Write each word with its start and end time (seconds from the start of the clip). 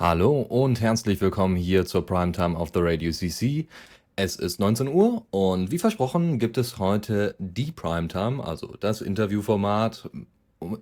Hallo 0.00 0.42
und 0.42 0.80
herzlich 0.80 1.20
willkommen 1.20 1.56
hier 1.56 1.84
zur 1.84 2.06
Primetime 2.06 2.56
of 2.56 2.70
the 2.72 2.78
Radio 2.80 3.10
CC. 3.10 3.66
Es 4.14 4.36
ist 4.36 4.60
19 4.60 4.86
Uhr 4.86 5.26
und 5.32 5.72
wie 5.72 5.78
versprochen 5.80 6.38
gibt 6.38 6.56
es 6.56 6.78
heute 6.78 7.34
die 7.40 7.72
Primetime, 7.72 8.44
also 8.44 8.76
das 8.78 9.00
Interviewformat, 9.00 10.08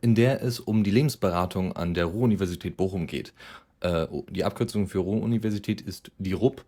in 0.02 0.14
der 0.14 0.42
es 0.42 0.60
um 0.60 0.84
die 0.84 0.90
Lebensberatung 0.90 1.74
an 1.74 1.94
der 1.94 2.04
Ruhr-Universität 2.04 2.76
Bochum 2.76 3.06
geht. 3.06 3.32
Äh, 3.80 4.06
die 4.28 4.44
Abkürzung 4.44 4.86
für 4.86 4.98
Ruhr-Universität 4.98 5.80
ist 5.80 6.10
die 6.18 6.34
RUB. 6.34 6.62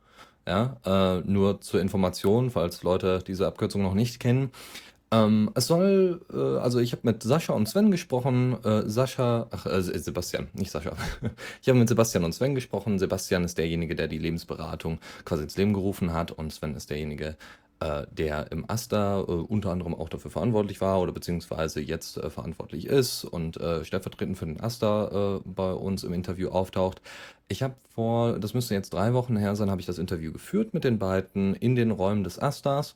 Ja, 0.46 0.78
äh, 0.86 1.20
nur 1.30 1.60
zur 1.60 1.82
Information, 1.82 2.50
falls 2.50 2.82
Leute 2.82 3.22
diese 3.26 3.46
Abkürzung 3.46 3.82
noch 3.82 3.92
nicht 3.92 4.20
kennen. 4.20 4.50
Ähm, 5.11 5.50
es 5.54 5.66
soll, 5.66 6.20
äh, 6.32 6.36
also 6.36 6.80
ich 6.80 6.93
habe 6.93 7.02
mit 7.04 7.22
Sascha 7.22 7.54
und 7.54 7.68
Sven 7.68 7.90
gesprochen. 7.90 8.62
Äh, 8.62 8.88
Sascha, 8.88 9.46
ach, 9.50 9.66
äh, 9.66 9.80
Sebastian, 9.80 10.48
nicht 10.52 10.70
Sascha. 10.70 10.93
ich 11.62 11.68
habe 11.68 11.79
mit 11.79 11.88
Sebastian 11.88 12.25
und 12.25 12.34
Sven 12.34 12.54
gesprochen. 12.54 12.98
Sebastian 12.98 13.44
ist 13.44 13.57
derjenige, 13.57 13.94
der 13.94 14.08
die 14.08 14.18
Lebensberatung 14.18 14.98
quasi 15.25 15.44
ins 15.44 15.57
Leben 15.57 15.72
gerufen 15.72 16.12
hat 16.12 16.31
und 16.31 16.53
Sven 16.53 16.75
ist 16.75 16.90
derjenige, 16.90 17.36
äh, 17.81 18.07
der 18.11 18.50
im 18.53 18.68
AStA 18.68 19.21
äh, 19.21 19.22
unter 19.22 19.71
anderem 19.71 19.94
auch 19.94 20.08
dafür 20.08 20.31
verantwortlich 20.31 20.81
war 20.81 21.00
oder 21.00 21.12
beziehungsweise 21.12 21.81
jetzt 21.81 22.17
äh, 22.17 22.29
verantwortlich 22.29 22.86
ist 22.86 23.25
und 23.25 23.56
äh, 23.59 23.84
stellvertretend 23.84 24.36
für 24.36 24.46
den 24.46 24.61
AStA 24.61 25.36
äh, 25.36 25.40
bei 25.45 25.72
uns 25.72 26.04
im 26.04 26.12
Interview 26.12 26.48
auftaucht. 26.48 27.00
Ich 27.46 27.62
habe 27.62 27.75
vor, 27.95 28.39
das 28.39 28.53
müsste 28.53 28.75
jetzt 28.75 28.93
drei 28.93 29.14
Wochen 29.14 29.36
her 29.36 29.56
sein, 29.56 29.70
habe 29.70 29.81
ich 29.81 29.86
das 29.86 29.98
Interview 29.98 30.32
geführt 30.32 30.75
mit 30.75 30.84
den 30.84 30.98
beiden 30.98 31.54
in 31.54 31.76
den 31.76 31.93
Räumen 31.93 32.25
des 32.25 32.39
AStAs 32.39 32.95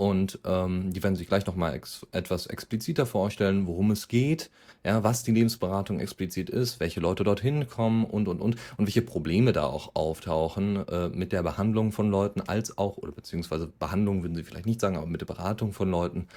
und 0.00 0.38
ähm, 0.46 0.94
die 0.94 1.02
werden 1.02 1.14
sich 1.14 1.28
gleich 1.28 1.44
nochmal 1.44 1.74
ex 1.74 2.06
etwas 2.10 2.46
expliziter 2.46 3.04
vorstellen, 3.04 3.66
worum 3.66 3.90
es 3.90 4.08
geht, 4.08 4.48
ja, 4.82 5.04
was 5.04 5.24
die 5.24 5.32
Lebensberatung 5.32 6.00
explizit 6.00 6.48
ist, 6.48 6.80
welche 6.80 7.00
Leute 7.00 7.22
dorthin 7.22 7.68
kommen 7.68 8.06
und, 8.06 8.26
und, 8.26 8.40
und, 8.40 8.56
und 8.78 8.86
welche 8.86 9.02
Probleme 9.02 9.52
da 9.52 9.66
auch 9.66 9.90
auftauchen 9.94 10.88
äh, 10.88 11.10
mit 11.10 11.32
der 11.32 11.42
Behandlung 11.42 11.92
von 11.92 12.10
Leuten, 12.10 12.40
als 12.40 12.78
auch, 12.78 12.96
oder 12.96 13.12
beziehungsweise 13.12 13.66
Behandlung 13.66 14.22
würden 14.22 14.34
sie 14.34 14.42
vielleicht 14.42 14.64
nicht 14.64 14.80
sagen, 14.80 14.96
aber 14.96 15.06
mit 15.06 15.20
der 15.20 15.26
Beratung 15.26 15.74
von 15.74 15.90
Leuten 15.90 16.28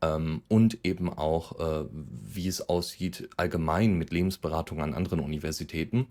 ähm, 0.00 0.40
und 0.48 0.78
eben 0.82 1.12
auch, 1.12 1.60
äh, 1.60 1.84
wie 1.92 2.48
es 2.48 2.70
aussieht 2.70 3.28
allgemein 3.36 3.98
mit 3.98 4.12
Lebensberatung 4.12 4.80
an 4.80 4.94
anderen 4.94 5.20
Universitäten. 5.20 6.06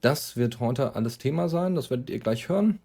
Das 0.00 0.38
wird 0.38 0.60
heute 0.60 0.94
alles 0.94 1.18
Thema 1.18 1.50
sein, 1.50 1.74
das 1.74 1.90
werdet 1.90 2.08
ihr 2.08 2.20
gleich 2.20 2.48
hören. 2.48 2.78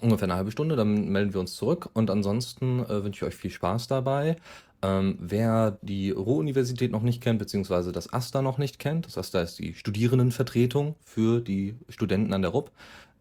Ungefähr 0.00 0.26
eine 0.26 0.34
halbe 0.34 0.50
Stunde, 0.50 0.76
dann 0.76 1.08
melden 1.08 1.32
wir 1.32 1.40
uns 1.40 1.54
zurück 1.54 1.88
und 1.94 2.10
ansonsten 2.10 2.80
äh, 2.80 3.04
wünsche 3.04 3.24
ich 3.24 3.28
euch 3.28 3.34
viel 3.34 3.50
Spaß 3.50 3.88
dabei. 3.88 4.36
Ähm, 4.80 5.16
wer 5.18 5.78
die 5.82 6.10
Ruhr-Universität 6.10 6.92
noch 6.92 7.02
nicht 7.02 7.20
kennt, 7.20 7.40
beziehungsweise 7.40 7.90
das 7.90 8.12
AStA 8.12 8.42
noch 8.42 8.58
nicht 8.58 8.78
kennt, 8.78 9.06
das 9.06 9.18
AStA 9.18 9.42
ist 9.42 9.58
die 9.58 9.74
Studierendenvertretung 9.74 10.94
für 11.00 11.40
die 11.40 11.74
Studenten 11.88 12.32
an 12.32 12.42
der 12.42 12.52
RUB. 12.52 12.70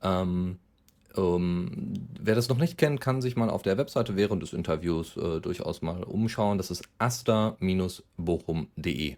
Ähm, 0.03 0.59
ähm, 1.15 1.93
wer 2.21 2.35
das 2.35 2.49
noch 2.49 2.59
nicht 2.59 2.77
kennt, 2.77 3.01
kann 3.01 3.21
sich 3.21 3.35
mal 3.35 3.49
auf 3.49 3.63
der 3.63 3.77
Webseite 3.77 4.15
während 4.15 4.43
des 4.43 4.53
Interviews 4.53 5.17
äh, 5.17 5.39
durchaus 5.39 5.81
mal 5.81 6.03
umschauen. 6.03 6.59
Das 6.59 6.69
ist 6.69 6.83
asta-bochum.de. 6.99 9.15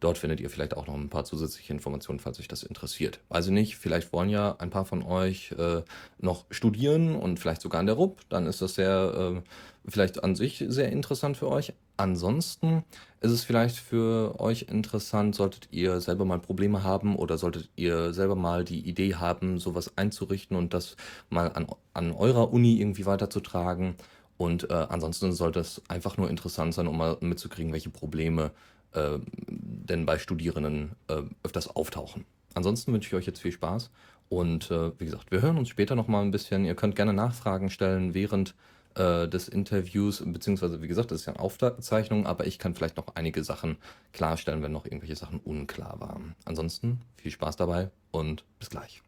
Dort 0.00 0.18
findet 0.18 0.40
ihr 0.40 0.48
vielleicht 0.48 0.76
auch 0.76 0.86
noch 0.86 0.94
ein 0.94 1.08
paar 1.08 1.24
zusätzliche 1.24 1.72
Informationen, 1.72 2.20
falls 2.20 2.38
euch 2.38 2.48
das 2.48 2.62
interessiert. 2.62 3.20
Weiß 3.28 3.46
ich 3.46 3.52
nicht, 3.52 3.76
vielleicht 3.76 4.12
wollen 4.12 4.30
ja 4.30 4.54
ein 4.58 4.70
paar 4.70 4.84
von 4.84 5.02
euch 5.02 5.52
äh, 5.52 5.82
noch 6.18 6.44
studieren 6.50 7.16
und 7.16 7.40
vielleicht 7.40 7.62
sogar 7.62 7.80
an 7.80 7.86
der 7.86 7.96
RUB. 7.96 8.20
Dann 8.28 8.46
ist 8.46 8.62
das 8.62 8.74
sehr, 8.74 9.34
äh, 9.44 9.90
vielleicht 9.90 10.22
an 10.22 10.36
sich 10.36 10.64
sehr 10.68 10.92
interessant 10.92 11.36
für 11.36 11.48
euch. 11.48 11.72
Ansonsten 11.96 12.84
ist 13.20 13.32
es 13.32 13.42
vielleicht 13.42 13.76
für 13.76 14.38
euch 14.38 14.66
interessant, 14.68 15.34
solltet 15.34 15.68
ihr 15.72 16.00
selber 16.00 16.24
mal 16.24 16.38
Probleme 16.38 16.84
haben 16.84 17.16
oder 17.16 17.36
solltet 17.36 17.68
ihr 17.74 18.12
selber 18.12 18.36
mal 18.36 18.64
die 18.64 18.88
Idee 18.88 19.16
haben, 19.16 19.58
sowas 19.58 19.96
einzurichten 19.96 20.56
und 20.56 20.74
das 20.74 20.96
mal 21.28 21.50
an, 21.54 21.66
an 21.94 22.12
eurer 22.12 22.52
Uni 22.52 22.80
irgendwie 22.80 23.06
weiterzutragen. 23.06 23.96
Und 24.36 24.70
äh, 24.70 24.74
ansonsten 24.74 25.32
sollte 25.32 25.58
es 25.58 25.82
einfach 25.88 26.16
nur 26.16 26.30
interessant 26.30 26.72
sein, 26.72 26.86
um 26.86 26.96
mal 26.96 27.16
mitzukriegen, 27.20 27.72
welche 27.72 27.90
Probleme 27.90 28.52
denn 28.94 30.06
bei 30.06 30.18
Studierenden 30.18 30.92
äh, 31.08 31.22
öfters 31.42 31.68
auftauchen. 31.68 32.24
Ansonsten 32.54 32.92
wünsche 32.92 33.08
ich 33.08 33.14
euch 33.14 33.26
jetzt 33.26 33.40
viel 33.40 33.52
Spaß 33.52 33.90
und 34.28 34.70
äh, 34.70 34.98
wie 34.98 35.04
gesagt, 35.04 35.30
wir 35.30 35.42
hören 35.42 35.58
uns 35.58 35.68
später 35.68 35.94
noch 35.94 36.08
mal 36.08 36.22
ein 36.22 36.30
bisschen. 36.30 36.64
Ihr 36.64 36.74
könnt 36.74 36.96
gerne 36.96 37.12
Nachfragen 37.12 37.70
stellen 37.70 38.14
während 38.14 38.54
äh, 38.94 39.28
des 39.28 39.48
Interviews, 39.48 40.22
beziehungsweise 40.24 40.82
wie 40.82 40.88
gesagt, 40.88 41.10
das 41.10 41.20
ist 41.20 41.26
ja 41.26 41.34
eine 41.34 41.42
Aufzeichnung, 41.42 42.26
aber 42.26 42.46
ich 42.46 42.58
kann 42.58 42.74
vielleicht 42.74 42.96
noch 42.96 43.14
einige 43.14 43.44
Sachen 43.44 43.76
klarstellen, 44.12 44.62
wenn 44.62 44.72
noch 44.72 44.84
irgendwelche 44.84 45.16
Sachen 45.16 45.40
unklar 45.40 46.00
waren. 46.00 46.34
Ansonsten 46.44 47.00
viel 47.16 47.30
Spaß 47.30 47.56
dabei 47.56 47.90
und 48.10 48.44
bis 48.58 48.70
gleich. 48.70 49.02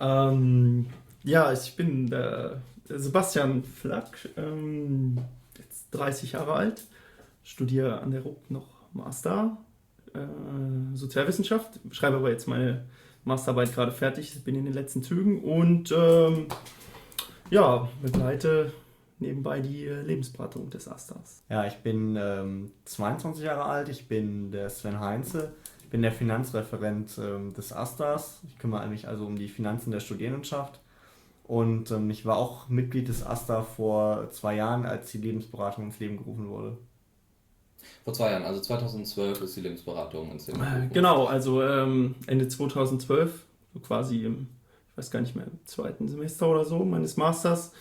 Ähm, 0.00 0.86
ja, 1.22 1.52
ich 1.52 1.76
bin 1.76 2.08
der 2.08 2.62
Sebastian 2.88 3.62
Flack, 3.64 4.28
ähm, 4.36 5.18
jetzt 5.58 5.90
30 5.92 6.32
Jahre 6.32 6.54
alt 6.54 6.82
studiere 7.42 8.00
an 8.00 8.10
der 8.10 8.22
RUB 8.22 8.50
noch 8.50 8.68
Master 8.92 9.58
äh, 10.14 10.94
Sozialwissenschaft, 10.94 11.80
schreibe 11.90 12.16
aber 12.16 12.30
jetzt 12.30 12.46
meine 12.46 12.86
Masterarbeit 13.24 13.74
gerade 13.74 13.92
fertig, 13.92 14.42
bin 14.44 14.54
in 14.54 14.64
den 14.64 14.74
letzten 14.74 15.02
Zügen 15.02 15.42
und 15.42 15.92
ähm, 15.96 16.46
ja, 17.50 17.88
begleite 18.02 18.72
nebenbei 19.18 19.60
die 19.60 19.86
äh, 19.86 20.02
Lebensberatung 20.02 20.70
des 20.70 20.88
Asters. 20.88 21.44
Ja, 21.48 21.66
ich 21.66 21.76
bin 21.76 22.16
ähm, 22.18 22.72
22 22.84 23.44
Jahre 23.44 23.64
alt, 23.64 23.88
ich 23.88 24.08
bin 24.08 24.50
der 24.50 24.68
Sven 24.68 25.00
Heinze, 25.00 25.52
ich 25.84 25.90
bin 25.90 26.02
der 26.02 26.12
Finanzreferent 26.12 27.18
ähm, 27.18 27.52
des 27.54 27.72
Asters. 27.72 28.40
Ich 28.48 28.58
kümmere 28.58 28.88
mich 28.88 29.06
also 29.08 29.26
um 29.26 29.36
die 29.36 29.48
Finanzen 29.48 29.90
der 29.90 30.00
Studierendenschaft. 30.00 30.80
Und 31.44 31.90
ähm, 31.90 32.08
ich 32.10 32.24
war 32.24 32.36
auch 32.36 32.68
Mitglied 32.68 33.08
des 33.08 33.24
AStA 33.24 33.62
vor 33.62 34.30
zwei 34.30 34.56
Jahren, 34.56 34.86
als 34.86 35.10
die 35.10 35.18
Lebensberatung 35.18 35.84
ins 35.84 35.98
Leben 35.98 36.16
gerufen 36.16 36.48
wurde. 36.48 36.78
Vor 38.04 38.12
zwei 38.12 38.30
Jahren, 38.30 38.44
also 38.44 38.60
2012 38.60 39.40
ist 39.42 39.56
die 39.56 39.60
Lebensberatung 39.60 40.30
ins 40.30 40.46
Leben 40.46 40.60
gerufen. 40.60 40.90
Genau, 40.92 41.26
also 41.26 41.62
ähm, 41.62 42.14
Ende 42.26 42.48
2012, 42.48 43.44
so 43.74 43.80
quasi 43.80 44.24
im, 44.24 44.48
ich 44.90 44.98
weiß 44.98 45.10
gar 45.10 45.20
nicht 45.20 45.36
mehr, 45.36 45.46
im 45.46 45.58
zweiten 45.64 46.08
Semester 46.08 46.48
oder 46.48 46.64
so 46.64 46.84
meines 46.84 47.16
Masters, 47.16 47.72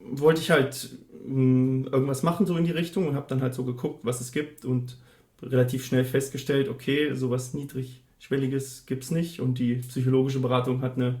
wollte 0.00 0.40
ich 0.40 0.50
halt 0.50 0.90
mh, 1.24 1.28
hm, 1.28 1.88
irgendwas 1.90 2.22
machen 2.22 2.46
so 2.46 2.56
in 2.56 2.64
die 2.64 2.70
Richtung 2.70 3.08
und 3.08 3.14
habe 3.14 3.26
dann 3.28 3.42
halt 3.42 3.54
so 3.54 3.64
geguckt, 3.64 4.00
was 4.02 4.20
es 4.20 4.32
gibt 4.32 4.64
und 4.64 4.98
relativ 5.42 5.84
schnell 5.84 6.04
festgestellt, 6.04 6.68
okay, 6.68 7.14
sowas 7.14 7.54
niedrigschwelliges 7.54 8.86
gibt 8.86 9.04
es 9.04 9.10
nicht 9.10 9.40
und 9.40 9.58
die 9.58 9.76
psychologische 9.76 10.40
Beratung 10.40 10.82
hat 10.82 10.96
eine 10.96 11.20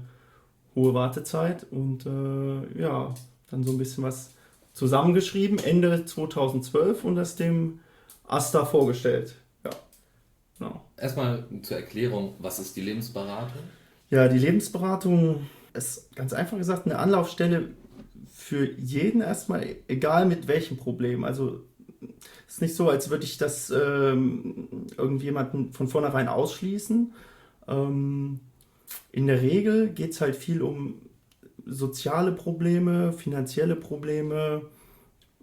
hohe 0.74 0.94
Wartezeit 0.94 1.66
und 1.70 2.06
äh, 2.06 2.80
ja, 2.80 3.14
dann 3.50 3.62
so 3.62 3.72
ein 3.72 3.78
bisschen 3.78 4.04
was 4.04 4.34
zusammengeschrieben, 4.72 5.58
Ende 5.58 6.04
2012 6.04 7.04
und 7.04 7.14
das 7.14 7.36
dem 7.36 7.80
Asta 8.26 8.64
vorgestellt. 8.64 9.34
Ja. 9.64 9.70
Genau. 10.58 10.84
Erstmal 10.96 11.44
zur 11.62 11.76
Erklärung, 11.76 12.34
was 12.38 12.58
ist 12.58 12.76
die 12.76 12.82
Lebensberatung? 12.82 13.62
Ja, 14.10 14.28
die 14.28 14.38
Lebensberatung 14.38 15.46
ist 15.72 16.14
ganz 16.14 16.32
einfach 16.32 16.56
gesagt 16.56 16.86
eine 16.86 16.98
Anlaufstelle 16.98 17.70
für 18.32 18.70
jeden 18.78 19.20
erstmal, 19.20 19.76
egal 19.88 20.26
mit 20.26 20.48
welchem 20.48 20.76
Problem. 20.76 21.24
Also 21.24 21.62
es 22.46 22.54
ist 22.54 22.62
nicht 22.62 22.74
so, 22.74 22.88
als 22.88 23.10
würde 23.10 23.24
ich 23.24 23.38
das 23.38 23.70
ähm, 23.70 24.68
irgendjemanden 24.96 25.72
von 25.72 25.88
vornherein 25.88 26.28
ausschließen. 26.28 27.12
Ähm, 27.66 28.40
in 29.12 29.26
der 29.26 29.42
Regel 29.42 29.88
geht 29.88 30.12
es 30.12 30.20
halt 30.20 30.36
viel 30.36 30.62
um 30.62 31.00
soziale 31.64 32.32
Probleme, 32.32 33.12
finanzielle 33.12 33.76
Probleme, 33.76 34.62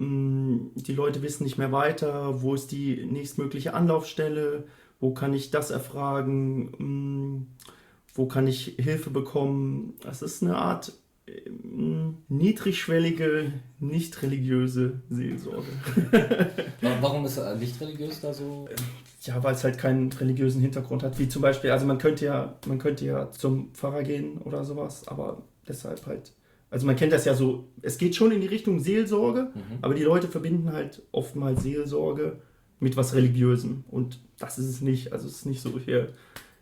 die 0.02 0.94
Leute 0.94 1.22
wissen 1.22 1.44
nicht 1.44 1.60
mehr 1.60 1.72
weiter, 1.72 2.42
wo 2.42 2.56
ist 2.56 2.72
die 2.72 3.06
nächstmögliche 3.06 3.76
Anlaufstelle, 3.76 4.66
wo 5.00 5.14
kann 5.14 5.34
ich 5.34 5.52
das 5.52 5.70
erfragen, 5.70 6.72
mm, 6.78 7.48
wo 8.16 8.26
kann 8.26 8.48
ich 8.48 8.76
Hilfe 8.80 9.12
bekommen. 9.12 9.94
Das 10.02 10.24
ist 10.24 10.42
eine 10.42 10.58
Art 10.58 10.94
mm, 11.28 12.10
niedrigschwellige, 12.30 13.54
nicht 13.80 14.22
religiöse 14.24 15.02
Seelsorge. 15.10 15.68
Warum 17.02 17.26
ist 17.26 17.38
er 17.38 17.56
nicht 17.56 17.80
religiös 17.80 18.22
da 18.22 18.34
so? 18.34 18.68
Ja, 19.22 19.44
weil 19.44 19.54
es 19.54 19.64
halt 19.64 19.78
keinen 19.78 20.12
religiösen 20.12 20.62
Hintergrund 20.62 21.04
hat, 21.04 21.20
wie 21.20 21.30
zum 21.30 21.44
Beispiel, 21.44 21.70
also 21.70 21.86
man 21.86 22.00
könnte 22.00 22.26
ja, 22.26 22.58
man 22.66 22.80
könnte 22.80 23.06
ja 23.06 23.30
zum 23.30 23.72
Pfarrer 23.76 24.02
gehen 24.02 24.40
oder 24.40 24.64
sowas, 24.64 25.08
aber 25.08 25.44
deshalb 25.68 26.08
halt 26.08 26.34
also 26.72 26.88
man 26.88 26.96
kennt 26.96 27.12
das 27.12 27.26
ja 27.26 27.36
so, 27.36 27.68
es 27.82 27.98
geht 27.98 28.16
schon 28.16 28.32
in 28.32 28.40
die 28.40 28.48
Richtung 28.48 28.80
Seelsorge, 28.80 29.52
mhm. 29.54 29.78
aber 29.82 29.94
die 29.94 30.04
Leute 30.04 30.28
verbinden 30.30 30.72
halt 30.72 31.04
oftmals 31.12 31.62
Seelsorge 31.62 32.42
mit 32.80 32.96
was 32.96 33.14
Religiösem. 33.14 33.84
Und 33.92 34.20
das 34.40 34.58
ist 34.58 34.68
es 34.68 34.82
nicht. 34.82 35.12
Also 35.12 35.28
es 35.28 35.36
ist 35.36 35.46
nicht 35.46 35.62
so 35.62 35.78
hier, 35.78 36.14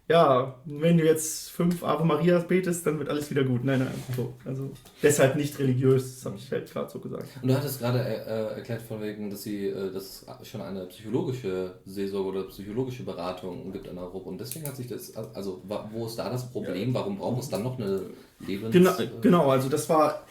ja, 0.09 0.55
wenn 0.65 0.97
du 0.97 1.05
jetzt 1.05 1.51
fünf 1.51 1.83
Ave 1.83 2.03
Marias 2.03 2.47
betest, 2.47 2.83
dann 2.87 2.97
wird 2.97 3.09
alles 3.09 3.29
wieder 3.29 3.43
gut. 3.43 3.63
Nein, 3.63 3.79
nein, 3.79 3.93
so. 4.17 4.33
Also 4.43 4.71
deshalb 5.03 5.35
nicht 5.35 5.59
religiös, 5.59 6.15
das 6.15 6.25
habe 6.25 6.35
ich 6.35 6.51
halt 6.51 6.71
gerade 6.71 6.89
so 6.89 6.97
gesagt. 6.99 7.27
Und 7.43 7.47
du 7.47 7.55
hattest 7.55 7.79
gerade 7.79 7.99
äh, 7.99 8.55
erklärt 8.55 8.81
von 8.81 9.03
wegen, 9.03 9.29
dass 9.29 9.43
sie, 9.43 9.67
äh, 9.67 9.91
dass 9.93 10.25
es 10.41 10.47
schon 10.47 10.61
eine 10.61 10.87
psychologische 10.87 11.75
Seelsorge 11.85 12.29
oder 12.29 12.43
psychologische 12.47 13.03
Beratung 13.03 13.71
gibt 13.71 13.85
in 13.85 13.99
Europa. 13.99 14.29
Und 14.29 14.41
deswegen 14.41 14.65
hat 14.65 14.77
sich 14.77 14.87
das, 14.87 15.15
also 15.15 15.61
wo 15.91 16.07
ist 16.07 16.17
da 16.17 16.27
das 16.31 16.51
Problem? 16.51 16.91
Warum 16.95 17.19
braucht 17.19 17.43
es 17.43 17.49
dann 17.49 17.61
noch 17.61 17.77
eine 17.77 18.01
Lebens... 18.39 18.71
Genau, 18.71 18.93
genau, 19.21 19.51
also 19.51 19.69
das 19.69 19.87
war 19.89 20.23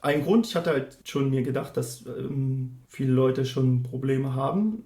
ein 0.00 0.24
Grund. 0.24 0.46
Ich 0.46 0.56
hatte 0.56 0.70
halt 0.70 0.96
schon 1.04 1.28
mir 1.28 1.42
gedacht, 1.42 1.76
dass 1.76 2.06
ähm, 2.06 2.78
viele 2.88 3.12
Leute 3.12 3.44
schon 3.44 3.82
Probleme 3.82 4.34
haben, 4.34 4.82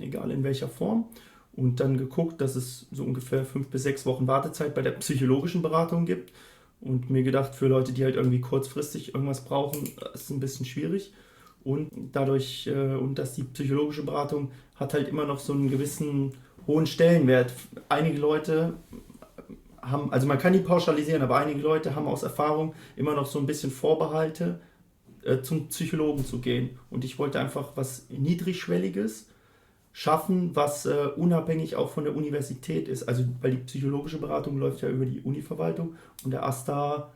egal 0.00 0.30
in 0.30 0.44
welcher 0.44 0.68
Form 0.68 1.08
und 1.56 1.80
dann 1.80 1.96
geguckt, 1.96 2.40
dass 2.40 2.54
es 2.54 2.86
so 2.92 3.02
ungefähr 3.02 3.44
fünf 3.44 3.68
bis 3.68 3.82
sechs 3.82 4.04
Wochen 4.04 4.26
Wartezeit 4.26 4.74
bei 4.74 4.82
der 4.82 4.92
psychologischen 4.92 5.62
Beratung 5.62 6.04
gibt. 6.04 6.32
Und 6.80 7.08
mir 7.08 7.22
gedacht, 7.22 7.54
für 7.54 7.68
Leute, 7.68 7.92
die 7.92 8.04
halt 8.04 8.16
irgendwie 8.16 8.40
kurzfristig 8.40 9.14
irgendwas 9.14 9.44
brauchen, 9.44 9.84
ist 10.12 10.24
es 10.24 10.30
ein 10.30 10.40
bisschen 10.40 10.66
schwierig. 10.66 11.14
Und 11.64 11.90
dadurch, 12.12 12.66
äh, 12.66 12.94
und 12.94 13.18
dass 13.18 13.32
die 13.32 13.42
psychologische 13.42 14.04
Beratung 14.04 14.50
hat 14.76 14.92
halt 14.92 15.08
immer 15.08 15.24
noch 15.24 15.40
so 15.40 15.54
einen 15.54 15.70
gewissen 15.70 16.34
hohen 16.66 16.86
Stellenwert. 16.86 17.52
Einige 17.88 18.18
Leute 18.18 18.74
haben, 19.80 20.12
also 20.12 20.26
man 20.26 20.38
kann 20.38 20.52
die 20.52 20.58
pauschalisieren, 20.58 21.22
aber 21.22 21.38
einige 21.38 21.60
Leute 21.60 21.94
haben 21.94 22.06
aus 22.06 22.22
Erfahrung 22.22 22.74
immer 22.96 23.14
noch 23.14 23.26
so 23.26 23.38
ein 23.38 23.46
bisschen 23.46 23.70
Vorbehalte, 23.70 24.60
äh, 25.24 25.40
zum 25.40 25.68
Psychologen 25.68 26.24
zu 26.24 26.40
gehen. 26.40 26.78
Und 26.90 27.04
ich 27.04 27.18
wollte 27.18 27.40
einfach 27.40 27.72
was 27.76 28.06
Niedrigschwelliges 28.10 29.26
schaffen, 29.98 30.54
was 30.54 30.84
äh, 30.84 31.06
unabhängig 31.16 31.74
auch 31.74 31.88
von 31.88 32.04
der 32.04 32.14
Universität 32.14 32.86
ist. 32.86 33.04
Also, 33.08 33.24
weil 33.40 33.52
die 33.52 33.62
psychologische 33.64 34.18
Beratung 34.18 34.58
läuft 34.58 34.82
ja 34.82 34.90
über 34.90 35.06
die 35.06 35.22
Univerwaltung 35.22 35.94
und 36.22 36.32
der 36.32 36.44
AStA 36.44 37.12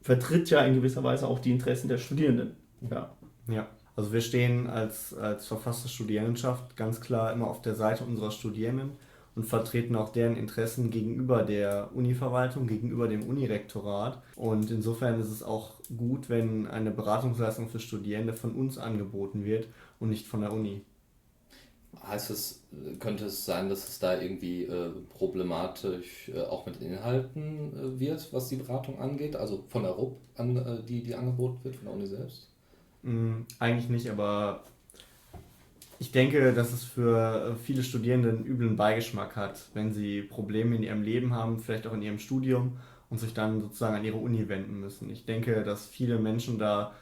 vertritt 0.00 0.48
ja 0.48 0.60
in 0.60 0.76
gewisser 0.76 1.02
Weise 1.02 1.26
auch 1.26 1.40
die 1.40 1.50
Interessen 1.50 1.88
der 1.88 1.98
Studierenden. 1.98 2.54
Ja. 2.88 3.10
Ja. 3.48 3.66
Also 3.96 4.12
wir 4.12 4.20
stehen 4.20 4.68
als, 4.68 5.12
als 5.12 5.48
verfasste 5.48 5.88
Studierendenschaft 5.88 6.76
ganz 6.76 7.00
klar 7.00 7.32
immer 7.32 7.48
auf 7.48 7.62
der 7.62 7.74
Seite 7.74 8.04
unserer 8.04 8.30
Studierenden 8.30 8.92
und 9.34 9.46
vertreten 9.46 9.96
auch 9.96 10.10
deren 10.10 10.36
Interessen 10.36 10.90
gegenüber 10.90 11.42
der 11.42 11.90
Univerwaltung, 11.94 12.68
gegenüber 12.68 13.08
dem 13.08 13.24
Unirektorat. 13.24 14.22
Und 14.36 14.70
insofern 14.70 15.20
ist 15.20 15.32
es 15.32 15.42
auch 15.42 15.72
gut, 15.96 16.28
wenn 16.28 16.68
eine 16.68 16.92
Beratungsleistung 16.92 17.68
für 17.68 17.80
Studierende 17.80 18.34
von 18.34 18.52
uns 18.52 18.78
angeboten 18.78 19.44
wird 19.44 19.66
und 19.98 20.10
nicht 20.10 20.28
von 20.28 20.42
der 20.42 20.52
Uni. 20.52 20.82
Heißt 22.06 22.30
es, 22.30 22.62
könnte 22.98 23.26
es 23.26 23.44
sein, 23.44 23.68
dass 23.68 23.88
es 23.88 23.98
da 23.98 24.20
irgendwie 24.20 24.64
äh, 24.64 24.90
problematisch 25.16 26.28
äh, 26.28 26.40
auch 26.40 26.66
mit 26.66 26.80
Inhalten 26.80 27.72
äh, 27.72 28.00
wird, 28.00 28.32
was 28.32 28.48
die 28.48 28.56
Beratung 28.56 28.98
angeht? 28.98 29.36
Also 29.36 29.64
von 29.68 29.82
der 29.82 29.92
RUP, 29.92 30.16
an, 30.36 30.56
äh, 30.56 30.82
die, 30.82 31.02
die 31.02 31.14
angeboten 31.14 31.58
wird, 31.62 31.76
von 31.76 31.86
der 31.86 31.94
Uni 31.94 32.06
selbst? 32.06 32.48
Mm, 33.02 33.42
eigentlich 33.58 33.88
nicht, 33.88 34.10
aber 34.10 34.64
ich 35.98 36.12
denke, 36.12 36.52
dass 36.52 36.72
es 36.72 36.84
für 36.84 37.52
äh, 37.52 37.54
viele 37.54 37.82
Studierende 37.82 38.30
einen 38.30 38.44
üblen 38.44 38.76
Beigeschmack 38.76 39.36
hat, 39.36 39.66
wenn 39.74 39.92
sie 39.92 40.22
Probleme 40.22 40.76
in 40.76 40.82
ihrem 40.82 41.02
Leben 41.02 41.34
haben, 41.34 41.60
vielleicht 41.60 41.86
auch 41.86 41.94
in 41.94 42.02
ihrem 42.02 42.18
Studium 42.18 42.78
und 43.10 43.18
sich 43.18 43.32
dann 43.32 43.60
sozusagen 43.60 43.96
an 43.96 44.04
ihre 44.04 44.16
Uni 44.16 44.48
wenden 44.48 44.80
müssen. 44.80 45.08
Ich 45.10 45.24
denke, 45.24 45.62
dass 45.62 45.86
viele 45.86 46.18
Menschen 46.18 46.58
da 46.58 46.92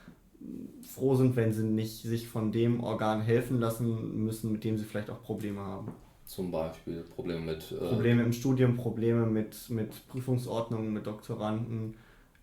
froh 0.83 1.15
sind, 1.15 1.37
wenn 1.37 1.53
sie 1.53 1.65
nicht 1.65 2.03
sich 2.03 2.29
von 2.29 2.53
dem 2.53 2.81
Organ 2.81 3.21
helfen 3.21 3.61
lassen 3.61 4.25
müssen, 4.25 4.53
mit 4.53 4.65
dem 4.65 4.77
sie 4.79 4.85
vielleicht 4.85 5.11
auch 5.11 5.23
Probleme 5.23 5.61
haben. 5.61 5.93
Zum 6.25 6.51
Beispiel 6.51 7.03
Probleme 7.15 7.41
mit. 7.41 7.73
Äh 7.73 7.89
Probleme 7.89 8.23
im 8.23 8.33
Studium, 8.33 8.77
Probleme 8.77 9.27
mit, 9.27 9.71
mit 9.71 10.09
Prüfungsordnungen, 10.09 10.93
mit 10.93 11.07
Doktoranden, 11.07 11.95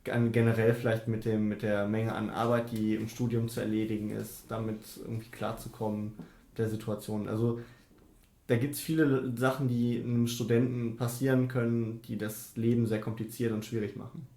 generell 0.03 0.73
vielleicht 0.73 1.07
mit, 1.07 1.25
dem, 1.25 1.47
mit 1.47 1.61
der 1.61 1.87
Menge 1.87 2.13
an 2.13 2.29
Arbeit, 2.29 2.71
die 2.71 2.95
im 2.95 3.07
Studium 3.07 3.49
zu 3.49 3.59
erledigen 3.61 4.11
ist, 4.11 4.45
damit 4.49 4.79
irgendwie 4.97 5.29
klarzukommen 5.29 6.13
der 6.57 6.69
Situation. 6.69 7.27
Also 7.27 7.59
da 8.47 8.57
gibt 8.57 8.75
es 8.75 8.79
viele 8.79 9.31
Sachen, 9.37 9.67
die 9.67 10.01
einem 10.01 10.27
Studenten 10.27 10.95
passieren 10.95 11.47
können, 11.47 12.01
die 12.07 12.17
das 12.17 12.55
Leben 12.55 12.87
sehr 12.87 12.99
kompliziert 12.99 13.51
und 13.51 13.65
schwierig 13.65 13.95
machen. 13.95 14.27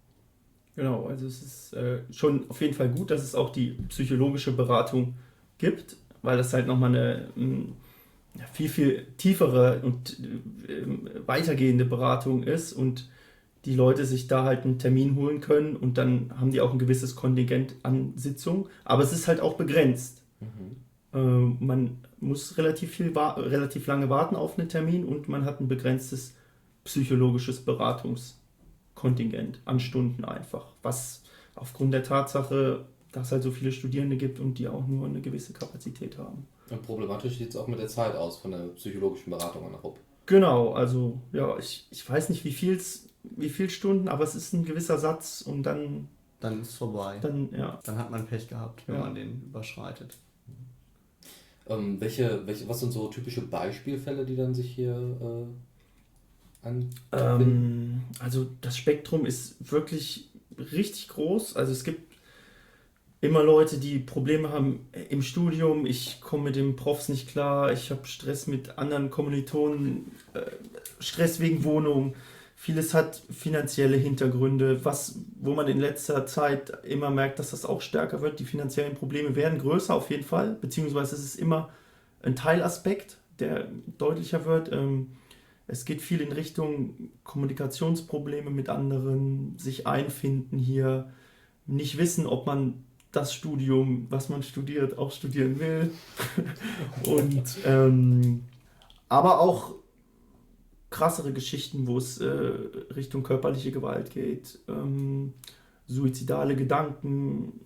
Genau, 0.75 1.07
also 1.07 1.27
es 1.27 1.43
ist 1.43 1.75
äh, 1.75 2.01
schon 2.13 2.49
auf 2.49 2.61
jeden 2.61 2.75
Fall 2.75 2.89
gut, 2.89 3.11
dass 3.11 3.23
es 3.23 3.35
auch 3.35 3.51
die 3.51 3.73
psychologische 3.89 4.53
Beratung 4.53 5.15
gibt, 5.59 5.97
weil 6.23 6.39
das 6.39 6.55
halt 6.55 6.67
nochmal 6.67 6.91
eine 6.91 7.29
mh, 7.37 7.67
viel, 8.53 8.69
viel 8.71 9.07
tiefere 9.19 9.81
und 9.83 10.19
äh, 10.69 10.87
weitergehende 11.27 11.85
Beratung 11.85 12.43
ist 12.43 12.73
und 12.73 13.11
die 13.67 13.75
Leute 13.75 14.07
sich 14.07 14.29
da 14.29 14.45
halt 14.45 14.65
einen 14.65 14.79
Termin 14.79 15.15
holen 15.15 15.41
können 15.41 15.77
und 15.77 15.99
dann 15.99 16.33
haben 16.41 16.51
die 16.51 16.61
auch 16.63 16.73
ein 16.73 16.79
gewisses 16.79 17.17
Kontingent 17.17 17.77
an 17.83 18.15
Sitzungen, 18.17 18.67
aber 18.85 19.03
es 19.03 19.13
ist 19.13 19.29
halt 19.29 19.41
auch 19.41 19.55
begrenzt. 19.55 20.23
Mhm. 20.41 20.77
Äh, 21.13 21.65
man 21.65 21.99
muss 22.19 22.57
relativ, 22.57 22.93
viel 22.93 23.13
relativ 23.17 23.87
lange 23.87 24.09
warten 24.09 24.37
auf 24.37 24.59
einen 24.59 24.71
Termin 24.71 25.05
und 25.05 25.29
man 25.29 25.45
hat 25.45 25.61
ein 25.61 25.69
begrenztes 25.69 26.35
psychologisches 26.85 27.67
Beratungs- 27.67 28.42
Kontingent 29.02 29.58
an 29.64 29.81
Stunden 29.81 30.25
einfach. 30.25 30.66
Was 30.82 31.22
aufgrund 31.56 31.93
der 31.93 32.04
Tatsache, 32.04 32.84
dass 33.10 33.26
es 33.26 33.32
halt 33.32 33.43
so 33.43 33.50
viele 33.50 33.72
Studierende 33.72 34.16
gibt 34.16 34.38
und 34.38 34.58
die 34.58 34.69
auch 34.69 34.87
nur 34.87 35.06
eine 35.06 35.20
gewisse 35.20 35.52
Kapazität 35.52 36.19
haben. 36.19 36.46
Und 36.70 36.82
problematisch 36.82 37.37
sieht 37.37 37.50
es 37.50 37.56
auch 37.56 37.66
mit 37.66 37.81
der 37.81 37.88
Zeit 37.88 38.14
aus 38.14 38.38
von 38.38 38.52
der 38.52 38.69
psychologischen 38.76 39.31
Beratung 39.31 39.66
an 39.66 39.72
der 39.72 39.81
RUP. 39.81 39.99
Genau, 40.26 40.72
also 40.72 41.19
ja, 41.32 41.58
ich, 41.58 41.88
ich 41.90 42.08
weiß 42.08 42.28
nicht, 42.28 42.44
wie 42.44 42.52
viel 42.52 42.81
wie 43.25 43.49
viel 43.49 43.70
Stunden, 43.70 44.08
aber 44.08 44.22
es 44.22 44.37
ist 44.37 44.52
ein 44.52 44.64
gewisser 44.64 44.99
Satz 44.99 45.43
und 45.43 45.64
dann. 45.64 46.08
Dann 46.38 46.60
ist 46.60 46.70
es 46.70 46.75
vorbei. 46.76 47.19
Dann, 47.20 47.50
ja. 47.56 47.81
Dann 47.84 47.99
hat 47.99 48.10
man 48.10 48.26
Pech 48.26 48.49
gehabt, 48.49 48.82
wenn 48.87 48.96
ja. 48.96 49.00
man 49.00 49.14
den 49.14 49.43
überschreitet. 49.46 50.16
Ähm, 51.69 52.00
welche, 52.00 52.46
welche, 52.46 52.69
was 52.69 52.81
sind 52.81 52.93
so 52.93 53.08
typische 53.08 53.43
Beispielfälle, 53.43 54.25
die 54.25 54.37
dann 54.37 54.54
sich 54.54 54.70
hier 54.70 54.93
äh, 54.93 55.46
ähm, 56.64 58.03
also 58.19 58.47
das 58.61 58.76
Spektrum 58.76 59.26
ist 59.26 59.73
wirklich 59.73 60.31
richtig 60.59 61.09
groß. 61.09 61.56
Also 61.56 61.73
es 61.73 61.85
gibt 61.85 62.12
immer 63.20 63.43
Leute, 63.43 63.79
die 63.79 63.99
Probleme 63.99 64.50
haben 64.50 64.88
im 65.09 65.23
Studium. 65.23 65.87
Ich 65.87 66.20
komme 66.20 66.44
mit 66.44 66.56
den 66.56 66.76
Profs 66.76 67.09
nicht 67.09 67.29
klar. 67.29 67.73
Ich 67.73 67.91
habe 67.91 68.06
Stress 68.06 68.47
mit 68.47 68.79
anderen 68.79 69.11
Kommilitonen, 69.11 70.12
äh, 70.35 70.43
Stress 70.99 71.41
wegen 71.41 71.64
Wohnung. 71.64 72.14
Vieles 72.56 72.94
hat 72.94 73.20
finanzielle 73.31 73.97
Hintergründe, 73.97 74.85
was, 74.85 75.19
wo 75.41 75.55
man 75.55 75.67
in 75.67 75.81
letzter 75.81 76.26
Zeit 76.26 76.73
immer 76.85 77.11
merkt, 77.11 77.41
dass 77.41 77.50
das 77.50 77.64
auch 77.64 77.81
stärker 77.81 78.20
wird. 78.20 78.38
Die 78.38 78.44
finanziellen 78.44 78.94
Probleme 78.94 79.35
werden 79.35 79.59
größer 79.59 79.94
auf 79.94 80.11
jeden 80.11 80.23
Fall, 80.23 80.56
beziehungsweise 80.61 81.17
es 81.17 81.25
ist 81.25 81.37
immer 81.37 81.70
ein 82.23 82.37
Teilaspekt, 82.37 83.19
der 83.41 83.67
deutlicher 83.99 84.44
wird. 84.44 84.70
Ähm, 84.70 85.11
es 85.73 85.87
geht 85.87 86.03
viel 86.03 86.21
in 86.21 86.33
Richtung 86.33 87.09
Kommunikationsprobleme 87.25 88.51
mit 88.51 88.69
anderen, 88.69 89.57
sich 89.57 89.87
einfinden 89.87 90.59
hier, 90.59 91.11
nicht 91.67 91.97
wissen, 91.97 92.26
ob 92.26 92.47
man 92.47 92.85
das 93.11 93.33
Studium, 93.33 94.07
was 94.11 94.29
man 94.29 94.43
studiert, 94.43 94.99
auch 94.99 95.12
studieren 95.12 95.59
will. 95.59 95.91
Und 97.07 97.57
ähm, 97.64 98.45
aber 99.09 99.41
auch 99.41 99.76
krassere 100.91 101.33
Geschichten, 101.33 101.87
wo 101.87 101.97
es 101.97 102.19
äh, 102.19 102.26
Richtung 102.26 103.23
körperliche 103.23 103.73
Gewalt 103.73 104.11
geht, 104.11 104.59
ähm, 104.69 105.33
suizidale 105.87 106.55
Gedanken, 106.55 107.61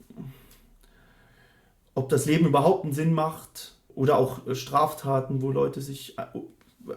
ob 1.97 2.09
das 2.09 2.27
Leben 2.27 2.47
überhaupt 2.47 2.85
einen 2.85 2.93
Sinn 2.93 3.15
macht 3.15 3.75
oder 3.97 4.17
auch 4.17 4.55
Straftaten, 4.55 5.43
wo 5.43 5.51
Leute 5.51 5.81
sich 5.81 6.17
äh, 6.21 6.27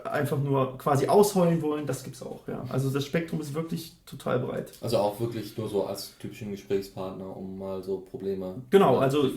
einfach 0.03 0.38
nur 0.39 0.77
quasi 0.77 1.08
ausheulen 1.08 1.62
wollen, 1.62 1.86
das 1.86 2.03
gibt 2.03 2.15
es 2.15 2.24
auch, 2.24 2.48
ja. 2.48 2.63
Also 2.69 2.89
das 2.89 3.05
Spektrum 3.05 3.41
ist 3.41 3.53
wirklich 3.53 3.93
total 4.05 4.39
breit. 4.39 4.72
Also 4.81 4.98
auch 4.98 5.19
wirklich 5.19 5.58
nur 5.58 5.69
so 5.69 5.86
als 5.86 6.17
typischen 6.19 6.51
Gesprächspartner, 6.51 7.36
um 7.36 7.58
mal 7.58 7.81
so 7.84 8.00
Probleme 8.00 8.62
genau, 8.69 8.98
also. 8.98 9.27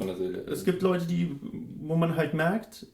Es 0.46 0.64
gibt 0.64 0.82
Leute, 0.82 1.06
die, 1.06 1.36
wo 1.80 1.96
man 1.96 2.16
halt 2.16 2.34
merkt, 2.34 2.86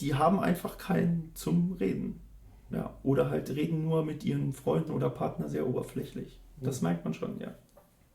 die 0.00 0.14
haben 0.14 0.40
einfach 0.40 0.78
keinen 0.78 1.30
zum 1.34 1.76
Reden. 1.78 2.20
Ja. 2.70 2.94
Oder 3.02 3.30
halt 3.30 3.50
reden 3.50 3.84
nur 3.84 4.04
mit 4.04 4.24
ihren 4.24 4.52
Freunden 4.52 4.92
oder 4.92 5.10
Partner 5.10 5.48
sehr 5.48 5.66
oberflächlich. 5.66 6.40
Das 6.60 6.80
mhm. 6.80 6.88
merkt 6.88 7.04
man 7.04 7.14
schon, 7.14 7.38
ja. 7.38 7.54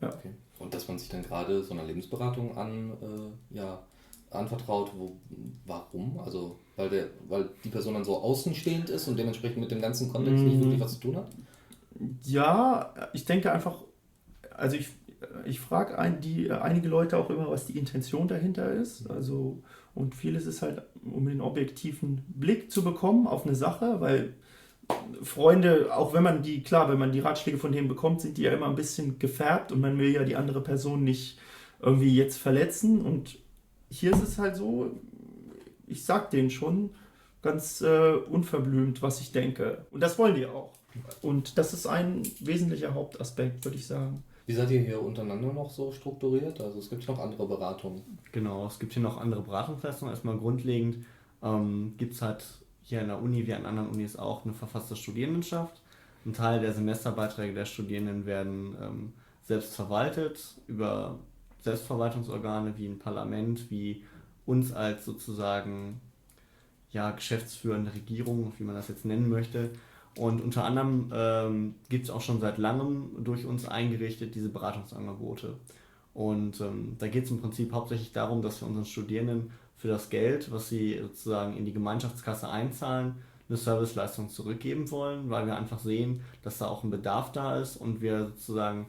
ja. 0.01 0.09
Okay. 0.09 0.31
Und 0.59 0.73
dass 0.73 0.87
man 0.87 0.97
sich 0.97 1.09
dann 1.09 1.23
gerade 1.23 1.63
so 1.63 1.73
einer 1.73 1.83
Lebensberatung 1.83 2.57
an, 2.57 2.91
äh, 3.01 3.55
ja, 3.55 3.83
anvertraut, 4.31 4.91
wo, 4.95 5.17
warum? 5.65 6.19
Also 6.19 6.59
weil, 6.75 6.89
der, 6.89 7.07
weil 7.27 7.49
die 7.63 7.69
Person 7.69 7.95
dann 7.95 8.03
so 8.03 8.17
außenstehend 8.17 8.89
ist 8.89 9.07
und 9.07 9.17
dementsprechend 9.17 9.59
mit 9.59 9.71
dem 9.71 9.81
ganzen 9.81 10.09
Kontext 10.11 10.43
nicht 10.43 10.59
wirklich 10.59 10.79
was 10.79 10.93
zu 10.95 10.99
tun 10.99 11.17
hat? 11.17 11.27
Ja, 12.23 12.93
ich 13.13 13.25
denke 13.25 13.51
einfach, 13.51 13.83
also 14.55 14.75
ich, 14.75 14.89
ich 15.45 15.59
frage 15.59 15.97
ein, 15.97 16.21
die, 16.21 16.51
einige 16.51 16.87
Leute 16.87 17.17
auch 17.17 17.29
immer, 17.29 17.49
was 17.49 17.65
die 17.65 17.77
Intention 17.77 18.27
dahinter 18.27 18.71
ist. 18.71 19.09
Also, 19.09 19.63
und 19.95 20.13
vieles 20.13 20.45
ist 20.45 20.61
halt, 20.61 20.83
um 21.03 21.25
den 21.25 21.41
objektiven 21.41 22.23
Blick 22.27 22.71
zu 22.71 22.83
bekommen 22.83 23.25
auf 23.25 23.45
eine 23.45 23.55
Sache, 23.55 23.99
weil 23.99 24.33
Freunde, 25.23 25.95
auch 25.95 26.13
wenn 26.13 26.23
man 26.23 26.43
die, 26.43 26.61
klar, 26.61 26.89
wenn 26.89 26.99
man 26.99 27.11
die 27.11 27.19
Ratschläge 27.19 27.57
von 27.57 27.71
denen 27.71 27.87
bekommt, 27.87 28.21
sind 28.21 28.37
die 28.37 28.43
ja 28.43 28.51
immer 28.51 28.67
ein 28.67 28.75
bisschen 28.75 29.19
gefärbt 29.19 29.71
und 29.71 29.81
man 29.81 29.97
will 29.97 30.11
ja 30.11 30.23
die 30.23 30.35
andere 30.35 30.61
Person 30.61 31.03
nicht 31.03 31.39
irgendwie 31.81 32.15
jetzt 32.15 32.37
verletzen. 32.37 33.01
Und 33.01 33.39
hier 33.89 34.11
ist 34.11 34.23
es 34.23 34.37
halt 34.37 34.55
so, 34.55 34.91
ich 35.87 36.03
sag 36.05 36.29
denen 36.31 36.49
schon 36.49 36.91
ganz 37.41 37.81
äh, 37.81 38.13
unverblümt, 38.13 39.01
was 39.01 39.21
ich 39.21 39.31
denke. 39.31 39.85
Und 39.91 40.01
das 40.01 40.17
wollen 40.17 40.35
die 40.35 40.45
auch. 40.45 40.73
Und 41.21 41.57
das 41.57 41.73
ist 41.73 41.85
ein 41.87 42.23
wesentlicher 42.39 42.93
Hauptaspekt, 42.93 43.63
würde 43.63 43.77
ich 43.77 43.87
sagen. 43.87 44.23
Wie 44.47 44.53
seid 44.53 44.71
ihr 44.71 44.79
hier 44.79 45.01
untereinander 45.01 45.53
noch 45.53 45.69
so 45.69 45.91
strukturiert? 45.91 46.61
Also 46.61 46.79
es 46.79 46.89
gibt 46.89 47.07
noch 47.07 47.19
andere 47.19 47.47
Beratungen. 47.47 48.01
Genau, 48.31 48.65
es 48.65 48.79
gibt 48.79 48.93
hier 48.93 49.03
noch 49.03 49.19
andere 49.19 49.41
Beratungsleistungen. 49.41 50.13
Erstmal 50.13 50.37
grundlegend 50.37 51.05
ähm, 51.43 51.93
gibt 51.97 52.13
es 52.13 52.21
halt 52.21 52.43
hier 52.83 53.01
an 53.01 53.07
der 53.07 53.21
Uni 53.21 53.45
wie 53.45 53.53
an 53.53 53.65
anderen 53.65 53.89
Unis 53.89 54.15
auch 54.15 54.45
eine 54.45 54.53
verfasste 54.53 54.95
Studierendenschaft. 54.95 55.81
Ein 56.25 56.33
Teil 56.33 56.61
der 56.61 56.73
Semesterbeiträge 56.73 57.53
der 57.53 57.65
Studierenden 57.65 58.25
werden 58.25 58.75
ähm, 58.81 59.13
selbst 59.43 59.75
verwaltet 59.75 60.55
über 60.67 61.19
Selbstverwaltungsorgane 61.67 62.73
wie 62.77 62.87
ein 62.87 62.99
Parlament, 62.99 63.69
wie 63.69 64.03
uns 64.45 64.71
als 64.71 65.03
sozusagen 65.05 65.99
ja, 66.91 67.11
geschäftsführende 67.11 67.93
Regierung, 67.93 68.53
wie 68.57 68.63
man 68.63 68.75
das 68.75 68.87
jetzt 68.87 69.05
nennen 69.05 69.29
möchte. 69.29 69.71
Und 70.17 70.41
unter 70.41 70.63
anderem 70.63 71.11
ähm, 71.13 71.75
gibt 71.89 72.05
es 72.05 72.09
auch 72.09 72.21
schon 72.21 72.39
seit 72.39 72.57
langem 72.57 73.23
durch 73.23 73.45
uns 73.45 73.67
eingerichtet 73.67 74.33
diese 74.33 74.49
Beratungsangebote. 74.49 75.55
Und 76.13 76.61
ähm, 76.61 76.95
da 76.97 77.07
geht 77.07 77.25
es 77.25 77.31
im 77.31 77.41
Prinzip 77.41 77.71
hauptsächlich 77.73 78.13
darum, 78.13 78.41
dass 78.41 78.61
wir 78.61 78.67
unseren 78.67 78.85
Studierenden 78.85 79.51
für 79.75 79.89
das 79.89 80.09
Geld, 80.09 80.51
was 80.51 80.69
sie 80.69 80.97
sozusagen 80.99 81.55
in 81.55 81.65
die 81.65 81.73
Gemeinschaftskasse 81.73 82.49
einzahlen, 82.49 83.15
eine 83.49 83.57
Serviceleistung 83.57 84.29
zurückgeben 84.29 84.89
wollen, 84.89 85.29
weil 85.29 85.45
wir 85.45 85.55
einfach 85.55 85.79
sehen, 85.79 86.21
dass 86.41 86.57
da 86.57 86.67
auch 86.67 86.83
ein 86.83 86.89
Bedarf 86.89 87.31
da 87.31 87.59
ist 87.59 87.77
und 87.77 88.01
wir 88.01 88.25
sozusagen 88.25 88.87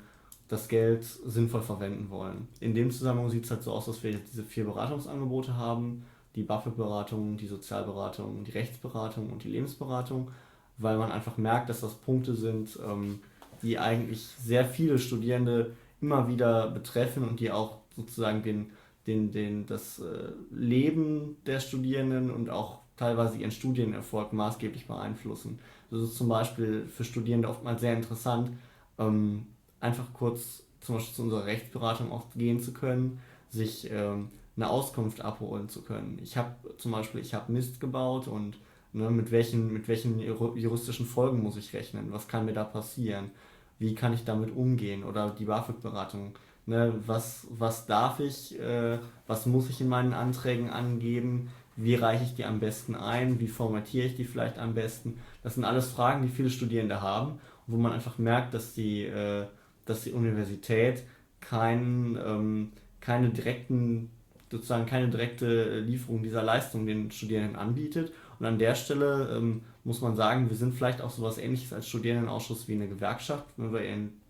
das 0.48 0.68
Geld 0.68 1.04
sinnvoll 1.04 1.62
verwenden 1.62 2.10
wollen. 2.10 2.48
In 2.60 2.74
dem 2.74 2.90
Zusammenhang 2.90 3.30
sieht 3.30 3.44
es 3.44 3.50
halt 3.50 3.62
so 3.62 3.72
aus, 3.72 3.86
dass 3.86 4.02
wir 4.02 4.12
diese 4.12 4.42
vier 4.42 4.64
Beratungsangebote 4.64 5.56
haben, 5.56 6.04
die 6.34 6.42
BAföG-Beratung, 6.42 7.36
die 7.36 7.46
Sozialberatung, 7.46 8.44
die 8.44 8.52
Rechtsberatung 8.52 9.30
und 9.30 9.44
die 9.44 9.50
Lebensberatung, 9.50 10.30
weil 10.78 10.96
man 10.96 11.12
einfach 11.12 11.36
merkt, 11.36 11.68
dass 11.68 11.80
das 11.80 11.94
Punkte 11.94 12.34
sind, 12.34 12.78
ähm, 12.86 13.20
die 13.62 13.78
eigentlich 13.78 14.20
sehr 14.20 14.64
viele 14.64 14.98
Studierende 14.98 15.74
immer 16.00 16.28
wieder 16.28 16.70
betreffen 16.70 17.28
und 17.28 17.40
die 17.40 17.50
auch 17.50 17.78
sozusagen 17.96 18.42
den 18.42 18.70
den, 19.08 19.32
den, 19.32 19.66
das 19.66 19.98
äh, 19.98 20.32
Leben 20.50 21.38
der 21.46 21.60
Studierenden 21.60 22.30
und 22.30 22.50
auch 22.50 22.80
teilweise 22.96 23.38
ihren 23.38 23.50
Studienerfolg 23.50 24.32
maßgeblich 24.32 24.86
beeinflussen. 24.86 25.58
Das 25.90 26.02
ist 26.02 26.16
zum 26.16 26.28
Beispiel 26.28 26.86
für 26.86 27.04
Studierende 27.04 27.48
oftmals 27.48 27.80
sehr 27.80 27.94
interessant, 27.94 28.50
ähm, 28.98 29.46
einfach 29.80 30.12
kurz 30.12 30.62
zum 30.80 30.96
Beispiel 30.96 31.14
zu 31.14 31.22
unserer 31.22 31.46
Rechtsberatung 31.46 32.12
auch 32.12 32.26
gehen 32.34 32.60
zu 32.60 32.72
können, 32.72 33.20
sich 33.50 33.90
ähm, 33.90 34.30
eine 34.56 34.68
Auskunft 34.70 35.20
abholen 35.20 35.68
zu 35.68 35.82
können. 35.82 36.18
Ich 36.22 36.36
habe 36.36 36.54
zum 36.78 36.92
Beispiel, 36.92 37.20
ich 37.20 37.34
habe 37.34 37.52
Mist 37.52 37.80
gebaut 37.80 38.28
und 38.28 38.58
ne, 38.92 39.10
mit, 39.10 39.30
welchen, 39.30 39.72
mit 39.72 39.88
welchen 39.88 40.20
juristischen 40.20 41.06
Folgen 41.06 41.42
muss 41.42 41.56
ich 41.56 41.72
rechnen? 41.72 42.12
Was 42.12 42.28
kann 42.28 42.44
mir 42.44 42.52
da 42.54 42.64
passieren? 42.64 43.30
Wie 43.78 43.94
kann 43.94 44.12
ich 44.12 44.24
damit 44.24 44.54
umgehen? 44.54 45.04
Oder 45.04 45.30
die 45.30 45.44
BAföG-Beratung 45.44 46.34
Ne, 46.68 46.92
was, 47.06 47.46
was 47.48 47.86
darf 47.86 48.20
ich, 48.20 48.60
äh, 48.60 48.98
was 49.26 49.46
muss 49.46 49.70
ich 49.70 49.80
in 49.80 49.88
meinen 49.88 50.12
Anträgen 50.12 50.68
angeben, 50.68 51.48
wie 51.76 51.94
reiche 51.94 52.24
ich 52.24 52.34
die 52.34 52.44
am 52.44 52.60
besten 52.60 52.94
ein, 52.94 53.40
wie 53.40 53.48
formatiere 53.48 54.06
ich 54.06 54.16
die 54.16 54.26
vielleicht 54.26 54.58
am 54.58 54.74
besten. 54.74 55.18
Das 55.42 55.54
sind 55.54 55.64
alles 55.64 55.90
Fragen, 55.90 56.20
die 56.20 56.28
viele 56.28 56.50
Studierende 56.50 57.00
haben, 57.00 57.40
wo 57.66 57.78
man 57.78 57.92
einfach 57.92 58.18
merkt, 58.18 58.52
dass 58.52 58.74
die, 58.74 59.04
äh, 59.04 59.46
dass 59.88 60.02
die 60.02 60.12
Universität 60.12 61.04
kein, 61.40 62.18
ähm, 62.24 62.72
keine 63.00 63.30
direkten, 63.30 64.10
sozusagen 64.50 64.86
keine 64.86 65.08
direkte 65.08 65.80
Lieferung 65.80 66.22
dieser 66.22 66.42
Leistung 66.42 66.86
den 66.86 67.10
Studierenden 67.10 67.56
anbietet. 67.56 68.12
Und 68.38 68.46
an 68.46 68.58
der 68.58 68.74
Stelle 68.74 69.36
ähm, 69.36 69.62
muss 69.84 70.00
man 70.00 70.14
sagen, 70.14 70.48
wir 70.48 70.56
sind 70.56 70.74
vielleicht 70.74 71.00
auch 71.00 71.10
so 71.10 71.22
etwas 71.22 71.38
ähnliches 71.38 71.72
als 71.72 71.88
Studierendenausschuss 71.88 72.68
wie 72.68 72.74
eine 72.74 72.88
Gewerkschaft, 72.88 73.44
wenn 73.56 73.72
wir 73.72 73.80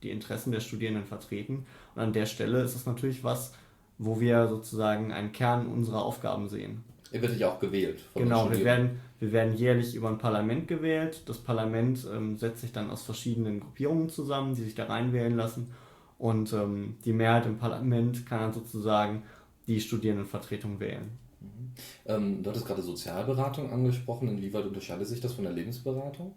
die 0.03 0.11
Interessen 0.11 0.53
der 0.53 0.61
Studierenden 0.61 1.05
vertreten. 1.05 1.67
Und 1.95 2.03
an 2.03 2.13
der 2.13 2.27
Stelle 2.27 2.63
ist 2.63 2.75
es 2.75 2.87
natürlich 2.87 3.25
was, 3.25 3.53
wo 3.99 4.21
wir 4.21 4.49
sozusagen 4.49 5.13
einen 5.13 5.33
Kern 5.33 5.67
unserer 5.67 6.03
Aufgaben 6.03 6.49
sehen. 6.49 6.85
Ihr 7.13 7.23
werdet 7.23 7.39
ja 7.39 7.51
auch 7.51 7.59
gewählt. 7.59 8.01
genau, 8.15 8.51
wir 8.51 8.65
werden, 8.65 9.01
wir 9.19 9.33
werden 9.33 9.57
jährlich 9.57 9.95
über 9.95 10.09
ein 10.09 10.19
Parlament 10.19 10.69
gewählt. 10.69 11.23
Das 11.27 11.39
Parlament 11.39 12.07
ähm, 12.15 12.37
setzt 12.37 12.61
sich 12.61 12.73
dann 12.73 12.91
aus 12.91 13.03
verschiedenen 13.03 13.61
Gruppierungen 13.61 14.11
zusammen, 14.11 14.55
die 14.55 14.63
sich 14.63 14.75
da 14.75 14.85
reinwählen 14.87 15.37
lassen. 15.37 15.73
Und 16.19 16.53
ähm, 16.53 16.97
die 17.05 17.13
Mehrheit 17.13 17.47
im 17.47 17.59
Parlament 17.59 18.27
kann 18.27 18.41
dann 18.41 18.53
sozusagen 18.53 19.23
die 19.67 19.81
Studierendenvertretung 19.81 20.81
wählen. 20.81 21.11
Mhm. 21.41 21.73
Ähm, 22.07 22.43
du 22.43 22.51
hattest 22.51 22.67
gerade 22.67 22.83
Sozialberatung 22.83 23.73
angesprochen. 23.73 24.29
Inwieweit 24.29 24.67
unterscheidet 24.67 25.07
sich 25.07 25.21
das 25.21 25.33
von 25.33 25.45
der 25.45 25.53
Lebensberatung? 25.53 26.35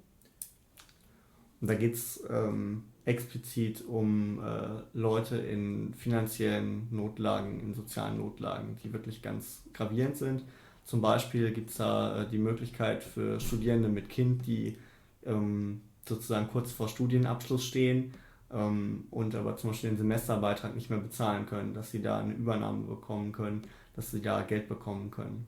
da 1.62 1.76
geht 1.76 1.94
es 1.94 2.24
ähm, 2.30 2.84
explizit 3.06 3.84
um 3.88 4.44
äh, 4.44 4.82
Leute 4.94 5.38
in 5.38 5.94
finanziellen 5.94 6.88
Notlagen, 6.92 7.60
in 7.60 7.74
sozialen 7.74 8.18
Notlagen, 8.18 8.78
die 8.84 8.92
wirklich 8.92 9.22
ganz 9.22 9.64
gravierend 9.74 10.18
sind. 10.18 10.44
Zum 10.86 11.02
Beispiel 11.02 11.52
gibt 11.52 11.70
es 11.70 11.78
da 11.78 12.24
äh, 12.24 12.30
die 12.30 12.38
Möglichkeit 12.38 13.04
für 13.04 13.40
Studierende 13.40 13.90
mit 13.90 14.10
Kind, 14.10 14.46
die 14.46 14.78
ähm, 15.26 15.82
sozusagen 16.08 16.48
kurz 16.48 16.72
vor 16.72 16.90
Studienabschluss 16.90 17.64
stehen 17.64 18.14
ähm, 18.54 19.06
und 19.12 19.36
aber 19.36 19.58
zum 19.58 19.72
Beispiel 19.72 19.92
den 19.92 19.98
Semesterbeitrag 19.98 20.76
nicht 20.76 20.90
mehr 20.90 21.00
bezahlen 21.00 21.46
können, 21.46 21.74
dass 21.74 21.92
sie 21.92 22.02
da 22.02 22.20
eine 22.20 22.34
Übernahme 22.34 22.84
bekommen 22.84 23.32
können, 23.32 23.64
dass 23.96 24.12
sie 24.12 24.22
da 24.22 24.42
Geld 24.42 24.68
bekommen 24.68 25.12
können. 25.12 25.46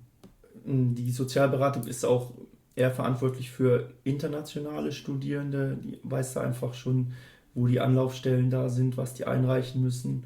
Die 0.65 1.11
Sozialberatung 1.11 1.87
ist 1.87 2.05
auch 2.05 2.31
eher 2.75 2.91
verantwortlich 2.91 3.51
für 3.51 3.91
internationale 4.03 4.91
Studierende. 4.91 5.77
Die 5.83 5.99
weiß 6.03 6.35
da 6.35 6.41
einfach 6.41 6.73
schon, 6.73 7.13
wo 7.53 7.67
die 7.67 7.79
Anlaufstellen 7.79 8.49
da 8.49 8.69
sind, 8.69 8.97
was 8.97 9.13
die 9.13 9.25
einreichen 9.25 9.81
müssen. 9.81 10.25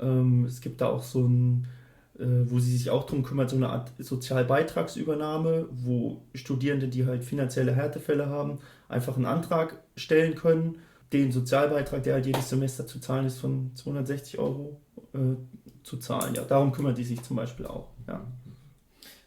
Ähm, 0.00 0.44
es 0.44 0.60
gibt 0.60 0.80
da 0.80 0.88
auch 0.88 1.02
so 1.02 1.26
ein, 1.26 1.66
wo 2.18 2.58
sie 2.60 2.76
sich 2.76 2.90
auch 2.90 3.04
darum 3.04 3.24
kümmert, 3.24 3.50
so 3.50 3.56
eine 3.56 3.70
Art 3.70 3.92
Sozialbeitragsübernahme, 3.98 5.68
wo 5.72 6.22
Studierende, 6.34 6.88
die 6.88 7.06
halt 7.06 7.24
finanzielle 7.24 7.74
Härtefälle 7.74 8.28
haben, 8.28 8.58
einfach 8.88 9.16
einen 9.16 9.26
Antrag 9.26 9.82
stellen 9.96 10.34
können. 10.34 10.78
Den 11.12 11.32
Sozialbeitrag, 11.32 12.02
der 12.02 12.14
halt 12.14 12.26
jedes 12.26 12.48
Semester 12.48 12.86
zu 12.86 13.00
zahlen 13.00 13.26
ist, 13.26 13.38
von 13.38 13.72
260 13.74 14.38
Euro 14.38 14.80
äh, 15.12 15.18
zu 15.82 15.98
zahlen. 15.98 16.34
Ja, 16.34 16.42
darum 16.42 16.72
kümmert 16.72 16.98
die 16.98 17.04
sich 17.04 17.20
zum 17.22 17.36
Beispiel 17.36 17.66
auch. 17.66 17.88
Ja. 18.06 18.24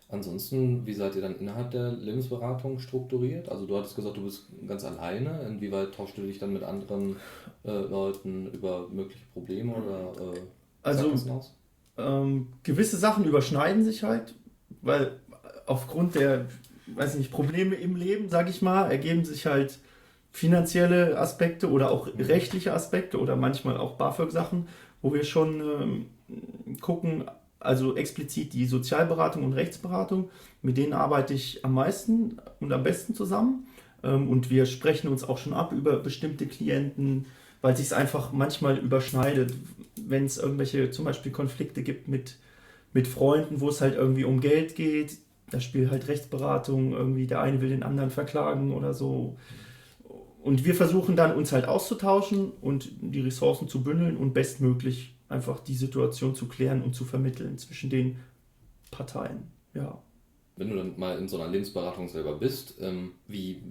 Ansonsten, 0.09 0.85
wie 0.85 0.93
seid 0.93 1.15
ihr 1.15 1.21
dann 1.21 1.37
innerhalb 1.37 1.71
der 1.71 1.91
Lebensberatung 1.91 2.79
strukturiert? 2.79 3.49
Also 3.49 3.65
du 3.65 3.77
hattest 3.77 3.97
gesagt, 3.97 4.15
du 4.15 4.23
bist 4.23 4.45
ganz 4.65 4.85
alleine. 4.85 5.41
Inwieweit 5.41 5.93
tauschst 5.93 6.17
du 6.17 6.21
dich 6.21 6.39
dann 6.39 6.53
mit 6.53 6.63
anderen 6.63 7.17
äh, 7.65 7.71
Leuten 7.71 8.47
über 8.51 8.87
mögliche 8.87 9.25
Probleme 9.33 9.75
oder 9.75 10.33
äh, 10.33 10.39
also 10.83 11.13
ähm, 11.97 12.47
gewisse 12.63 12.97
Sachen 12.97 13.25
überschneiden 13.25 13.83
sich 13.83 14.03
halt, 14.03 14.35
weil 14.81 15.19
aufgrund 15.65 16.15
der, 16.15 16.45
weiß 16.87 17.15
nicht, 17.15 17.31
Probleme 17.31 17.75
im 17.75 17.95
Leben, 17.95 18.29
sag 18.29 18.49
ich 18.49 18.61
mal, 18.61 18.89
ergeben 18.89 19.25
sich 19.25 19.45
halt 19.45 19.79
finanzielle 20.31 21.17
Aspekte 21.17 21.71
oder 21.71 21.91
auch 21.91 22.07
rechtliche 22.17 22.73
Aspekte 22.73 23.19
oder 23.19 23.35
manchmal 23.35 23.77
auch 23.77 23.95
BAföG-Sachen, 23.95 24.67
wo 25.01 25.13
wir 25.13 25.23
schon 25.23 25.61
ähm, 25.61 26.77
gucken, 26.79 27.25
also 27.59 27.95
explizit 27.95 28.53
die 28.53 28.65
Sozialberatung 28.65 29.43
und 29.43 29.53
Rechtsberatung, 29.53 30.29
mit 30.61 30.77
denen 30.77 30.93
arbeite 30.93 31.33
ich 31.33 31.65
am 31.65 31.73
meisten 31.73 32.37
und 32.59 32.71
am 32.71 32.83
besten 32.83 33.15
zusammen. 33.15 33.67
Ähm, 34.03 34.29
und 34.29 34.49
wir 34.49 34.65
sprechen 34.65 35.07
uns 35.07 35.23
auch 35.23 35.37
schon 35.37 35.53
ab 35.53 35.71
über 35.71 35.97
bestimmte 35.97 36.45
Klienten, 36.45 37.25
weil 37.67 37.75
sich 37.75 37.87
es 37.87 37.91
einfach 37.93 38.31
manchmal 38.31 38.77
überschneidet, 38.77 39.53
wenn 39.97 40.23
es 40.23 40.37
irgendwelche 40.37 40.89
zum 40.89 41.03
Beispiel 41.03 41.33
Konflikte 41.33 41.83
gibt 41.83 42.07
mit, 42.07 42.37
mit 42.93 43.09
Freunden, 43.09 43.59
wo 43.59 43.67
es 43.67 43.81
halt 43.81 43.95
irgendwie 43.95 44.23
um 44.23 44.39
Geld 44.39 44.73
geht. 44.73 45.17
Da 45.51 45.59
spielt 45.59 45.91
halt 45.91 46.07
Rechtsberatung, 46.07 46.93
irgendwie 46.93 47.27
der 47.27 47.41
eine 47.41 47.59
will 47.59 47.67
den 47.67 47.83
anderen 47.83 48.09
verklagen 48.09 48.73
oder 48.73 48.93
so. 48.93 49.35
Und 50.41 50.63
wir 50.63 50.75
versuchen 50.75 51.17
dann 51.17 51.35
uns 51.35 51.51
halt 51.51 51.67
auszutauschen 51.67 52.53
und 52.61 52.89
die 53.01 53.19
Ressourcen 53.19 53.67
zu 53.67 53.83
bündeln 53.83 54.15
und 54.15 54.33
bestmöglich 54.33 55.17
einfach 55.27 55.59
die 55.59 55.75
Situation 55.75 56.35
zu 56.35 56.47
klären 56.47 56.81
und 56.81 56.95
zu 56.95 57.03
vermitteln 57.03 57.57
zwischen 57.57 57.89
den 57.89 58.15
Parteien. 58.91 59.51
Ja. 59.73 60.01
Wenn 60.57 60.69
du 60.69 60.75
dann 60.75 60.93
mal 60.97 61.17
in 61.17 61.27
so 61.27 61.39
einer 61.39 61.51
Lebensberatung 61.51 62.09
selber 62.09 62.33
bist, 62.33 62.75
ähm, 62.81 63.13
wie, 63.27 63.61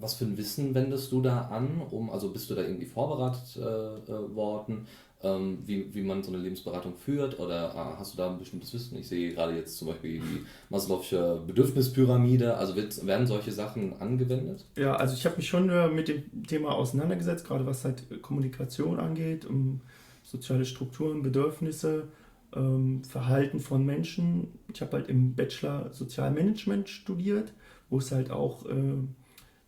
was 0.00 0.14
für 0.14 0.24
ein 0.24 0.36
Wissen 0.36 0.74
wendest 0.74 1.12
du 1.12 1.20
da 1.20 1.42
an? 1.42 1.82
Um, 1.90 2.10
also 2.10 2.30
bist 2.30 2.50
du 2.50 2.54
da 2.54 2.62
irgendwie 2.62 2.86
vorbereitet 2.86 3.56
äh, 3.56 3.60
äh, 3.60 4.34
worden? 4.34 4.86
ähm, 5.22 5.58
wie, 5.64 5.94
wie 5.94 6.02
man 6.02 6.22
so 6.22 6.32
eine 6.32 6.42
Lebensberatung 6.42 6.94
führt? 6.94 7.38
Oder 7.38 7.70
äh, 7.70 7.98
hast 7.98 8.12
du 8.12 8.18
da 8.18 8.30
ein 8.30 8.38
bestimmtes 8.38 8.72
Wissen? 8.74 8.98
Ich 8.98 9.08
sehe 9.08 9.32
gerade 9.32 9.56
jetzt 9.56 9.76
zum 9.76 9.88
Beispiel 9.88 10.20
die 10.20 10.46
Maslow'sche 10.70 11.44
Bedürfnispyramide. 11.46 12.56
Also 12.56 12.76
wird, 12.76 13.06
werden 13.06 13.26
solche 13.26 13.52
Sachen 13.52 13.98
angewendet? 14.00 14.64
Ja, 14.76 14.96
also 14.96 15.14
ich 15.14 15.24
habe 15.24 15.36
mich 15.36 15.48
schon 15.48 15.70
äh, 15.70 15.88
mit 15.88 16.08
dem 16.08 16.46
Thema 16.46 16.72
auseinandergesetzt, 16.72 17.46
gerade 17.46 17.66
was 17.66 17.84
halt 17.84 18.22
Kommunikation 18.22 19.00
angeht, 19.00 19.46
um 19.46 19.80
soziale 20.22 20.64
Strukturen, 20.64 21.22
Bedürfnisse, 21.22 22.08
ähm, 22.56 23.04
Verhalten 23.04 23.60
von 23.60 23.84
Menschen. 23.84 24.58
Ich 24.72 24.80
habe 24.80 24.92
halt 24.92 25.08
im 25.08 25.34
Bachelor 25.34 25.92
Sozialmanagement 25.92 26.88
studiert, 26.88 27.52
wo 27.90 27.98
es 27.98 28.10
halt 28.12 28.30
auch 28.30 28.66
äh, 28.66 28.94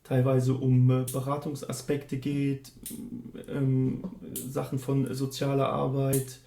teilweise 0.04 0.54
um 0.54 0.90
äh, 0.90 1.04
Beratungsaspekte 1.12 2.16
geht, 2.16 2.72
ähm, 3.48 4.04
Sachen 4.34 4.78
von 4.78 5.12
sozialer 5.14 5.68
Arbeit, 5.68 6.40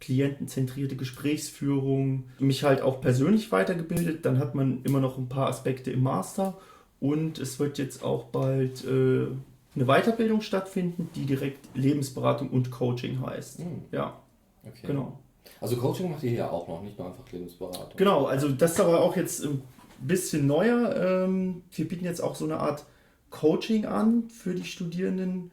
klientenzentrierte 0.00 0.96
Gesprächsführung, 0.96 2.24
mich 2.38 2.64
halt 2.64 2.82
auch 2.82 3.00
persönlich 3.00 3.50
weitergebildet. 3.50 4.26
Dann 4.26 4.38
hat 4.38 4.54
man 4.54 4.82
immer 4.84 5.00
noch 5.00 5.16
ein 5.16 5.28
paar 5.28 5.48
Aspekte 5.48 5.90
im 5.90 6.02
Master 6.02 6.58
und 7.00 7.38
es 7.38 7.58
wird 7.58 7.78
jetzt 7.78 8.02
auch 8.02 8.24
bald 8.24 8.84
äh, 8.84 9.28
eine 9.74 9.84
Weiterbildung 9.84 10.42
stattfinden, 10.42 11.08
die 11.14 11.24
direkt 11.24 11.74
Lebensberatung 11.74 12.50
und 12.50 12.70
Coaching 12.70 13.20
heißt. 13.24 13.60
Mhm. 13.60 13.82
Ja, 13.92 14.20
okay. 14.64 14.86
genau. 14.86 15.18
Also 15.60 15.76
Coaching 15.76 16.10
macht 16.10 16.22
ihr 16.22 16.32
ja 16.32 16.50
auch 16.50 16.68
noch, 16.68 16.82
nicht 16.82 16.98
nur 16.98 17.08
einfach 17.08 17.30
Lebensberatung. 17.32 17.96
Genau, 17.96 18.26
also 18.26 18.48
das 18.48 18.72
ist 18.72 18.80
aber 18.80 19.00
auch 19.00 19.16
jetzt 19.16 19.44
ein 19.44 19.62
bisschen 20.00 20.46
neuer. 20.46 20.94
Ähm, 20.96 21.62
wir 21.72 21.88
bieten 21.88 22.04
jetzt 22.04 22.20
auch 22.20 22.34
so 22.34 22.44
eine 22.44 22.58
Art 22.58 22.84
Coaching 23.30 23.86
an 23.86 24.28
für 24.28 24.54
die 24.54 24.64
Studierenden. 24.64 25.50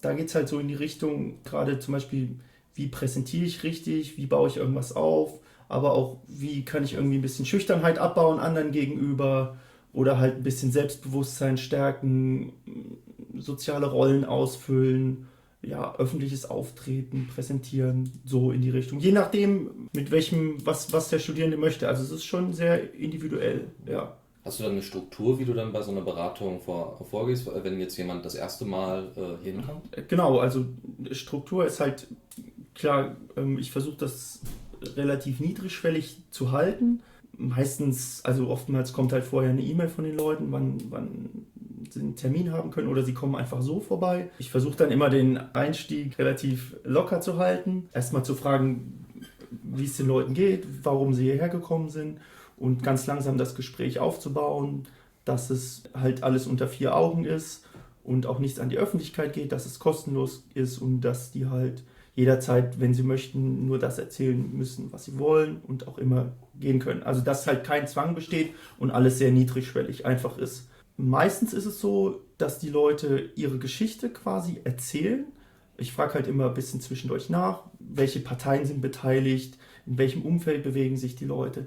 Da 0.00 0.12
geht 0.12 0.28
es 0.28 0.34
halt 0.34 0.48
so 0.48 0.58
in 0.58 0.68
die 0.68 0.74
Richtung, 0.74 1.42
gerade 1.44 1.78
zum 1.78 1.92
Beispiel, 1.92 2.36
wie 2.74 2.88
präsentiere 2.88 3.44
ich 3.44 3.62
richtig, 3.62 4.16
wie 4.18 4.26
baue 4.26 4.48
ich 4.48 4.56
irgendwas 4.56 4.94
auf, 4.94 5.40
aber 5.68 5.92
auch, 5.92 6.18
wie 6.26 6.64
kann 6.64 6.84
ich 6.84 6.94
irgendwie 6.94 7.18
ein 7.18 7.22
bisschen 7.22 7.46
Schüchternheit 7.46 7.98
abbauen 7.98 8.38
anderen 8.38 8.72
gegenüber 8.72 9.56
oder 9.92 10.18
halt 10.18 10.36
ein 10.36 10.42
bisschen 10.42 10.72
Selbstbewusstsein 10.72 11.56
stärken, 11.56 12.52
soziale 13.38 13.86
Rollen 13.86 14.24
ausfüllen, 14.24 15.28
ja, 15.66 15.94
öffentliches 15.96 16.48
Auftreten, 16.48 17.28
präsentieren, 17.32 18.12
so 18.24 18.52
in 18.52 18.62
die 18.62 18.70
Richtung. 18.70 19.00
Je 19.00 19.12
nachdem, 19.12 19.88
mit 19.92 20.10
welchem, 20.10 20.64
was, 20.64 20.92
was 20.92 21.08
der 21.08 21.18
Studierende 21.18 21.56
möchte. 21.56 21.88
Also 21.88 22.02
es 22.02 22.10
ist 22.10 22.24
schon 22.24 22.52
sehr 22.52 22.94
individuell, 22.94 23.68
ja. 23.86 24.16
Hast 24.44 24.58
du 24.58 24.64
dann 24.64 24.72
eine 24.72 24.82
Struktur, 24.82 25.38
wie 25.38 25.46
du 25.46 25.54
dann 25.54 25.72
bei 25.72 25.80
so 25.80 25.90
einer 25.90 26.02
Beratung 26.02 26.60
vor, 26.60 27.02
vorgehst, 27.10 27.48
wenn 27.62 27.80
jetzt 27.80 27.96
jemand 27.96 28.26
das 28.26 28.34
erste 28.34 28.66
Mal 28.66 29.10
äh, 29.16 29.42
hinkommt? 29.42 29.88
Genau, 30.08 30.38
also 30.38 30.66
Struktur 31.12 31.64
ist 31.64 31.80
halt 31.80 32.06
klar, 32.74 33.16
ähm, 33.36 33.58
ich 33.58 33.70
versuche 33.70 33.96
das 33.96 34.40
relativ 34.96 35.40
niedrigschwellig 35.40 36.18
zu 36.30 36.52
halten. 36.52 37.00
Meistens, 37.36 38.22
also 38.24 38.48
oftmals 38.48 38.92
kommt 38.92 39.12
halt 39.12 39.24
vorher 39.24 39.50
eine 39.50 39.62
E-Mail 39.62 39.88
von 39.88 40.04
den 40.04 40.16
Leuten, 40.16 40.52
wann, 40.52 40.78
wann 40.90 41.46
einen 41.96 42.16
Termin 42.16 42.52
haben 42.52 42.70
können 42.70 42.88
oder 42.88 43.02
sie 43.02 43.14
kommen 43.14 43.34
einfach 43.34 43.62
so 43.62 43.80
vorbei. 43.80 44.30
Ich 44.38 44.50
versuche 44.50 44.76
dann 44.76 44.90
immer 44.90 45.10
den 45.10 45.38
Einstieg 45.54 46.18
relativ 46.18 46.76
locker 46.84 47.20
zu 47.20 47.38
halten. 47.38 47.88
Erstmal 47.92 48.24
zu 48.24 48.34
fragen, 48.34 49.06
wie 49.62 49.84
es 49.84 49.96
den 49.96 50.06
Leuten 50.06 50.34
geht, 50.34 50.66
warum 50.82 51.14
sie 51.14 51.24
hierher 51.24 51.48
gekommen 51.48 51.88
sind 51.88 52.18
und 52.56 52.82
ganz 52.82 53.06
langsam 53.06 53.38
das 53.38 53.54
Gespräch 53.54 53.98
aufzubauen, 53.98 54.86
dass 55.24 55.50
es 55.50 55.84
halt 55.94 56.22
alles 56.22 56.46
unter 56.46 56.68
vier 56.68 56.96
Augen 56.96 57.24
ist 57.24 57.64
und 58.04 58.26
auch 58.26 58.38
nichts 58.38 58.60
an 58.60 58.68
die 58.68 58.78
Öffentlichkeit 58.78 59.32
geht, 59.32 59.52
dass 59.52 59.66
es 59.66 59.78
kostenlos 59.78 60.44
ist 60.54 60.78
und 60.78 61.00
dass 61.00 61.30
die 61.30 61.46
halt 61.46 61.82
jederzeit, 62.14 62.78
wenn 62.78 62.94
sie 62.94 63.02
möchten, 63.02 63.66
nur 63.66 63.78
das 63.78 63.98
erzählen 63.98 64.50
müssen, 64.52 64.92
was 64.92 65.04
sie 65.04 65.18
wollen 65.18 65.60
und 65.66 65.88
auch 65.88 65.98
immer 65.98 66.32
gehen 66.60 66.78
können. 66.78 67.02
Also 67.02 67.22
dass 67.22 67.46
halt 67.46 67.64
kein 67.64 67.88
Zwang 67.88 68.14
besteht 68.14 68.54
und 68.78 68.90
alles 68.90 69.18
sehr 69.18 69.32
niedrigschwellig 69.32 70.06
einfach 70.06 70.38
ist. 70.38 70.68
Meistens 70.96 71.52
ist 71.52 71.66
es 71.66 71.80
so, 71.80 72.22
dass 72.38 72.58
die 72.58 72.70
Leute 72.70 73.30
ihre 73.34 73.58
Geschichte 73.58 74.10
quasi 74.10 74.60
erzählen. 74.64 75.24
Ich 75.76 75.92
frage 75.92 76.14
halt 76.14 76.28
immer 76.28 76.46
ein 76.46 76.54
bisschen 76.54 76.80
zwischendurch 76.80 77.30
nach, 77.30 77.62
welche 77.80 78.20
Parteien 78.20 78.64
sind 78.64 78.80
beteiligt, 78.80 79.58
in 79.86 79.98
welchem 79.98 80.22
Umfeld 80.22 80.62
bewegen 80.62 80.96
sich 80.96 81.16
die 81.16 81.24
Leute 81.24 81.66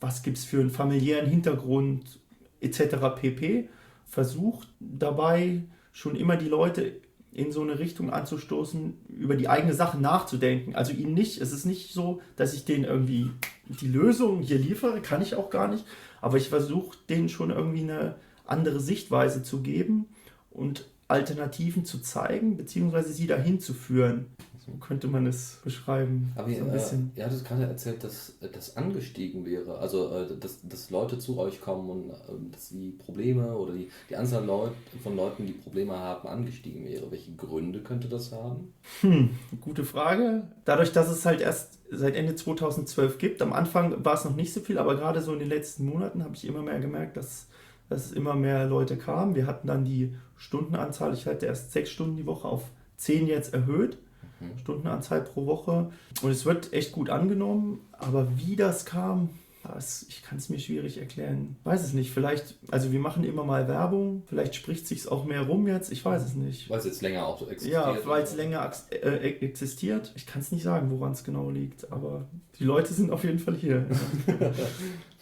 was 0.00 0.22
gibt 0.22 0.38
es 0.38 0.44
für 0.44 0.60
einen 0.60 0.70
familiären 0.70 1.28
Hintergrund 1.28 2.20
etc. 2.60 2.96
pp. 3.16 3.68
Versucht 4.04 4.68
dabei 4.80 5.62
schon 5.92 6.16
immer 6.16 6.36
die 6.36 6.48
Leute 6.48 7.00
in 7.32 7.52
so 7.52 7.62
eine 7.62 7.78
Richtung 7.78 8.10
anzustoßen, 8.10 8.94
über 9.08 9.36
die 9.36 9.48
eigene 9.48 9.74
Sache 9.74 9.98
nachzudenken. 9.98 10.74
Also 10.74 10.92
ihnen 10.92 11.14
nicht, 11.14 11.40
es 11.40 11.52
ist 11.52 11.66
nicht 11.66 11.92
so, 11.92 12.20
dass 12.36 12.54
ich 12.54 12.64
denen 12.64 12.84
irgendwie 12.84 13.30
die 13.68 13.88
Lösung 13.88 14.40
hier 14.40 14.58
liefere, 14.58 15.02
kann 15.02 15.22
ich 15.22 15.34
auch 15.34 15.50
gar 15.50 15.68
nicht, 15.68 15.84
aber 16.22 16.38
ich 16.38 16.48
versuche 16.48 16.96
denen 17.08 17.28
schon 17.28 17.50
irgendwie 17.50 17.82
eine 17.82 18.14
andere 18.46 18.80
Sichtweise 18.80 19.42
zu 19.42 19.60
geben 19.60 20.06
und 20.50 20.86
Alternativen 21.08 21.84
zu 21.84 22.00
zeigen, 22.00 22.56
beziehungsweise 22.56 23.12
sie 23.12 23.26
dahin 23.26 23.60
zu 23.60 23.74
führen. 23.74 24.26
So 24.66 24.72
könnte 24.78 25.06
man 25.06 25.26
es 25.26 25.60
beschreiben. 25.62 26.32
Aber 26.34 26.50
so 26.50 26.64
ein 26.64 26.72
bisschen. 26.72 27.12
Äh, 27.14 27.20
ja, 27.20 27.28
das 27.28 27.44
gerade 27.44 27.62
erzählt, 27.64 28.02
dass 28.02 28.34
das 28.52 28.76
angestiegen 28.76 29.46
wäre. 29.46 29.78
Also, 29.78 30.10
äh, 30.10 30.36
dass, 30.40 30.58
dass 30.68 30.90
Leute 30.90 31.20
zu 31.20 31.38
euch 31.38 31.60
kommen 31.60 31.88
und 31.88 32.10
äh, 32.10 32.50
dass 32.50 32.70
die 32.70 32.90
Probleme 32.90 33.54
oder 33.56 33.74
die, 33.74 33.88
die 34.10 34.16
Anzahl 34.16 34.44
Leut, 34.44 34.72
von 35.04 35.14
Leuten, 35.14 35.46
die 35.46 35.52
Probleme 35.52 35.96
haben, 35.96 36.26
angestiegen 36.26 36.84
wäre. 36.84 37.08
Welche 37.12 37.32
Gründe 37.36 37.80
könnte 37.80 38.08
das 38.08 38.32
haben? 38.32 38.72
Hm, 39.02 39.30
gute 39.60 39.84
Frage. 39.84 40.48
Dadurch, 40.64 40.90
dass 40.90 41.10
es 41.10 41.24
halt 41.24 41.40
erst 41.40 41.78
seit 41.92 42.16
Ende 42.16 42.34
2012 42.34 43.18
gibt, 43.18 43.42
am 43.42 43.52
Anfang 43.52 44.04
war 44.04 44.14
es 44.14 44.24
noch 44.24 44.34
nicht 44.34 44.52
so 44.52 44.58
viel, 44.58 44.78
aber 44.78 44.96
gerade 44.96 45.22
so 45.22 45.32
in 45.32 45.38
den 45.38 45.48
letzten 45.48 45.86
Monaten 45.86 46.24
habe 46.24 46.34
ich 46.34 46.44
immer 46.44 46.62
mehr 46.62 46.80
gemerkt, 46.80 47.16
dass 47.16 47.46
dass 47.88 48.12
immer 48.12 48.34
mehr 48.34 48.66
Leute 48.66 48.96
kamen. 48.96 49.34
Wir 49.34 49.46
hatten 49.46 49.68
dann 49.68 49.84
die 49.84 50.14
Stundenanzahl, 50.36 51.14
ich 51.14 51.26
hatte 51.26 51.46
erst 51.46 51.72
sechs 51.72 51.90
Stunden 51.90 52.16
die 52.16 52.26
Woche 52.26 52.48
auf 52.48 52.64
zehn 52.96 53.26
jetzt 53.26 53.54
erhöht. 53.54 53.98
Mhm. 54.40 54.58
Stundenanzahl 54.58 55.22
pro 55.22 55.46
Woche. 55.46 55.90
Und 56.22 56.30
es 56.30 56.44
wird 56.44 56.72
echt 56.72 56.92
gut 56.92 57.10
angenommen. 57.10 57.80
Aber 57.92 58.28
wie 58.36 58.56
das 58.56 58.84
kam, 58.84 59.30
das, 59.62 60.06
ich 60.08 60.22
kann 60.22 60.38
es 60.38 60.48
mir 60.48 60.58
schwierig 60.58 60.98
erklären. 60.98 61.56
Weiß 61.64 61.82
es 61.82 61.92
nicht. 61.92 62.10
Vielleicht, 62.10 62.56
also 62.70 62.92
wir 62.92 63.00
machen 63.00 63.24
immer 63.24 63.44
mal 63.44 63.68
Werbung. 63.68 64.22
Vielleicht 64.26 64.54
spricht 64.54 64.86
sich 64.86 65.08
auch 65.08 65.24
mehr 65.24 65.42
rum 65.42 65.66
jetzt. 65.66 65.90
Ich 65.90 66.04
weiß 66.04 66.22
es 66.22 66.34
nicht. 66.34 66.68
Weil 66.70 66.78
es 66.78 66.84
jetzt 66.84 67.02
länger 67.02 67.26
auch 67.26 67.40
existiert. 67.42 67.72
Ja, 67.72 67.96
weil 68.04 68.22
es 68.22 68.34
länger 68.36 68.70
äh, 68.90 69.30
existiert. 69.40 70.12
Ich 70.16 70.26
kann 70.26 70.42
es 70.42 70.52
nicht 70.52 70.62
sagen, 70.62 70.90
woran 70.90 71.12
es 71.12 71.24
genau 71.24 71.50
liegt. 71.50 71.90
Aber 71.92 72.26
die 72.58 72.64
Leute 72.64 72.92
sind 72.92 73.10
auf 73.10 73.24
jeden 73.24 73.38
Fall 73.38 73.54
hier. 73.54 73.86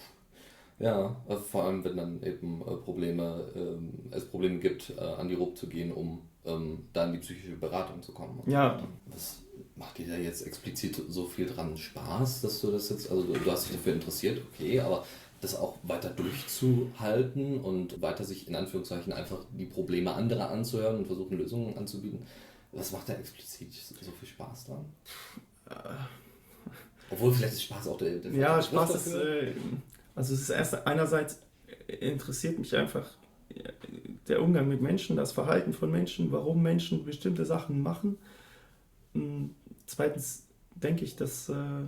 Ja, 0.84 1.16
also 1.26 1.42
vor 1.42 1.64
allem 1.64 1.82
wenn 1.82 1.96
dann 1.96 2.22
eben 2.22 2.60
äh, 2.60 2.76
Probleme, 2.76 3.46
ähm, 3.56 3.90
es 4.10 4.26
Probleme 4.26 4.58
gibt, 4.58 4.92
äh, 4.98 5.00
an 5.00 5.30
die 5.30 5.34
RUP 5.34 5.56
zu 5.56 5.66
gehen, 5.66 5.90
um 5.90 6.20
ähm, 6.44 6.84
da 6.92 7.06
in 7.06 7.14
die 7.14 7.20
psychische 7.20 7.56
Beratung 7.56 8.02
zu 8.02 8.12
kommen. 8.12 8.42
Ja. 8.44 8.86
Was 9.06 9.38
macht 9.76 9.96
dir 9.96 10.08
da 10.08 10.16
jetzt 10.16 10.46
explizit 10.46 11.00
so 11.08 11.24
viel 11.24 11.46
dran 11.46 11.78
Spaß, 11.78 12.42
dass 12.42 12.60
du 12.60 12.70
das 12.70 12.90
jetzt, 12.90 13.10
also 13.10 13.22
du 13.22 13.50
hast 13.50 13.66
dich 13.66 13.76
dafür 13.76 13.94
interessiert, 13.94 14.42
okay, 14.52 14.80
aber 14.80 15.06
das 15.40 15.56
auch 15.56 15.78
weiter 15.84 16.10
durchzuhalten 16.10 17.60
und 17.62 18.02
weiter 18.02 18.24
sich 18.24 18.46
in 18.46 18.54
Anführungszeichen 18.54 19.14
einfach 19.14 19.38
die 19.58 19.64
Probleme 19.64 20.12
anderer 20.12 20.50
anzuhören 20.50 20.98
und 20.98 21.06
versuchen 21.06 21.38
Lösungen 21.38 21.78
anzubieten, 21.78 22.26
was 22.72 22.92
macht 22.92 23.08
da 23.08 23.14
explizit 23.14 23.72
so 23.72 24.12
viel 24.20 24.28
Spaß 24.28 24.66
dran? 24.66 24.84
Äh. 25.70 25.72
Obwohl 27.10 27.32
vielleicht 27.32 27.54
ist 27.54 27.62
Spaß 27.62 27.88
auch 27.88 27.96
der, 27.96 28.18
der 28.18 28.32
Ja, 28.32 28.60
Spaß 28.60 28.94
ist, 28.96 29.14
äh, 29.14 29.54
also 30.14 30.34
es 30.34 30.42
ist 30.42 30.50
erst 30.50 30.86
einerseits 30.86 31.40
interessiert 31.86 32.58
mich 32.58 32.76
einfach 32.76 33.10
der 34.28 34.42
Umgang 34.42 34.68
mit 34.68 34.80
Menschen, 34.80 35.16
das 35.16 35.32
Verhalten 35.32 35.72
von 35.72 35.90
Menschen, 35.90 36.32
warum 36.32 36.62
Menschen 36.62 37.04
bestimmte 37.04 37.44
Sachen 37.44 37.82
machen. 37.82 38.18
Zweitens 39.86 40.46
denke 40.74 41.04
ich, 41.04 41.16
dass 41.16 41.48
äh, 41.48 41.84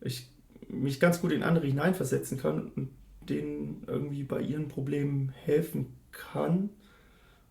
ich 0.00 0.26
mich 0.68 0.98
ganz 1.00 1.20
gut 1.20 1.32
in 1.32 1.42
andere 1.42 1.66
hineinversetzen 1.66 2.38
kann 2.38 2.72
und 2.74 2.90
denen 3.20 3.84
irgendwie 3.86 4.24
bei 4.24 4.40
ihren 4.40 4.68
Problemen 4.68 5.30
helfen 5.44 5.94
kann. 6.10 6.70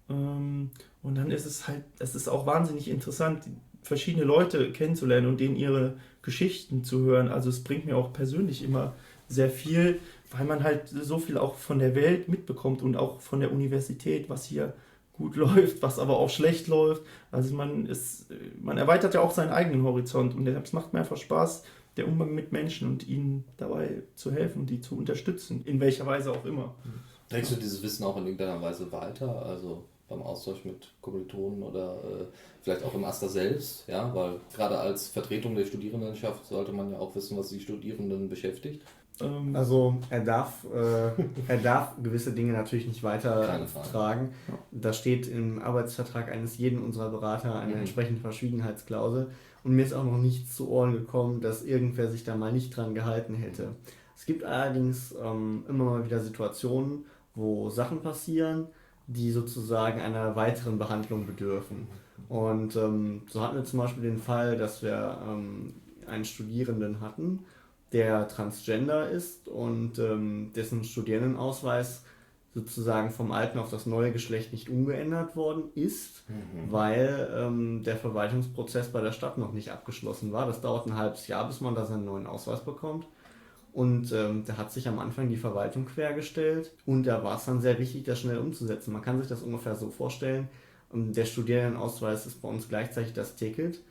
Ähm, 0.10 0.72
und 1.04 1.16
dann 1.16 1.32
ist 1.32 1.46
es 1.46 1.68
halt, 1.68 1.84
es 2.00 2.16
ist 2.16 2.28
auch 2.28 2.46
wahnsinnig 2.46 2.90
interessant, 2.90 3.44
verschiedene 3.82 4.26
Leute 4.26 4.72
kennenzulernen 4.72 5.28
und 5.28 5.40
denen 5.40 5.56
ihre 5.56 5.98
Geschichten 6.22 6.84
zu 6.84 7.06
hören. 7.06 7.30
Also 7.30 7.50
es 7.50 7.64
bringt 7.64 7.86
mir 7.86 7.96
auch 7.96 8.12
persönlich 8.12 8.64
immer 8.64 8.96
sehr 9.28 9.50
viel, 9.50 10.00
weil 10.32 10.46
man 10.46 10.64
halt 10.64 10.90
so 10.90 11.20
viel 11.20 11.38
auch 11.38 11.56
von 11.56 11.80
der 11.80 11.96
Welt 11.96 12.28
mitbekommt 12.28 12.82
und 12.82 12.96
auch 12.96 13.22
von 13.22 13.40
der 13.40 13.52
Universität, 13.52 14.30
was 14.30 14.46
hier 14.46 14.74
gut 15.14 15.36
läuft, 15.36 15.82
was 15.82 16.00
aber 16.00 16.18
auch 16.18 16.30
schlecht 16.30 16.68
läuft. 16.68 17.04
Also 17.32 17.56
man 17.56 17.86
ist, 17.86 18.28
man 18.62 18.78
erweitert 18.78 19.14
ja 19.14 19.22
auch 19.22 19.32
seinen 19.32 19.52
eigenen 19.52 19.84
Horizont 19.84 20.36
und 20.36 20.48
es 20.48 20.74
macht 20.74 20.94
mir 20.94 21.00
einfach 21.00 21.18
Spaß, 21.18 21.64
der 21.98 22.08
Umgang 22.08 22.34
mit 22.34 22.52
Menschen 22.52 22.88
und 22.90 23.08
ihnen 23.08 23.44
dabei 23.58 24.04
zu 24.16 24.32
helfen 24.32 24.68
die 24.68 24.82
zu 24.82 24.96
unterstützen, 24.98 25.64
in 25.66 25.80
welcher 25.80 26.06
Weise 26.06 26.32
auch 26.32 26.46
immer. 26.46 26.76
Trägst 27.30 27.52
du 27.52 27.56
dieses 27.56 27.82
Wissen 27.82 28.06
auch 28.06 28.16
in 28.18 28.24
irgendeiner 28.24 28.62
Weise 28.62 28.92
weiter? 28.92 29.46
Also 29.46 29.84
beim 30.08 30.22
Austausch 30.22 30.64
mit 30.64 30.88
Kommilitonen 31.02 31.64
oder 31.64 31.96
äh, 32.04 32.26
vielleicht 32.62 32.84
auch 32.84 32.94
im 32.94 33.04
Aster 33.04 33.28
selbst, 33.28 33.88
ja, 33.88 34.14
weil 34.16 34.40
gerade 34.56 34.78
als 34.78 35.10
Vertretung 35.10 35.56
der 35.56 35.66
Studierendenschaft 35.66 36.46
sollte 36.46 36.72
man 36.72 36.92
ja 36.92 37.00
auch 37.00 37.14
wissen, 37.16 37.38
was 37.38 37.50
die 37.50 37.60
Studierenden 37.60 38.30
beschäftigt. 38.30 38.84
Ähm, 39.22 39.56
also 39.56 39.98
er 40.10 40.22
darf, 40.22 40.66
äh, 40.66 41.22
er 41.48 41.58
darf 41.58 41.94
gewisse 42.02 42.34
Dinge 42.34 42.54
natürlich 42.54 42.88
nicht 42.88 43.04
weitertragen. 43.04 44.30
Ja. 44.48 44.54
Da 44.72 44.94
steht 44.94 45.28
im 45.28 45.62
Arbeitsvertrag 45.62 46.32
eines 46.32 46.58
jeden 46.58 46.82
unserer 46.82 47.10
Berater 47.10 47.60
eine 47.60 47.74
mhm. 47.74 47.80
entsprechende 47.80 48.22
Verschwiegenheitsklausel. 48.22 49.30
Und 49.64 49.76
mir 49.76 49.84
ist 49.84 49.94
auch 49.94 50.04
noch 50.04 50.18
nichts 50.18 50.56
zu 50.56 50.70
Ohren 50.70 50.94
gekommen, 50.94 51.42
dass 51.42 51.64
irgendwer 51.64 52.10
sich 52.10 52.24
da 52.24 52.36
mal 52.36 52.54
nicht 52.54 52.76
dran 52.76 52.96
gehalten 52.96 53.36
hätte. 53.36 53.70
Es 54.16 54.26
gibt 54.26 54.44
allerdings 54.44 55.14
ähm, 55.24 55.64
immer 55.68 55.86
mal 55.86 56.06
wieder 56.06 56.20
Situationen, 56.20 57.06
wo 57.36 57.70
Sachen 57.70 58.02
passieren, 58.02 58.68
die 59.08 59.32
sozusagen 59.32 60.02
einer 60.02 60.36
weiteren 60.36 60.78
Behandlung 60.78 61.26
bedürfen. 61.26 61.88
Und 62.30 62.76
ähm, 62.76 63.22
so 63.30 63.42
hatten 63.42 63.58
wir 63.58 63.64
zum 63.64 63.80
Beispiel 63.80 64.04
den 64.04 64.18
Fall, 64.18 64.58
dass 64.58 64.82
wir 64.82 65.18
ähm, 65.28 65.76
einen 66.08 66.26
Studierenden 66.26 67.00
hatten, 67.00 67.40
der 67.94 68.28
transgender 68.28 69.10
ist 69.10 69.48
und 69.48 70.00
ähm, 70.00 70.52
dessen 70.56 70.84
Studierendenausweis 70.84 72.04
sozusagen 72.54 73.12
vom 73.12 73.32
alten 73.32 73.60
auf 73.60 73.70
das 73.70 73.86
neue 73.86 74.12
Geschlecht 74.12 74.52
nicht 74.52 74.70
umgeändert 74.70 75.36
worden 75.36 75.66
ist, 75.76 76.24
mhm. 76.28 76.72
weil 76.72 77.30
ähm, 77.36 77.84
der 77.84 77.98
Verwaltungsprozess 77.98 78.92
bei 78.92 79.02
der 79.02 79.12
Stadt 79.12 79.38
noch 79.38 79.54
nicht 79.54 79.72
abgeschlossen 79.72 80.32
war. 80.32 80.48
Das 80.48 80.60
dauert 80.60 80.88
ein 80.88 80.96
halbes 80.96 81.28
Jahr, 81.28 81.48
bis 81.48 81.62
man 81.62 81.76
da 81.76 81.86
seinen 81.86 82.06
neuen 82.06 82.26
Ausweis 82.26 82.66
bekommt. 82.66 83.06
Und 83.74 84.12
ähm, 84.12 84.44
da 84.44 84.58
hat 84.58 84.72
sich 84.72 84.88
am 84.88 84.98
Anfang 84.98 85.30
die 85.30 85.38
Verwaltung 85.38 85.86
quergestellt 85.86 86.72
und 86.88 87.04
da 87.04 87.24
war 87.24 87.38
es 87.38 87.46
dann 87.46 87.62
sehr 87.62 87.78
wichtig, 87.78 88.06
das 88.06 88.20
schnell 88.20 88.40
umzusetzen. 88.40 88.92
Man 88.92 89.04
kann 89.04 89.20
sich 89.20 89.28
das 89.28 89.44
ungefähr 89.44 89.76
so 89.76 89.92
vorstellen. 89.92 90.50
Ähm, 90.92 91.14
der 91.14 91.26
Studierendenausweis 91.26 92.26
ist 92.26 92.42
bei 92.42 92.50
uns 92.50 92.68
gleichzeitig 92.68 93.14
das 93.14 93.36
Ticket 93.36 93.82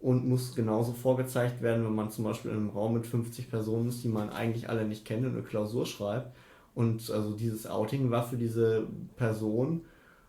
und 0.00 0.28
muss 0.28 0.54
genauso 0.54 0.92
vorgezeigt 0.92 1.60
werden, 1.60 1.84
wenn 1.84 1.94
man 1.94 2.10
zum 2.10 2.24
Beispiel 2.24 2.52
in 2.52 2.58
einem 2.58 2.70
Raum 2.70 2.94
mit 2.94 3.06
50 3.06 3.50
Personen 3.50 3.88
ist, 3.88 4.04
die 4.04 4.08
man 4.08 4.30
eigentlich 4.30 4.68
alle 4.68 4.84
nicht 4.84 5.04
kennt 5.04 5.26
und 5.26 5.32
eine 5.32 5.42
Klausur 5.42 5.86
schreibt. 5.86 6.36
Und 6.74 7.10
also 7.10 7.32
dieses 7.34 7.66
Outing 7.66 8.10
war 8.10 8.22
für 8.22 8.36
diese 8.36 8.86
Person 9.16 9.80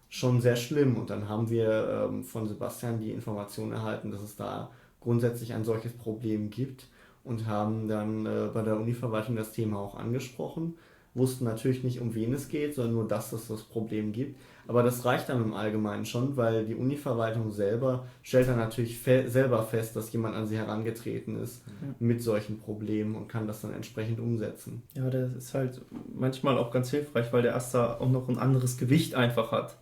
schon 0.10 0.42
sehr 0.42 0.56
schlimm. 0.56 0.98
Und 0.98 1.12
dann 1.12 1.30
haben 1.30 1.50
wir 1.52 2.08
ähm, 2.10 2.24
von 2.24 2.48
Sebastian 2.48 3.00
die 3.00 3.12
Information 3.12 3.72
erhalten, 3.72 4.10
dass 4.10 4.22
es 4.22 4.36
da 4.36 4.72
grundsätzlich 5.00 5.54
ein 5.54 5.64
solches 5.64 5.94
Problem 5.94 6.50
gibt 6.50 6.88
und 7.24 7.46
haben 7.46 7.88
dann 7.88 8.26
äh, 8.26 8.50
bei 8.52 8.64
der 8.64 8.78
Univerwaltung 8.78 9.36
das 9.36 9.52
Thema 9.52 9.80
auch 9.80 9.96
angesprochen. 9.96 10.76
Wussten 11.14 11.46
natürlich 11.46 11.84
nicht, 11.84 12.00
um 12.00 12.14
wen 12.14 12.34
es 12.34 12.50
geht, 12.50 12.76
sondern 12.76 12.94
nur, 12.94 13.08
dass 13.08 13.34
es 13.34 13.48
das 13.48 13.64
Problem 13.64 14.12
gibt. 14.12 14.40
Aber 14.68 14.84
das 14.84 15.04
reicht 15.04 15.30
dann 15.30 15.42
im 15.42 15.56
Allgemeinen 15.56 16.06
schon, 16.06 16.38
weil 16.38 16.64
die 16.64 16.76
Univerwaltung 16.76 17.52
selber 17.52 18.06
stellt 18.22 18.48
dann 18.48 18.58
natürlich 18.58 19.00
fe 19.00 19.28
selber 19.28 19.64
fest, 19.64 19.96
dass 19.96 20.14
jemand 20.14 20.36
an 20.36 20.46
sie 20.46 20.58
herangetreten 20.58 21.38
ist 21.38 21.64
ja. 21.66 21.96
mit 22.00 22.22
solchen 22.22 22.60
Problemen 22.60 23.16
und 23.16 23.28
kann 23.28 23.48
das 23.48 23.62
dann 23.62 23.74
entsprechend 23.74 24.20
umsetzen. 24.20 24.84
Ja, 24.94 25.10
das 25.10 25.34
ist 25.34 25.54
halt 25.56 25.82
manchmal 26.14 26.60
auch 26.60 26.70
ganz 26.70 26.92
hilfreich, 26.92 27.34
weil 27.34 27.42
der 27.42 27.56
Asta 27.56 27.98
auch 28.00 28.12
noch 28.12 28.30
ein 28.30 28.38
anderes 28.38 28.78
Gewicht 28.78 29.16
einfach 29.16 29.52
hat. 29.52 29.76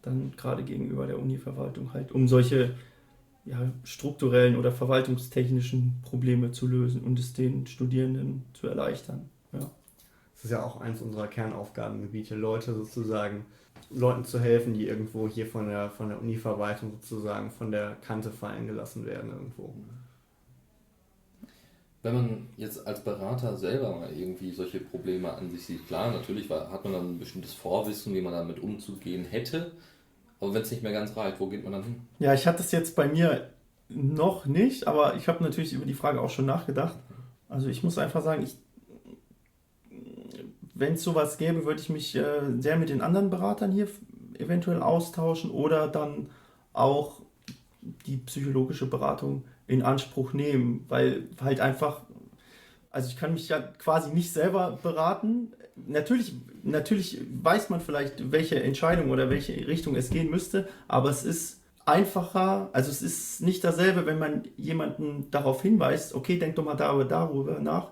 Dann 0.00 0.32
gerade 0.34 0.62
gegenüber 0.62 1.06
der 1.06 1.18
Univerwaltung 1.18 1.92
halt, 1.92 2.10
um 2.10 2.26
solche 2.26 2.74
ja, 3.44 3.70
strukturellen 3.84 4.56
oder 4.56 4.72
verwaltungstechnischen 4.72 6.00
Probleme 6.02 6.52
zu 6.52 6.66
lösen 6.66 7.02
und 7.02 7.18
es 7.18 7.32
den 7.32 7.66
Studierenden 7.66 8.44
zu 8.54 8.66
erleichtern. 8.66 9.28
Das 10.42 10.50
ist 10.50 10.56
ja 10.56 10.64
auch 10.64 10.80
eins 10.80 11.00
unserer 11.00 11.28
Kernaufgabengebiete, 11.28 12.34
Leute 12.34 12.74
sozusagen, 12.74 13.46
Leuten 13.90 14.24
zu 14.24 14.40
helfen, 14.40 14.74
die 14.74 14.88
irgendwo 14.88 15.28
hier 15.28 15.46
von 15.46 15.68
der, 15.68 15.88
von 15.90 16.08
der 16.08 16.20
Uni-Verwaltung 16.20 16.98
sozusagen 17.00 17.52
von 17.52 17.70
der 17.70 17.96
Kante 18.04 18.32
fallen 18.32 18.66
gelassen 18.66 19.06
werden 19.06 19.30
irgendwo. 19.30 19.72
Wenn 22.02 22.14
man 22.14 22.48
jetzt 22.56 22.84
als 22.84 23.04
Berater 23.04 23.56
selber 23.56 23.94
mal 23.94 24.12
irgendwie 24.12 24.50
solche 24.50 24.80
Probleme 24.80 25.32
an 25.32 25.48
sich 25.48 25.64
sieht, 25.64 25.86
klar, 25.86 26.10
natürlich 26.10 26.50
hat 26.50 26.82
man 26.82 26.92
dann 26.92 27.14
ein 27.14 27.18
bestimmtes 27.20 27.54
Vorwissen, 27.54 28.12
wie 28.12 28.20
man 28.20 28.32
damit 28.32 28.58
umzugehen 28.58 29.24
hätte. 29.24 29.70
Aber 30.40 30.54
wenn 30.54 30.62
es 30.62 30.72
nicht 30.72 30.82
mehr 30.82 30.90
ganz 30.90 31.16
reicht, 31.16 31.38
wo 31.38 31.46
geht 31.46 31.62
man 31.62 31.74
dann 31.74 31.84
hin? 31.84 32.00
Ja, 32.18 32.34
ich 32.34 32.48
hatte 32.48 32.64
es 32.64 32.72
jetzt 32.72 32.96
bei 32.96 33.06
mir 33.06 33.50
noch 33.88 34.46
nicht, 34.46 34.88
aber 34.88 35.14
ich 35.14 35.28
habe 35.28 35.44
natürlich 35.44 35.72
über 35.72 35.86
die 35.86 35.94
Frage 35.94 36.20
auch 36.20 36.30
schon 36.30 36.46
nachgedacht. 36.46 36.98
Also 37.48 37.68
ich 37.68 37.84
muss 37.84 37.96
einfach 37.98 38.22
sagen, 38.22 38.42
ich, 38.42 38.56
wenn 40.74 40.94
es 40.94 41.02
sowas 41.02 41.38
gäbe, 41.38 41.64
würde 41.64 41.80
ich 41.80 41.88
mich 41.88 42.14
äh, 42.16 42.40
sehr 42.58 42.76
mit 42.76 42.88
den 42.88 43.00
anderen 43.00 43.30
Beratern 43.30 43.72
hier 43.72 43.88
eventuell 44.38 44.82
austauschen 44.82 45.50
oder 45.50 45.88
dann 45.88 46.30
auch 46.72 47.20
die 48.06 48.16
psychologische 48.16 48.86
Beratung 48.86 49.44
in 49.66 49.82
Anspruch 49.82 50.32
nehmen, 50.32 50.84
weil 50.88 51.28
halt 51.40 51.60
einfach, 51.60 52.02
also 52.90 53.08
ich 53.08 53.16
kann 53.16 53.32
mich 53.32 53.48
ja 53.48 53.60
quasi 53.60 54.12
nicht 54.12 54.32
selber 54.32 54.78
beraten, 54.82 55.52
natürlich, 55.76 56.34
natürlich 56.62 57.20
weiß 57.42 57.70
man 57.70 57.80
vielleicht, 57.80 58.30
welche 58.32 58.62
Entscheidung 58.62 59.10
oder 59.10 59.30
welche 59.30 59.66
Richtung 59.66 59.96
es 59.96 60.10
gehen 60.10 60.30
müsste, 60.30 60.68
aber 60.88 61.10
es 61.10 61.24
ist 61.24 61.60
einfacher, 61.84 62.70
also 62.72 62.90
es 62.90 63.02
ist 63.02 63.42
nicht 63.42 63.64
dasselbe, 63.64 64.06
wenn 64.06 64.18
man 64.18 64.44
jemanden 64.56 65.30
darauf 65.30 65.62
hinweist, 65.62 66.14
okay, 66.14 66.38
denk 66.38 66.56
doch 66.56 66.64
mal 66.64 66.76
darüber, 66.76 67.04
darüber 67.04 67.58
nach, 67.58 67.90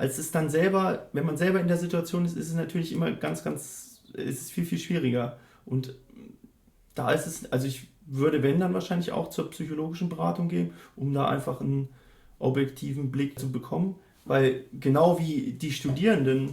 als 0.00 0.16
es 0.16 0.30
dann 0.30 0.48
selber, 0.48 1.10
wenn 1.12 1.26
man 1.26 1.36
selber 1.36 1.60
in 1.60 1.68
der 1.68 1.76
Situation 1.76 2.24
ist, 2.24 2.34
ist 2.34 2.48
es 2.48 2.54
natürlich 2.54 2.92
immer 2.92 3.12
ganz, 3.12 3.44
ganz, 3.44 4.00
ist 4.14 4.40
es 4.40 4.50
viel, 4.50 4.64
viel 4.64 4.78
schwieriger. 4.78 5.36
Und 5.66 5.94
da 6.94 7.10
ist 7.10 7.26
es, 7.26 7.52
also 7.52 7.66
ich 7.66 7.88
würde, 8.06 8.42
wenn, 8.42 8.60
dann 8.60 8.72
wahrscheinlich 8.72 9.12
auch 9.12 9.28
zur 9.28 9.50
psychologischen 9.50 10.08
Beratung 10.08 10.48
gehen, 10.48 10.72
um 10.96 11.12
da 11.12 11.28
einfach 11.28 11.60
einen 11.60 11.90
objektiven 12.38 13.10
Blick 13.10 13.38
zu 13.38 13.52
bekommen. 13.52 13.94
Weil 14.24 14.64
genau 14.72 15.18
wie 15.18 15.52
die 15.52 15.70
Studierenden 15.70 16.50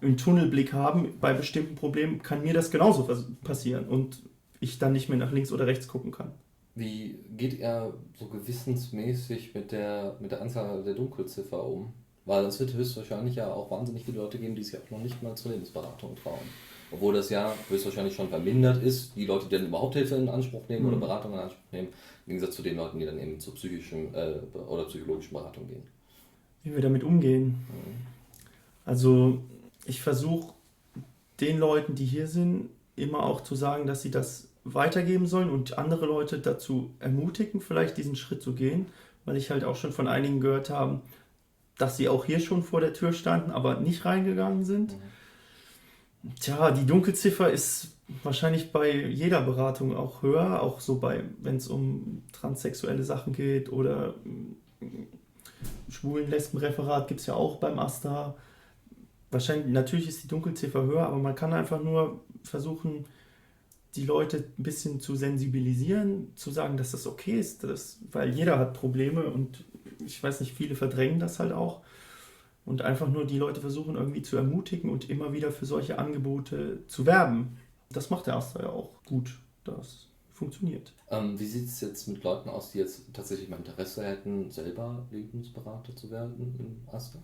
einen 0.00 0.16
Tunnelblick 0.16 0.72
haben 0.72 1.12
bei 1.20 1.34
bestimmten 1.34 1.74
Problemen, 1.74 2.22
kann 2.22 2.42
mir 2.42 2.54
das 2.54 2.70
genauso 2.70 3.06
passieren 3.44 3.86
und 3.86 4.22
ich 4.60 4.78
dann 4.78 4.94
nicht 4.94 5.10
mehr 5.10 5.18
nach 5.18 5.30
links 5.30 5.52
oder 5.52 5.66
rechts 5.66 5.88
gucken 5.88 6.10
kann. 6.10 6.32
Wie 6.74 7.18
geht 7.36 7.60
er 7.60 7.92
so 8.18 8.28
gewissensmäßig 8.28 9.54
mit 9.54 9.72
der, 9.72 10.16
mit 10.20 10.32
der 10.32 10.40
Anzahl 10.40 10.82
der 10.82 10.94
Dunkelziffer 10.94 11.62
um? 11.62 11.92
Weil 12.24 12.44
es 12.44 12.60
wird 12.60 12.74
höchstwahrscheinlich 12.74 13.36
ja 13.36 13.52
auch 13.52 13.70
wahnsinnig 13.70 14.04
viele 14.04 14.18
Leute 14.18 14.38
geben, 14.38 14.54
die 14.54 14.62
sich 14.62 14.78
auch 14.78 14.90
noch 14.90 15.00
nicht 15.00 15.22
mal 15.22 15.34
zur 15.34 15.52
Lebensberatung 15.52 16.14
trauen. 16.16 16.38
Obwohl 16.92 17.14
das 17.14 17.30
ja 17.30 17.52
höchstwahrscheinlich 17.68 18.14
schon 18.14 18.28
vermindert 18.28 18.82
ist, 18.82 19.16
die 19.16 19.26
Leute, 19.26 19.46
die 19.46 19.56
dann 19.56 19.66
überhaupt 19.66 19.94
Hilfe 19.94 20.14
in 20.16 20.28
Anspruch 20.28 20.68
nehmen 20.68 20.82
mhm. 20.82 20.88
oder 20.88 20.98
Beratung 20.98 21.32
in 21.32 21.38
Anspruch 21.40 21.72
nehmen, 21.72 21.88
im 22.26 22.30
Gegensatz 22.34 22.54
zu 22.54 22.62
den 22.62 22.76
Leuten, 22.76 22.98
die 22.98 23.06
dann 23.06 23.18
eben 23.18 23.40
zur 23.40 23.54
psychischen 23.54 24.14
äh, 24.14 24.34
oder 24.68 24.84
psychologischen 24.84 25.32
Beratung 25.32 25.66
gehen. 25.68 25.82
Wie 26.62 26.74
wir 26.74 26.82
damit 26.82 27.02
umgehen. 27.02 27.46
Mhm. 27.68 28.06
Also 28.84 29.38
ich 29.86 30.02
versuche 30.02 30.52
den 31.40 31.58
Leuten, 31.58 31.94
die 31.94 32.04
hier 32.04 32.26
sind, 32.26 32.68
immer 32.94 33.24
auch 33.24 33.40
zu 33.40 33.54
sagen, 33.54 33.86
dass 33.86 34.02
sie 34.02 34.10
das 34.10 34.48
weitergeben 34.64 35.26
sollen 35.26 35.50
und 35.50 35.78
andere 35.78 36.06
Leute 36.06 36.38
dazu 36.38 36.90
ermutigen, 37.00 37.60
vielleicht 37.60 37.96
diesen 37.96 38.16
Schritt 38.16 38.42
zu 38.42 38.54
gehen, 38.54 38.86
weil 39.24 39.36
ich 39.36 39.50
halt 39.50 39.64
auch 39.64 39.76
schon 39.76 39.92
von 39.92 40.06
einigen 40.06 40.40
gehört 40.40 40.70
habe, 40.70 41.00
dass 41.82 41.96
sie 41.96 42.08
auch 42.08 42.24
hier 42.24 42.38
schon 42.38 42.62
vor 42.62 42.80
der 42.80 42.94
Tür 42.94 43.12
standen, 43.12 43.50
aber 43.50 43.80
nicht 43.80 44.04
reingegangen 44.04 44.64
sind. 44.64 44.92
Mhm. 46.22 46.34
Tja, 46.36 46.70
die 46.70 46.86
Dunkelziffer 46.86 47.50
ist 47.50 47.96
wahrscheinlich 48.22 48.70
bei 48.70 48.92
jeder 48.92 49.40
Beratung 49.40 49.96
auch 49.96 50.22
höher, 50.22 50.62
auch 50.62 50.78
so 50.78 51.00
bei, 51.00 51.24
wenn 51.40 51.56
es 51.56 51.66
um 51.66 52.22
transsexuelle 52.32 53.02
Sachen 53.02 53.32
geht 53.32 53.72
oder 53.72 54.14
schwulen 55.88 56.30
Lesbenreferat 56.30 57.08
gibt 57.08 57.20
es 57.20 57.26
ja 57.26 57.34
auch 57.34 57.56
beim 57.56 57.80
AStA 57.80 58.36
wahrscheinlich, 59.32 59.66
natürlich 59.66 60.06
ist 60.06 60.22
die 60.22 60.28
Dunkelziffer 60.28 60.84
höher, 60.84 61.06
aber 61.06 61.18
man 61.18 61.34
kann 61.34 61.52
einfach 61.52 61.82
nur 61.82 62.20
versuchen, 62.44 63.06
die 63.96 64.06
Leute 64.06 64.44
ein 64.56 64.62
bisschen 64.62 65.00
zu 65.00 65.16
sensibilisieren, 65.16 66.32
zu 66.36 66.52
sagen, 66.52 66.76
dass 66.76 66.92
das 66.92 67.06
okay 67.06 67.40
ist, 67.40 67.64
dass, 67.64 67.98
weil 68.12 68.30
jeder 68.34 68.58
hat 68.58 68.74
Probleme 68.74 69.24
und 69.24 69.64
ich 70.06 70.22
weiß 70.22 70.40
nicht, 70.40 70.54
viele 70.54 70.74
verdrängen 70.74 71.20
das 71.20 71.38
halt 71.38 71.52
auch. 71.52 71.80
Und 72.64 72.82
einfach 72.82 73.08
nur 73.08 73.26
die 73.26 73.38
Leute 73.38 73.60
versuchen 73.60 73.96
irgendwie 73.96 74.22
zu 74.22 74.36
ermutigen 74.36 74.90
und 74.90 75.10
immer 75.10 75.32
wieder 75.32 75.50
für 75.50 75.66
solche 75.66 75.98
Angebote 75.98 76.86
zu 76.86 77.06
werben. 77.06 77.58
Das 77.90 78.10
macht 78.10 78.26
der 78.26 78.36
Asta 78.36 78.62
ja 78.62 78.68
auch 78.68 79.02
gut. 79.04 79.38
Das 79.64 80.06
funktioniert. 80.32 80.92
Ähm, 81.10 81.38
wie 81.38 81.46
sieht 81.46 81.66
es 81.66 81.80
jetzt 81.80 82.08
mit 82.08 82.22
Leuten 82.24 82.48
aus, 82.48 82.72
die 82.72 82.78
jetzt 82.78 83.02
tatsächlich 83.12 83.48
mal 83.48 83.56
Interesse 83.56 84.04
hätten, 84.04 84.50
selber 84.50 85.06
Lebensberater 85.10 85.94
zu 85.94 86.10
werden 86.10 86.54
im 86.58 86.94
Asta? 86.94 87.18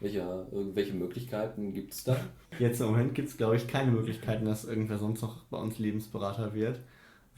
Welche, 0.00 0.46
welche 0.74 0.92
Möglichkeiten 0.92 1.72
gibt 1.72 1.94
es 1.94 2.04
da? 2.04 2.16
Jetzt 2.58 2.80
im 2.80 2.88
Moment 2.88 3.14
gibt 3.14 3.28
es, 3.28 3.36
glaube 3.36 3.56
ich, 3.56 3.68
keine 3.68 3.90
Möglichkeiten, 3.90 4.44
dass 4.44 4.64
irgendwer 4.64 4.98
sonst 4.98 5.22
noch 5.22 5.44
bei 5.44 5.56
uns 5.56 5.78
Lebensberater 5.78 6.52
wird. 6.52 6.80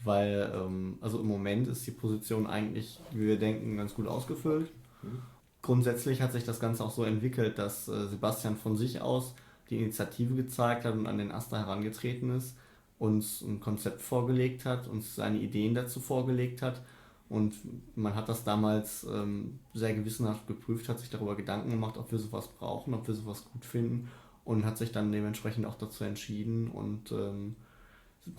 Weil, 0.03 0.51
ähm, 0.55 0.97
also 1.01 1.19
im 1.19 1.27
Moment 1.27 1.67
ist 1.67 1.85
die 1.87 1.91
Position 1.91 2.47
eigentlich, 2.47 2.99
wie 3.11 3.27
wir 3.27 3.39
denken, 3.39 3.77
ganz 3.77 3.95
gut 3.95 4.07
ausgefüllt. 4.07 4.71
Mhm. 5.01 5.19
Grundsätzlich 5.61 6.21
hat 6.21 6.31
sich 6.31 6.45
das 6.45 6.59
Ganze 6.59 6.83
auch 6.83 6.91
so 6.91 7.03
entwickelt, 7.03 7.57
dass 7.57 7.87
äh, 7.87 8.07
Sebastian 8.07 8.55
von 8.55 8.77
sich 8.77 9.01
aus 9.01 9.35
die 9.69 9.77
Initiative 9.77 10.35
gezeigt 10.35 10.85
hat 10.85 10.93
und 10.93 11.07
an 11.07 11.17
den 11.17 11.31
Asta 11.31 11.57
herangetreten 11.57 12.29
ist. 12.35 12.55
uns 12.99 13.41
ein 13.41 13.59
Konzept 13.59 14.01
vorgelegt 14.01 14.65
hat, 14.65 14.87
uns 14.87 15.15
seine 15.15 15.39
Ideen 15.39 15.75
dazu 15.75 15.99
vorgelegt 15.99 16.61
hat. 16.61 16.81
Und 17.29 17.55
man 17.95 18.15
hat 18.15 18.29
das 18.29 18.43
damals 18.43 19.03
ähm, 19.03 19.59
sehr 19.73 19.93
gewissenhaft 19.93 20.47
geprüft, 20.47 20.87
hat 20.87 20.99
sich 20.99 21.09
darüber 21.09 21.35
Gedanken 21.35 21.69
gemacht, 21.69 21.97
ob 21.97 22.11
wir 22.11 22.19
sowas 22.19 22.47
brauchen, 22.47 22.93
ob 22.93 23.05
wir 23.07 23.13
sowas 23.13 23.45
gut 23.51 23.65
finden 23.65 24.07
und 24.45 24.63
hat 24.63 24.77
sich 24.77 24.93
dann 24.93 25.11
dementsprechend 25.11 25.65
auch 25.65 25.77
dazu 25.77 26.05
entschieden. 26.05 26.69
Und 26.69 27.11
ähm, 27.11 27.57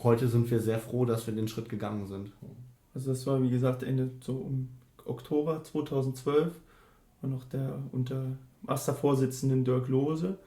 heute 0.02 0.28
sind 0.28 0.50
wir 0.50 0.60
sehr 0.60 0.78
froh, 0.78 1.04
dass 1.04 1.26
wir 1.26 1.34
den 1.34 1.48
Schritt 1.48 1.68
gegangen 1.68 2.06
sind. 2.06 2.32
Also 2.94 3.10
das 3.10 3.26
war 3.26 3.42
wie 3.42 3.50
gesagt 3.50 3.82
Ende 3.82 4.10
so 4.20 4.34
um 4.34 4.68
Oktober 5.04 5.62
2012 5.62 6.54
war 7.20 7.30
noch 7.30 7.44
der 7.44 7.78
unter 7.92 8.36
AStA-Vorsitzenden 8.66 9.64
Dirk 9.64 9.88
Lohse, 9.88 10.38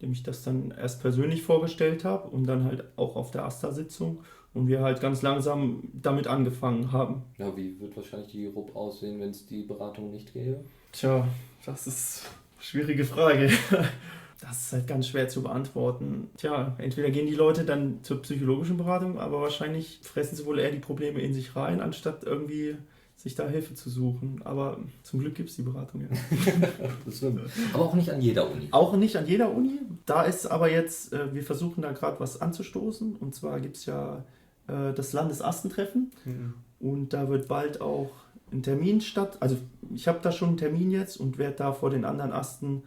dem 0.00 0.12
ich 0.12 0.22
das 0.22 0.42
dann 0.42 0.70
erst 0.70 1.00
persönlich 1.00 1.42
vorgestellt 1.42 2.04
habe 2.04 2.28
und 2.28 2.46
dann 2.46 2.64
halt 2.64 2.84
auch 2.96 3.16
auf 3.16 3.30
der 3.30 3.44
AStA-Sitzung 3.44 4.20
und 4.54 4.68
wir 4.68 4.80
halt 4.80 5.00
ganz 5.00 5.22
langsam 5.22 5.82
damit 5.92 6.26
angefangen 6.26 6.92
haben. 6.92 7.22
Ja, 7.38 7.54
wie 7.56 7.78
wird 7.80 7.96
wahrscheinlich 7.96 8.30
die 8.30 8.46
RUP 8.46 8.74
aussehen, 8.74 9.20
wenn 9.20 9.30
es 9.30 9.46
die 9.46 9.62
Beratung 9.62 10.10
nicht 10.10 10.32
gäbe? 10.32 10.64
Tja, 10.92 11.28
das 11.64 11.86
ist 11.86 12.22
eine 12.56 12.64
schwierige 12.64 13.04
Frage. 13.04 13.50
Das 14.40 14.66
ist 14.66 14.72
halt 14.72 14.86
ganz 14.86 15.08
schwer 15.08 15.28
zu 15.28 15.42
beantworten. 15.42 16.30
Tja, 16.36 16.76
entweder 16.78 17.10
gehen 17.10 17.26
die 17.26 17.34
Leute 17.34 17.64
dann 17.64 18.02
zur 18.02 18.20
psychologischen 18.22 18.76
Beratung, 18.76 19.18
aber 19.18 19.40
wahrscheinlich 19.40 20.00
fressen 20.02 20.36
sie 20.36 20.44
wohl 20.44 20.58
eher 20.58 20.70
die 20.70 20.78
Probleme 20.78 21.20
in 21.20 21.32
sich 21.32 21.56
rein, 21.56 21.80
anstatt 21.80 22.24
irgendwie 22.24 22.76
sich 23.16 23.34
da 23.34 23.48
Hilfe 23.48 23.74
zu 23.74 23.88
suchen. 23.88 24.42
Aber 24.44 24.78
zum 25.02 25.20
Glück 25.20 25.34
gibt 25.34 25.48
es 25.48 25.56
die 25.56 25.62
Beratung 25.62 26.02
ja. 26.02 26.08
Aber 27.72 27.84
auch 27.84 27.94
nicht 27.94 28.10
an 28.10 28.20
jeder 28.20 28.50
Uni. 28.50 28.68
Auch 28.70 28.94
nicht 28.96 29.16
an 29.16 29.26
jeder 29.26 29.50
Uni. 29.50 29.80
Da 30.04 30.22
ist 30.22 30.46
aber 30.46 30.70
jetzt, 30.70 31.12
äh, 31.12 31.34
wir 31.34 31.42
versuchen 31.42 31.82
da 31.82 31.92
gerade 31.92 32.20
was 32.20 32.40
anzustoßen. 32.40 33.16
Und 33.16 33.34
zwar 33.34 33.60
gibt 33.60 33.76
es 33.76 33.86
ja 33.86 34.24
äh, 34.68 34.92
das 34.92 35.12
Landesastentreffen. 35.12 36.12
Mhm. 36.24 36.54
Und 36.78 37.12
da 37.14 37.28
wird 37.28 37.48
bald 37.48 37.80
auch 37.80 38.10
ein 38.52 38.62
Termin 38.62 39.00
statt. 39.00 39.38
Also 39.40 39.56
ich 39.94 40.08
habe 40.08 40.18
da 40.22 40.30
schon 40.30 40.50
einen 40.50 40.58
Termin 40.58 40.90
jetzt 40.90 41.16
und 41.16 41.38
werde 41.38 41.56
da 41.56 41.72
vor 41.72 41.90
den 41.90 42.04
anderen 42.04 42.32
Asten 42.32 42.82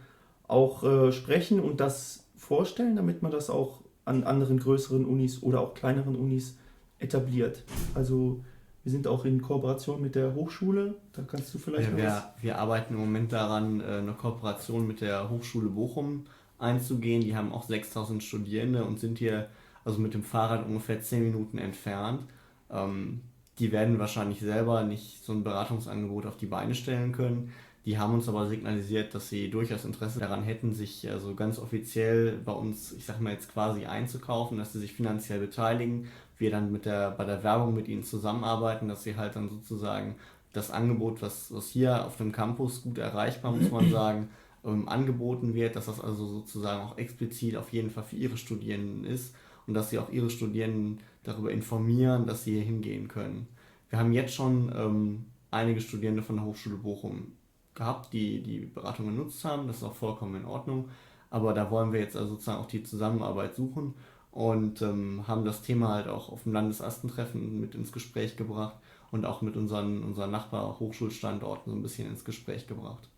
auch 0.50 0.82
äh, 0.82 1.12
sprechen 1.12 1.60
und 1.60 1.80
das 1.80 2.24
vorstellen, 2.36 2.96
damit 2.96 3.22
man 3.22 3.30
das 3.30 3.50
auch 3.50 3.82
an 4.04 4.24
anderen 4.24 4.58
größeren 4.58 5.04
Unis 5.04 5.42
oder 5.42 5.60
auch 5.60 5.74
kleineren 5.74 6.16
Unis 6.16 6.56
etabliert. 6.98 7.62
Also 7.94 8.40
wir 8.82 8.90
sind 8.90 9.06
auch 9.06 9.24
in 9.24 9.42
Kooperation 9.42 10.00
mit 10.00 10.14
der 10.14 10.34
Hochschule. 10.34 10.94
Da 11.12 11.22
kannst 11.22 11.54
du 11.54 11.58
vielleicht 11.58 11.90
ja, 11.90 11.96
wir, 11.96 12.24
wir, 12.40 12.58
arbeiten 12.58 12.94
im 12.94 13.00
Moment 13.00 13.32
daran, 13.32 13.80
äh, 13.80 13.84
eine 13.84 14.12
Kooperation 14.12 14.86
mit 14.86 15.00
der 15.00 15.30
Hochschule 15.30 15.68
Bochum 15.68 16.24
einzugehen. 16.58 17.20
Die 17.20 17.36
haben 17.36 17.52
auch 17.52 17.64
6000 17.64 18.22
Studierende 18.22 18.84
und 18.84 18.98
sind 18.98 19.18
hier 19.18 19.48
also 19.84 20.00
mit 20.00 20.14
dem 20.14 20.22
Fahrrad 20.22 20.66
ungefähr 20.66 21.00
10 21.00 21.22
Minuten 21.22 21.58
entfernt. 21.58 22.22
Ähm, 22.70 23.20
die 23.58 23.72
werden 23.72 23.98
wahrscheinlich 23.98 24.40
selber 24.40 24.82
nicht 24.84 25.24
so 25.24 25.32
ein 25.32 25.44
Beratungsangebot 25.44 26.26
auf 26.26 26.36
die 26.36 26.46
Beine 26.46 26.74
stellen 26.74 27.12
können. 27.12 27.52
Die 27.86 27.98
haben 27.98 28.12
uns 28.12 28.28
aber 28.28 28.46
signalisiert, 28.46 29.14
dass 29.14 29.30
sie 29.30 29.50
durchaus 29.50 29.86
Interesse 29.86 30.20
daran 30.20 30.42
hätten, 30.42 30.74
sich 30.74 31.10
also 31.10 31.34
ganz 31.34 31.58
offiziell 31.58 32.38
bei 32.44 32.52
uns, 32.52 32.92
ich 32.92 33.06
sag 33.06 33.20
mal 33.20 33.32
jetzt 33.32 33.52
quasi 33.52 33.86
einzukaufen, 33.86 34.58
dass 34.58 34.74
sie 34.74 34.80
sich 34.80 34.92
finanziell 34.92 35.40
beteiligen. 35.40 36.08
Wir 36.36 36.50
dann 36.50 36.70
mit 36.72 36.84
der, 36.84 37.12
bei 37.12 37.24
der 37.24 37.42
Werbung 37.42 37.74
mit 37.74 37.88
ihnen 37.88 38.04
zusammenarbeiten, 38.04 38.88
dass 38.88 39.02
sie 39.02 39.16
halt 39.16 39.34
dann 39.34 39.48
sozusagen 39.48 40.16
das 40.52 40.70
Angebot, 40.70 41.22
was, 41.22 41.52
was 41.54 41.68
hier 41.68 42.04
auf 42.04 42.16
dem 42.16 42.32
Campus 42.32 42.82
gut 42.82 42.98
erreichbar, 42.98 43.52
muss 43.52 43.70
man 43.70 43.90
sagen, 43.90 44.28
ähm, 44.64 44.86
angeboten 44.88 45.54
wird, 45.54 45.74
dass 45.74 45.86
das 45.86 46.00
also 46.00 46.26
sozusagen 46.26 46.82
auch 46.82 46.98
explizit 46.98 47.56
auf 47.56 47.72
jeden 47.72 47.88
Fall 47.88 48.04
für 48.04 48.16
ihre 48.16 48.36
Studierenden 48.36 49.04
ist 49.04 49.34
und 49.66 49.72
dass 49.72 49.88
sie 49.88 49.98
auch 49.98 50.10
ihre 50.10 50.28
Studierenden 50.28 50.98
darüber 51.24 51.50
informieren, 51.50 52.26
dass 52.26 52.44
sie 52.44 52.54
hier 52.54 52.62
hingehen 52.62 53.08
können. 53.08 53.48
Wir 53.88 53.98
haben 53.98 54.12
jetzt 54.12 54.34
schon 54.34 54.70
ähm, 54.76 55.24
einige 55.50 55.80
Studierende 55.80 56.22
von 56.22 56.36
der 56.36 56.44
Hochschule 56.44 56.76
Bochum 56.76 57.32
gehabt, 57.74 58.12
die 58.12 58.42
die 58.42 58.60
Beratung 58.60 59.06
genutzt 59.06 59.44
haben. 59.44 59.66
Das 59.66 59.78
ist 59.78 59.84
auch 59.84 59.94
vollkommen 59.94 60.36
in 60.36 60.44
Ordnung. 60.44 60.88
Aber 61.30 61.54
da 61.54 61.70
wollen 61.70 61.92
wir 61.92 62.00
jetzt 62.00 62.16
also 62.16 62.30
sozusagen 62.30 62.58
auch 62.58 62.66
die 62.66 62.82
Zusammenarbeit 62.82 63.54
suchen 63.54 63.94
und 64.32 64.82
ähm, 64.82 65.24
haben 65.26 65.44
das 65.44 65.62
Thema 65.62 65.94
halt 65.94 66.08
auch 66.08 66.30
auf 66.30 66.44
dem 66.44 66.52
Landesastentreffen 66.52 67.60
mit 67.60 67.74
ins 67.74 67.92
Gespräch 67.92 68.36
gebracht 68.36 68.76
und 69.10 69.24
auch 69.24 69.42
mit 69.42 69.56
unseren, 69.56 70.02
unseren 70.02 70.30
Nachbar-Hochschulstandorten 70.30 71.72
so 71.72 71.78
ein 71.78 71.82
bisschen 71.82 72.08
ins 72.08 72.24
Gespräch 72.24 72.66
gebracht. 72.66 73.08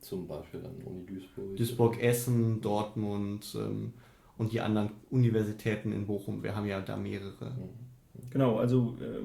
Zum 0.00 0.26
Beispiel 0.26 0.60
dann 0.60 0.74
Uni 0.84 1.06
Duisburg. 1.06 1.56
Duisburg, 1.56 2.02
Essen, 2.02 2.60
Dortmund 2.60 3.56
ähm, 3.56 3.92
und 4.36 4.52
die 4.52 4.60
anderen 4.60 4.90
Universitäten 5.10 5.92
in 5.92 6.06
Bochum. 6.06 6.42
Wir 6.42 6.56
haben 6.56 6.66
ja 6.66 6.80
da 6.80 6.96
mehrere. 6.96 7.52
Genau, 8.30 8.58
also 8.58 8.96
äh, 9.00 9.22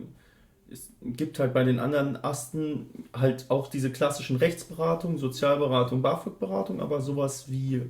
es 0.72 0.90
gibt 1.02 1.40
halt 1.40 1.54
bei 1.54 1.64
den 1.64 1.80
anderen 1.80 2.22
Asten 2.24 3.06
halt 3.14 3.46
auch 3.50 3.68
diese 3.68 3.92
klassischen 3.92 4.38
Rechtsberatung, 4.38 5.18
Sozialberatung, 5.18 6.02
BAföG-Beratung, 6.02 6.82
aber 6.82 7.02
sowas 7.02 7.50
wie 7.50 7.84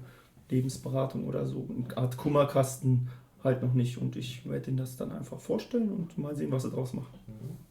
Lebensberatung 0.50 1.26
oder 1.26 1.46
so, 1.46 1.68
eine 1.70 1.98
Art 1.98 2.18
Kummerkasten 2.18 3.10
halt 3.44 3.62
noch 3.62 3.74
nicht. 3.74 3.98
Und 3.98 4.16
ich 4.16 4.48
werde 4.50 4.70
Ihnen 4.70 4.78
das 4.78 4.98
dann 4.98 5.12
einfach 5.12 5.40
vorstellen 5.40 5.92
und 5.92 6.18
mal 6.18 6.36
sehen, 6.36 6.52
was 6.52 6.64
Sie 6.64 6.72
draus 6.72 6.94
machen. 6.94 7.14
Mhm. 7.28 7.67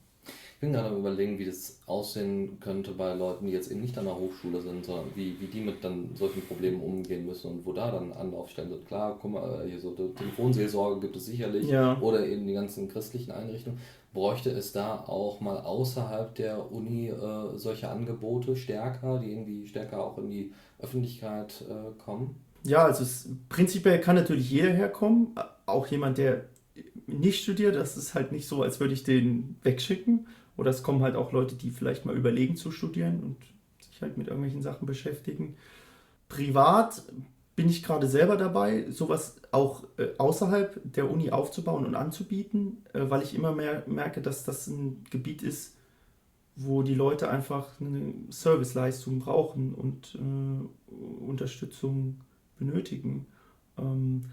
Ich 0.57 0.61
bin 0.61 0.73
gerade 0.73 0.89
am 0.89 0.97
überlegen, 0.97 1.39
wie 1.39 1.45
das 1.45 1.81
aussehen 1.85 2.59
könnte 2.61 2.93
bei 2.93 3.13
Leuten, 3.13 3.45
die 3.45 3.53
jetzt 3.53 3.71
eben 3.71 3.83
nicht 3.83 3.99
an 3.99 4.07
der 4.07 4.17
Hochschule 4.17 4.63
sind, 4.63 4.87
sondern 4.87 5.05
wie, 5.15 5.39
wie 5.39 5.49
die 5.49 5.61
mit 5.61 5.85
dann 5.85 6.09
solchen 6.15 6.41
Problemen 6.47 6.81
umgehen 6.81 7.27
müssen 7.27 7.51
und 7.51 7.67
wo 7.67 7.75
da 7.75 7.91
dann 7.91 8.11
Anlaufstellen 8.15 8.71
sind. 8.71 8.87
Klar, 8.89 9.19
guck 9.21 9.33
mal, 9.33 9.67
hier 9.69 9.79
so 9.79 9.91
Telefonseelsorge 9.91 11.03
gibt 11.03 11.17
es 11.17 11.27
sicherlich 11.27 11.69
ja. 11.69 12.01
oder 12.01 12.27
eben 12.27 12.47
die 12.47 12.55
ganzen 12.55 12.89
christlichen 12.89 13.33
Einrichtungen. 13.33 13.79
Bräuchte 14.15 14.49
es 14.49 14.73
da 14.73 15.05
auch 15.07 15.43
mal 15.43 15.59
außerhalb 15.59 16.35
der 16.37 16.73
Uni 16.73 17.11
äh, 17.11 17.59
solche 17.59 17.91
Angebote 17.91 18.57
stärker, 18.57 19.19
die 19.19 19.33
irgendwie 19.33 19.67
stärker 19.67 20.03
auch 20.03 20.17
in 20.17 20.31
die 20.31 20.53
Öffentlichkeit 20.79 21.67
äh, 21.69 22.03
kommen? 22.03 22.35
Ja, 22.65 22.87
also 22.87 23.03
es, 23.03 23.29
prinzipiell 23.51 24.01
kann 24.01 24.17
natürlich 24.17 24.51
jeder 24.51 24.71
herkommen, 24.71 25.35
auch 25.67 25.87
jemand, 25.89 26.17
der 26.17 26.47
nicht 27.07 27.43
studiert. 27.43 27.77
Das 27.77 27.97
ist 27.99 28.15
halt 28.15 28.33
nicht 28.33 28.49
so, 28.49 28.63
als 28.63 28.81
würde 28.81 28.95
ich 28.95 29.05
den 29.05 29.57
wegschicken. 29.63 30.27
Oder 30.57 30.71
es 30.71 30.83
kommen 30.83 31.03
halt 31.03 31.17
auch 31.17 31.33
Leute, 31.33 31.55
die 31.55 31.71
vielleicht 31.71 32.05
mal 32.07 32.17
überlegen 32.17 32.57
zu 32.57 32.71
studieren 32.71 33.23
und 33.23 33.37
sich 33.85 34.01
halt 34.03 34.17
mit 34.17 34.29
irgendwelchen 34.29 34.63
Sachen 34.63 34.87
beschäftigen. 34.87 35.57
Privat 36.29 37.03
bin 37.57 37.69
ich 37.69 37.83
gerade 37.83 38.07
selber 38.07 38.37
dabei, 38.37 38.91
sowas 38.91 39.37
auch 39.51 39.85
äh, 39.97 40.09
außerhalb 40.19 40.81
der 40.85 41.11
Uni 41.11 41.31
aufzubauen 41.31 41.87
und 41.87 41.95
anzubieten, 41.95 42.85
äh, 42.93 43.09
weil 43.09 43.23
ich 43.23 43.35
immer 43.35 43.53
mehr 43.53 43.83
merke, 43.87 44.21
dass 44.21 44.45
das 44.45 44.67
ein 44.67 45.05
Gebiet 45.11 45.43
ist, 45.43 45.75
wo 46.55 46.83
die 46.83 46.95
Leute 46.95 47.31
einfach 47.31 47.81
eine 47.81 48.15
Serviceleistung 48.29 49.21
brauchen 49.21 49.75
und 49.75 50.17
äh, 50.17 51.25
Unterstützung 51.25 52.21
benötigen. 52.59 53.27
Ähm, 53.79 54.25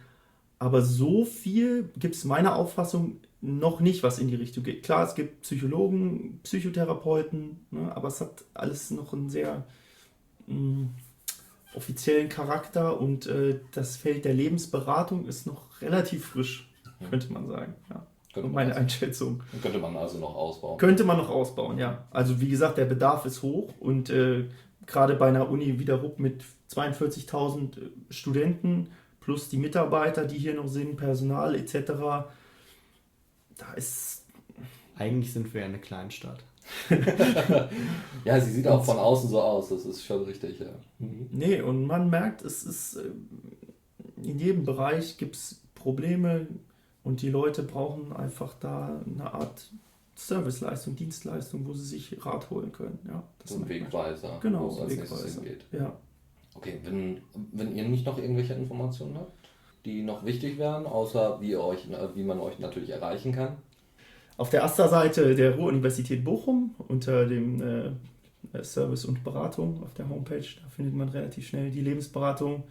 aber 0.63 0.81
so 0.81 1.25
viel 1.25 1.89
gibt 1.97 2.15
es 2.15 2.23
meiner 2.23 2.55
Auffassung 2.55 3.19
noch 3.41 3.81
nicht, 3.81 4.01
was 4.01 4.17
in 4.17 4.29
die 4.29 4.35
Richtung 4.35 4.63
geht. 4.63 4.83
Klar, 4.83 5.05
es 5.05 5.13
gibt 5.13 5.41
Psychologen, 5.41 6.39
Psychotherapeuten, 6.43 7.65
ne, 7.69 7.93
aber 7.93 8.07
es 8.07 8.21
hat 8.21 8.45
alles 8.53 8.89
noch 8.89 9.11
einen 9.11 9.29
sehr 9.29 9.65
mh, 10.47 10.55
mm, 10.55 10.89
offiziellen 11.75 12.29
Charakter 12.29 12.97
und 12.97 13.27
äh, 13.27 13.59
das 13.73 13.97
Feld 13.97 14.23
der 14.23 14.33
Lebensberatung 14.33 15.25
ist 15.25 15.45
noch 15.47 15.81
relativ 15.81 16.27
frisch, 16.27 16.71
mhm. 17.01 17.09
könnte 17.09 17.33
man 17.33 17.49
sagen. 17.49 17.73
Ja. 17.89 18.07
Könnte 18.33 18.49
meine 18.49 18.71
also, 18.71 18.79
Einschätzung. 18.79 19.43
Könnte 19.61 19.79
man 19.79 19.97
also 19.97 20.17
noch 20.17 20.33
ausbauen. 20.33 20.77
Könnte 20.77 21.03
man 21.03 21.17
noch 21.17 21.29
ausbauen, 21.29 21.77
ja. 21.77 22.05
Also 22.09 22.39
wie 22.39 22.49
gesagt, 22.49 22.77
der 22.77 22.85
Bedarf 22.85 23.25
ist 23.25 23.43
hoch 23.43 23.73
und 23.81 24.09
äh, 24.09 24.45
gerade 24.85 25.15
bei 25.15 25.27
einer 25.27 25.49
Uni 25.49 25.77
wie 25.77 25.85
der 25.85 25.97
RUP 25.97 26.19
mit 26.19 26.45
42.000 26.71 27.77
äh, 27.77 27.89
Studenten 28.09 28.87
plus 29.23 29.49
die 29.49 29.57
Mitarbeiter, 29.57 30.25
die 30.25 30.37
hier 30.37 30.53
noch 30.53 30.67
sind, 30.67 30.97
Personal 30.97 31.55
etc., 31.55 31.75
da 33.57 33.73
ist... 33.75 34.25
Eigentlich 34.97 35.33
sind 35.33 35.53
wir 35.53 35.65
eine 35.65 35.79
Kleinstadt. 35.79 36.43
ja, 38.25 38.39
sie 38.39 38.51
sieht 38.51 38.67
auch 38.67 38.83
von 38.85 38.97
außen 38.97 39.29
so 39.29 39.41
aus, 39.41 39.69
das 39.69 39.85
ist 39.85 40.05
schon 40.05 40.23
richtig, 40.23 40.59
ja. 40.59 40.71
Mhm. 40.99 41.29
Nee, 41.31 41.61
und 41.61 41.85
man 41.85 42.09
merkt, 42.09 42.43
es 42.43 42.63
ist 42.63 42.95
äh, 42.95 43.11
in 44.21 44.39
jedem 44.39 44.63
Bereich 44.63 45.17
gibt 45.17 45.35
es 45.35 45.61
Probleme 45.75 46.47
und 47.03 47.21
die 47.21 47.29
Leute 47.29 47.63
brauchen 47.63 48.13
einfach 48.13 48.53
da 48.59 49.01
eine 49.05 49.33
Art 49.33 49.71
Serviceleistung, 50.15 50.95
Dienstleistung, 50.95 51.67
wo 51.67 51.73
sie 51.73 51.85
sich 51.85 52.25
Rat 52.25 52.49
holen 52.49 52.71
können. 52.71 52.99
Ja, 53.07 53.23
das 53.39 53.51
so 53.51 53.57
ein 53.57 53.67
Wegweiser, 53.67 54.39
genau, 54.41 54.65
wo 54.65 54.69
es 54.69 54.79
als 54.79 54.91
Wegweiser. 54.91 55.15
nächstes 55.15 55.35
hingeht. 55.35 55.65
Ja. 55.71 55.97
Okay, 56.55 56.79
wenn, 56.83 57.21
wenn 57.51 57.75
ihr 57.75 57.87
nicht 57.87 58.05
noch 58.05 58.17
irgendwelche 58.17 58.53
Informationen 58.53 59.17
habt, 59.17 59.31
die 59.85 60.03
noch 60.03 60.25
wichtig 60.25 60.57
wären, 60.57 60.85
außer 60.85 61.41
wie, 61.41 61.55
euch, 61.55 61.87
wie 62.15 62.23
man 62.23 62.39
euch 62.39 62.59
natürlich 62.59 62.91
erreichen 62.91 63.33
kann, 63.33 63.57
auf 64.35 64.49
der 64.49 64.63
AStA-Seite 64.63 65.35
der 65.35 65.53
Ruhr-Universität 65.55 66.23
Bochum 66.23 66.73
unter 66.87 67.27
dem 67.27 67.61
äh, 67.61 67.91
Service 68.63 69.05
und 69.05 69.23
Beratung 69.23 69.83
auf 69.83 69.93
der 69.93 70.09
Homepage, 70.09 70.39
da 70.39 70.67
findet 70.69 70.95
man 70.95 71.09
relativ 71.09 71.47
schnell 71.47 71.69
die 71.69 71.81
Lebensberatung, 71.81 72.63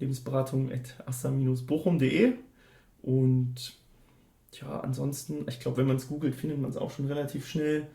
lebensberatung.asta-bochum.de 0.00 2.34
und 3.02 3.74
ja, 4.60 4.80
ansonsten, 4.80 5.46
ich 5.48 5.60
glaube, 5.60 5.78
wenn 5.78 5.86
man 5.86 5.96
es 5.96 6.08
googelt, 6.08 6.34
findet 6.34 6.60
man 6.60 6.68
es 6.70 6.76
auch 6.76 6.90
schon 6.90 7.06
relativ 7.06 7.48
schnell. 7.48 7.86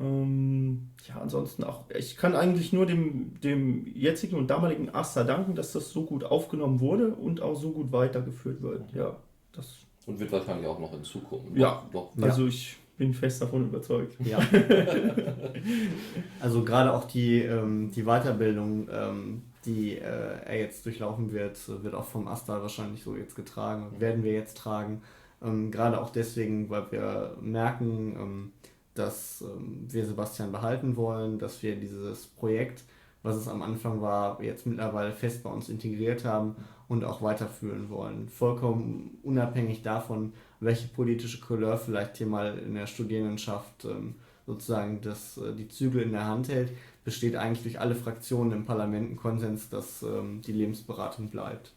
Ähm, 0.00 0.90
ja, 1.08 1.20
ansonsten 1.20 1.64
auch, 1.64 1.84
ich 1.96 2.16
kann 2.16 2.36
eigentlich 2.36 2.72
nur 2.72 2.86
dem, 2.86 3.40
dem 3.40 3.86
jetzigen 3.94 4.36
und 4.36 4.48
damaligen 4.48 4.94
Asta 4.94 5.24
danken, 5.24 5.54
dass 5.54 5.72
das 5.72 5.90
so 5.90 6.04
gut 6.04 6.24
aufgenommen 6.24 6.80
wurde 6.80 7.08
und 7.08 7.40
auch 7.40 7.56
so 7.56 7.72
gut 7.72 7.90
weitergeführt 7.90 8.62
wird. 8.62 8.92
Ja, 8.92 9.16
das. 9.52 9.78
Und 10.06 10.20
wird 10.20 10.30
wahrscheinlich 10.30 10.66
auch 10.66 10.78
noch 10.78 10.92
in 10.94 11.02
Zukunft. 11.02 11.56
Ja, 11.56 11.82
noch, 11.92 12.12
also 12.20 12.46
ich 12.46 12.76
bin 12.96 13.12
fest 13.12 13.42
davon 13.42 13.64
überzeugt. 13.64 14.16
Ja. 14.24 14.38
also 16.40 16.64
gerade 16.64 16.92
auch 16.92 17.04
die, 17.04 17.42
ähm, 17.42 17.90
die 17.94 18.04
Weiterbildung, 18.04 18.88
ähm, 18.90 19.42
die 19.64 19.96
äh, 19.96 20.44
er 20.44 20.58
jetzt 20.58 20.86
durchlaufen 20.86 21.32
wird, 21.32 21.58
wird 21.82 21.94
auch 21.94 22.04
vom 22.04 22.28
Asta 22.28 22.62
wahrscheinlich 22.62 23.02
so 23.02 23.16
jetzt 23.16 23.36
getragen, 23.36 23.92
werden 23.98 24.22
wir 24.22 24.32
jetzt 24.32 24.56
tragen. 24.56 25.02
Ähm, 25.42 25.70
gerade 25.70 26.00
auch 26.00 26.10
deswegen, 26.10 26.70
weil 26.70 26.90
wir 26.90 27.36
merken, 27.40 28.16
ähm, 28.18 28.52
dass 28.98 29.42
ähm, 29.42 29.86
wir 29.88 30.04
Sebastian 30.04 30.52
behalten 30.52 30.96
wollen, 30.96 31.38
dass 31.38 31.62
wir 31.62 31.76
dieses 31.76 32.26
Projekt, 32.26 32.84
was 33.22 33.36
es 33.36 33.48
am 33.48 33.62
Anfang 33.62 34.00
war, 34.00 34.42
jetzt 34.42 34.66
mittlerweile 34.66 35.12
fest 35.12 35.42
bei 35.42 35.50
uns 35.50 35.68
integriert 35.68 36.24
haben 36.24 36.56
und 36.88 37.04
auch 37.04 37.22
weiterführen 37.22 37.90
wollen. 37.90 38.28
Vollkommen 38.28 39.18
unabhängig 39.22 39.82
davon, 39.82 40.32
welche 40.60 40.88
politische 40.88 41.40
Couleur 41.40 41.78
vielleicht 41.78 42.16
hier 42.16 42.26
mal 42.26 42.58
in 42.58 42.74
der 42.74 42.86
Studierendenschaft 42.86 43.84
ähm, 43.84 44.16
sozusagen 44.46 45.00
das, 45.02 45.36
äh, 45.38 45.54
die 45.54 45.68
Zügel 45.68 46.02
in 46.02 46.12
der 46.12 46.26
Hand 46.26 46.48
hält, 46.48 46.70
besteht 47.04 47.36
eigentlich 47.36 47.62
durch 47.62 47.80
alle 47.80 47.94
Fraktionen 47.94 48.52
im 48.52 48.64
Parlament 48.64 49.10
ein 49.10 49.16
Konsens, 49.16 49.68
dass 49.68 50.02
ähm, 50.02 50.40
die 50.42 50.52
Lebensberatung 50.52 51.28
bleibt. 51.28 51.72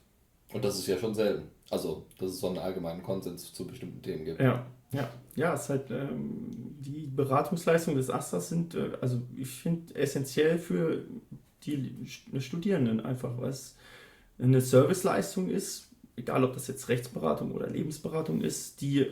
Und 0.54 0.66
das 0.66 0.80
ist 0.80 0.88
ja 0.88 0.98
schon 0.98 1.14
selten. 1.14 1.48
Also, 1.70 2.06
dass 2.20 2.32
es 2.32 2.40
so 2.40 2.48
einen 2.48 2.58
allgemeinen 2.58 3.04
Konsens 3.04 3.54
zu 3.54 3.66
bestimmten 3.66 4.02
Themen 4.02 4.26
gibt. 4.26 4.42
Ja, 4.42 4.66
ja, 4.92 5.10
ja, 5.36 5.54
es 5.54 5.64
ist 5.64 5.70
halt, 5.70 5.92
ähm, 5.92 6.50
die 6.80 7.08
Beratungsleistungen 7.08 7.98
des 7.98 8.10
Asters 8.10 8.50
sind, 8.50 8.76
äh, 8.76 8.92
also 9.00 9.22
ich 9.36 9.50
finde, 9.50 9.96
essentiell 9.96 10.60
für 10.60 11.06
die 11.64 12.08
Studierenden 12.40 13.00
einfach, 13.00 13.38
weil 13.38 13.52
es 13.52 13.76
eine 14.40 14.62
Serviceleistung 14.62 15.50
ist, 15.50 15.90
egal 16.16 16.44
ob 16.44 16.54
das 16.54 16.68
jetzt 16.68 16.90
Rechtsberatung 16.90 17.52
oder 17.52 17.70
Lebensberatung 17.70 18.42
ist, 18.42 18.82
die 18.82 19.08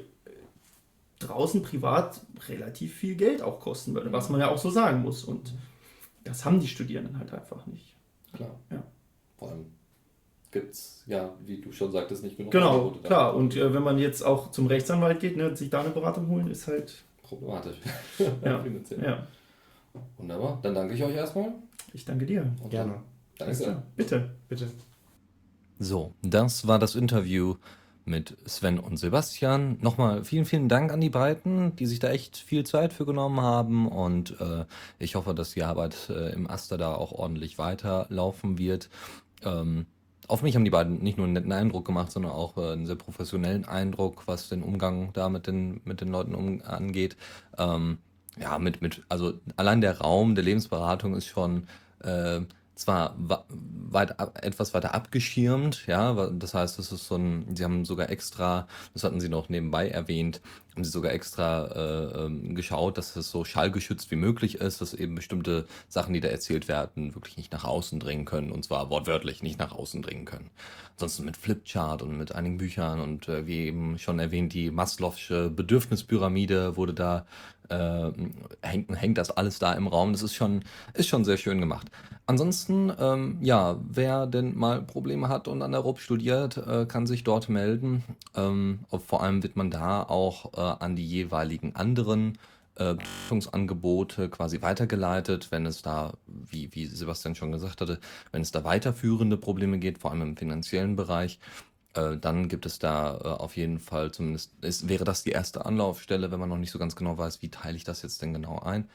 draußen 1.19 1.61
privat 1.61 2.21
relativ 2.47 2.95
viel 2.95 3.15
Geld 3.15 3.41
auch 3.41 3.59
kosten 3.59 3.93
würde, 3.93 4.11
was 4.11 4.29
man 4.29 4.39
ja 4.39 4.49
auch 4.49 4.57
so 4.57 4.69
sagen 4.69 5.01
muss. 5.01 5.23
Und 5.23 5.53
das 6.23 6.45
haben 6.45 6.59
die 6.59 6.67
Studierenden 6.67 7.19
halt 7.19 7.33
einfach 7.33 7.65
nicht. 7.67 7.95
Klar. 8.33 8.59
Ja. 8.71 8.83
Vor 9.37 9.51
allem 9.51 9.65
gibt 10.51 10.73
es, 10.73 11.03
ja, 11.07 11.33
wie 11.45 11.57
du 11.57 11.71
schon 11.71 11.91
sagtest, 11.91 12.23
nicht 12.23 12.37
genug. 12.37 12.51
Genau, 12.51 12.71
Angebote 12.71 13.07
klar. 13.07 13.35
Und 13.35 13.55
äh, 13.55 13.73
wenn 13.73 13.83
man 13.83 13.99
jetzt 13.99 14.23
auch 14.23 14.51
zum 14.51 14.67
Rechtsanwalt 14.67 15.19
geht, 15.19 15.37
ne, 15.37 15.55
sich 15.55 15.69
da 15.69 15.81
eine 15.81 15.89
Beratung 15.89 16.27
holen, 16.27 16.49
ist 16.49 16.67
halt 16.67 17.03
problematisch. 17.23 17.77
ja. 18.43 18.63
ja. 19.01 19.27
Wunderbar. 20.17 20.59
Dann 20.61 20.75
danke 20.75 20.93
ich 20.93 21.03
euch 21.03 21.15
erstmal. 21.15 21.53
Ich 21.93 22.05
danke 22.05 22.25
dir. 22.25 22.51
Und 22.63 22.69
Gerne. 22.69 22.95
Danke 23.37 23.55
sehr. 23.55 23.83
Bitte. 23.95 24.29
Bitte. 24.47 24.67
So, 25.79 26.13
das 26.21 26.67
war 26.67 26.77
das 26.77 26.95
Interview 26.95 27.55
mit 28.05 28.35
Sven 28.45 28.79
und 28.79 28.97
Sebastian. 28.97 29.77
Nochmal 29.81 30.23
vielen, 30.23 30.45
vielen 30.45 30.67
Dank 30.67 30.91
an 30.91 30.99
die 30.99 31.09
beiden, 31.09 31.75
die 31.75 31.85
sich 31.85 31.99
da 31.99 32.09
echt 32.09 32.37
viel 32.37 32.65
Zeit 32.65 32.91
für 32.91 33.05
genommen 33.05 33.41
haben. 33.41 33.87
Und 33.87 34.39
äh, 34.41 34.65
ich 34.97 35.15
hoffe, 35.15 35.33
dass 35.33 35.51
die 35.51 35.63
Arbeit 35.63 36.09
äh, 36.09 36.33
im 36.33 36.49
Aster 36.49 36.77
da 36.77 36.93
auch 36.95 37.11
ordentlich 37.11 37.57
weiterlaufen 37.57 38.57
wird. 38.57 38.89
Ähm, 39.43 39.85
auf 40.29 40.43
mich 40.43 40.55
haben 40.55 40.63
die 40.63 40.71
beiden 40.71 41.01
nicht 41.03 41.17
nur 41.17 41.25
einen 41.25 41.33
netten 41.33 41.51
Eindruck 41.51 41.85
gemacht, 41.85 42.11
sondern 42.11 42.31
auch 42.31 42.55
äh, 42.57 42.73
einen 42.73 42.85
sehr 42.85 42.95
professionellen 42.95 43.65
Eindruck, 43.65 44.23
was 44.27 44.47
den 44.47 44.63
Umgang 44.63 45.11
da 45.13 45.27
mit 45.27 45.47
den, 45.47 45.81
mit 45.83 46.01
den 46.01 46.09
Leuten 46.09 46.35
um, 46.35 46.61
angeht. 46.63 47.17
Ähm, 47.57 47.97
ja, 48.39 48.59
mit, 48.59 48.81
mit, 48.81 49.03
also 49.09 49.33
allein 49.57 49.81
der 49.81 49.99
Raum 49.99 50.35
der 50.35 50.43
Lebensberatung 50.43 51.15
ist 51.15 51.25
schon 51.25 51.67
äh, 52.03 52.41
zwar 52.75 53.15
weit, 53.17 54.15
etwas 54.41 54.73
weiter 54.73 54.93
abgeschirmt, 54.93 55.85
ja, 55.87 56.29
das 56.29 56.53
heißt, 56.53 56.79
das 56.79 56.93
ist 56.93 57.07
so 57.07 57.15
ein, 57.15 57.53
sie 57.53 57.65
haben 57.65 57.83
sogar 57.83 58.09
extra, 58.09 58.67
das 58.93 59.03
hatten 59.03 59.19
sie 59.19 59.27
noch 59.27 59.49
nebenbei 59.49 59.89
erwähnt, 59.89 60.39
haben 60.75 60.83
sie 60.83 60.91
sogar 60.91 61.11
extra 61.11 61.65
äh, 61.67 62.25
ähm, 62.25 62.55
geschaut, 62.55 62.97
dass 62.97 63.15
es 63.15 63.29
so 63.29 63.43
schallgeschützt 63.43 64.11
wie 64.11 64.15
möglich 64.15 64.55
ist, 64.55 64.81
dass 64.81 64.93
eben 64.93 65.15
bestimmte 65.15 65.65
Sachen, 65.87 66.13
die 66.13 66.21
da 66.21 66.29
erzählt 66.29 66.67
werden, 66.67 67.15
wirklich 67.15 67.37
nicht 67.37 67.51
nach 67.51 67.65
außen 67.65 67.99
dringen 67.99 68.25
können, 68.25 68.51
und 68.51 68.63
zwar 68.63 68.89
wortwörtlich 68.89 69.43
nicht 69.43 69.59
nach 69.59 69.71
außen 69.71 70.01
dringen 70.01 70.25
können. 70.25 70.49
Ansonsten 70.93 71.25
mit 71.25 71.37
Flipchart 71.37 72.01
und 72.01 72.17
mit 72.17 72.35
einigen 72.35 72.57
Büchern 72.57 72.99
und 72.99 73.27
äh, 73.27 73.47
wie 73.47 73.67
eben 73.67 73.97
schon 73.97 74.19
erwähnt, 74.19 74.53
die 74.53 74.69
Maslow'sche 74.69 75.49
Bedürfnispyramide 75.49 76.75
wurde 76.75 76.93
da 76.93 77.25
äh, 77.69 78.11
hängt, 78.61 78.99
hängt 78.99 79.17
das 79.17 79.31
alles 79.31 79.59
da 79.59 79.73
im 79.73 79.87
Raum. 79.87 80.11
Das 80.11 80.23
ist 80.23 80.35
schon, 80.35 80.63
ist 80.93 81.07
schon 81.07 81.23
sehr 81.23 81.37
schön 81.37 81.59
gemacht. 81.59 81.89
Ansonsten, 82.25 82.91
ähm, 82.99 83.37
ja, 83.41 83.77
wer 83.81 84.27
denn 84.27 84.57
mal 84.57 84.81
Probleme 84.81 85.29
hat 85.29 85.47
und 85.47 85.61
an 85.61 85.71
der 85.71 85.81
RUB 85.81 85.99
studiert, 85.99 86.57
äh, 86.57 86.85
kann 86.85 87.07
sich 87.07 87.23
dort 87.23 87.49
melden. 87.49 88.03
Ähm, 88.35 88.79
vor 89.07 89.23
allem 89.23 89.41
wird 89.41 89.55
man 89.55 89.71
da 89.71 90.03
auch 90.03 90.51
äh, 90.59 90.61
an 90.61 90.95
die 90.95 91.07
jeweiligen 91.07 91.75
anderen 91.75 92.37
äh, 92.75 92.95
Beratungsangebote 92.95 94.29
quasi 94.29 94.61
weitergeleitet, 94.61 95.51
wenn 95.51 95.65
es 95.65 95.81
da, 95.81 96.13
wie, 96.27 96.73
wie 96.73 96.85
Sebastian 96.85 97.35
schon 97.35 97.51
gesagt 97.51 97.81
hatte, 97.81 97.99
wenn 98.31 98.41
es 98.41 98.51
da 98.51 98.63
weiterführende 98.63 99.37
Probleme 99.37 99.79
geht, 99.79 99.97
vor 99.97 100.11
allem 100.11 100.21
im 100.21 100.37
finanziellen 100.37 100.95
Bereich. 100.95 101.39
Äh, 101.93 102.17
dann 102.17 102.47
gibt 102.47 102.65
es 102.65 102.79
da 102.79 103.17
äh, 103.17 103.27
auf 103.27 103.57
jeden 103.57 103.79
Fall 103.79 104.11
zumindest, 104.11 104.53
ist, 104.61 104.87
wäre 104.87 105.03
das 105.03 105.23
die 105.23 105.31
erste 105.31 105.65
Anlaufstelle, 105.65 106.31
wenn 106.31 106.39
man 106.39 106.49
noch 106.49 106.57
nicht 106.57 106.71
so 106.71 106.79
ganz 106.79 106.95
genau 106.95 107.17
weiß, 107.17 107.41
wie 107.41 107.49
teile 107.49 107.77
ich 107.77 107.83
das 107.83 108.01
jetzt 108.01 108.21
denn 108.21 108.33
genau 108.33 108.59
ein. 108.59 108.87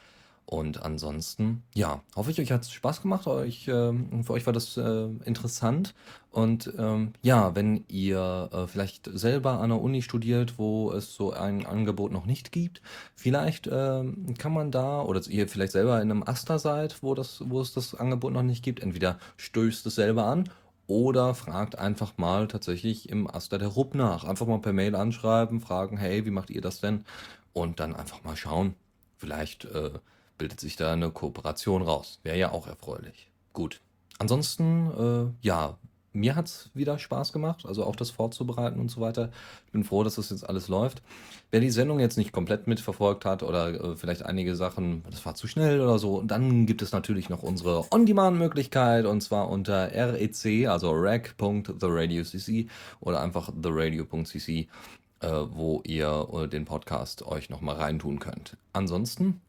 Und 0.47 0.83
ansonsten, 0.83 1.63
ja, 1.75 2.03
hoffe 2.15 2.31
ich, 2.31 2.39
euch 2.39 2.53
hat 2.53 2.63
es 2.63 2.71
Spaß 2.71 3.01
gemacht. 3.01 3.27
Euch, 3.27 3.67
äh, 3.67 3.93
für 4.23 4.33
euch 4.33 4.45
war 4.45 4.53
das 4.53 4.77
äh, 4.77 5.07
interessant. 5.25 5.95
Und 6.31 6.73
ähm, 6.79 7.13
ja, 7.23 7.55
wenn 7.55 7.85
ihr 7.89 8.51
äh, 8.53 8.67
vielleicht 8.67 9.09
selber 9.15 9.61
an 9.61 9.71
der 9.71 9.81
Uni 9.81 10.03
studiert, 10.03 10.59
wo 10.59 10.93
es 10.93 11.15
so 11.15 11.33
ein 11.33 11.65
Angebot 11.65 12.13
noch 12.13 12.27
nicht 12.27 12.53
gibt, 12.53 12.83
vielleicht 13.15 13.69
ähm, 13.73 14.35
kann 14.37 14.53
man 14.53 14.71
da, 14.71 15.01
oder 15.03 15.23
ihr 15.29 15.49
vielleicht 15.49 15.73
selber 15.73 16.03
in 16.03 16.11
einem 16.11 16.23
Aster 16.25 16.59
seid, 16.59 17.03
wo, 17.03 17.15
das, 17.15 17.43
wo 17.47 17.61
es 17.61 17.73
das 17.73 17.95
Angebot 17.95 18.33
noch 18.33 18.43
nicht 18.43 18.63
gibt, 18.63 18.81
entweder 18.81 19.19
stößt 19.39 19.87
es 19.87 19.95
selber 19.95 20.27
an 20.27 20.51
oder 20.87 21.35
fragt 21.35 21.79
einfach 21.79 22.19
mal 22.19 22.49
tatsächlich 22.49 23.09
im 23.09 23.29
Aster 23.31 23.59
der 23.59 23.69
Rupp 23.69 23.95
nach. 23.95 24.25
Einfach 24.25 24.47
mal 24.47 24.61
per 24.61 24.75
Mail 24.75 24.95
anschreiben, 24.95 25.61
fragen, 25.61 25.97
hey, 25.97 26.27
wie 26.27 26.31
macht 26.31 26.51
ihr 26.51 26.61
das 26.61 26.81
denn? 26.81 27.05
Und 27.55 27.81
dann 27.81 27.95
einfach 27.95 28.25
mal 28.25 28.37
schauen. 28.37 28.75
Vielleicht 29.17 29.65
äh, 29.67 29.93
bildet 30.39 30.61
sich 30.61 30.77
da 30.77 30.93
eine 30.93 31.11
Kooperation 31.11 31.83
raus. 31.83 32.21
Wäre 32.23 32.39
ja 32.39 32.53
auch 32.53 32.67
erfreulich. 32.67 33.31
Gut. 33.53 33.81
Ansonsten, 34.19 35.33
äh, 35.43 35.47
ja, 35.47 35.77
mir 36.15 36.37
hat 36.37 36.47
es 36.47 36.71
wieder 36.75 36.99
Spaß 36.99 37.33
gemacht, 37.33 37.67
also 37.67 37.85
auch 37.85 37.97
das 37.97 38.11
vorzubereiten 38.11 38.79
und 38.79 38.89
so 38.89 39.01
weiter. 39.01 39.31
Ich 39.67 39.73
bin 39.73 39.83
froh, 39.83 40.05
dass 40.05 40.15
das 40.15 40.31
jetzt 40.31 40.49
alles 40.49 40.69
läuft. 40.69 41.03
Wer 41.51 41.61
die 41.61 41.71
Sendung 41.71 41.99
jetzt 41.99 42.17
nicht 42.17 42.33
komplett 42.33 42.67
mitverfolgt 42.67 43.25
hat 43.25 43.43
oder 43.43 43.69
äh, 43.69 43.97
vielleicht 43.97 44.25
einige 44.25 44.55
Sachen, 44.55 45.03
das 45.11 45.27
war 45.27 45.35
zu 45.35 45.49
schnell 45.49 45.81
oder 45.81 45.99
so, 45.99 46.23
dann 46.23 46.67
gibt 46.67 46.83
es 46.83 46.93
natürlich 46.93 47.29
noch 47.29 47.43
unsere 47.43 47.93
On-Demand-Möglichkeit 47.93 49.07
und 49.07 49.23
zwar 49.23 49.49
unter 49.51 49.91
rec, 49.91 50.69
also 50.69 50.93
rec.theradiocc 50.93 52.69
oder 53.01 53.21
einfach 53.21 53.51
theradio.cc, 53.61 54.49
äh, 54.49 54.67
wo 55.51 55.83
ihr 55.85 56.29
äh, 56.33 56.49
den 56.49 56.65
Podcast 56.65 57.27
euch 57.27 57.51
nochmal 57.51 57.77
reintun 57.77 58.21
könnt. 58.21 58.57
Ansonsten 58.73 59.41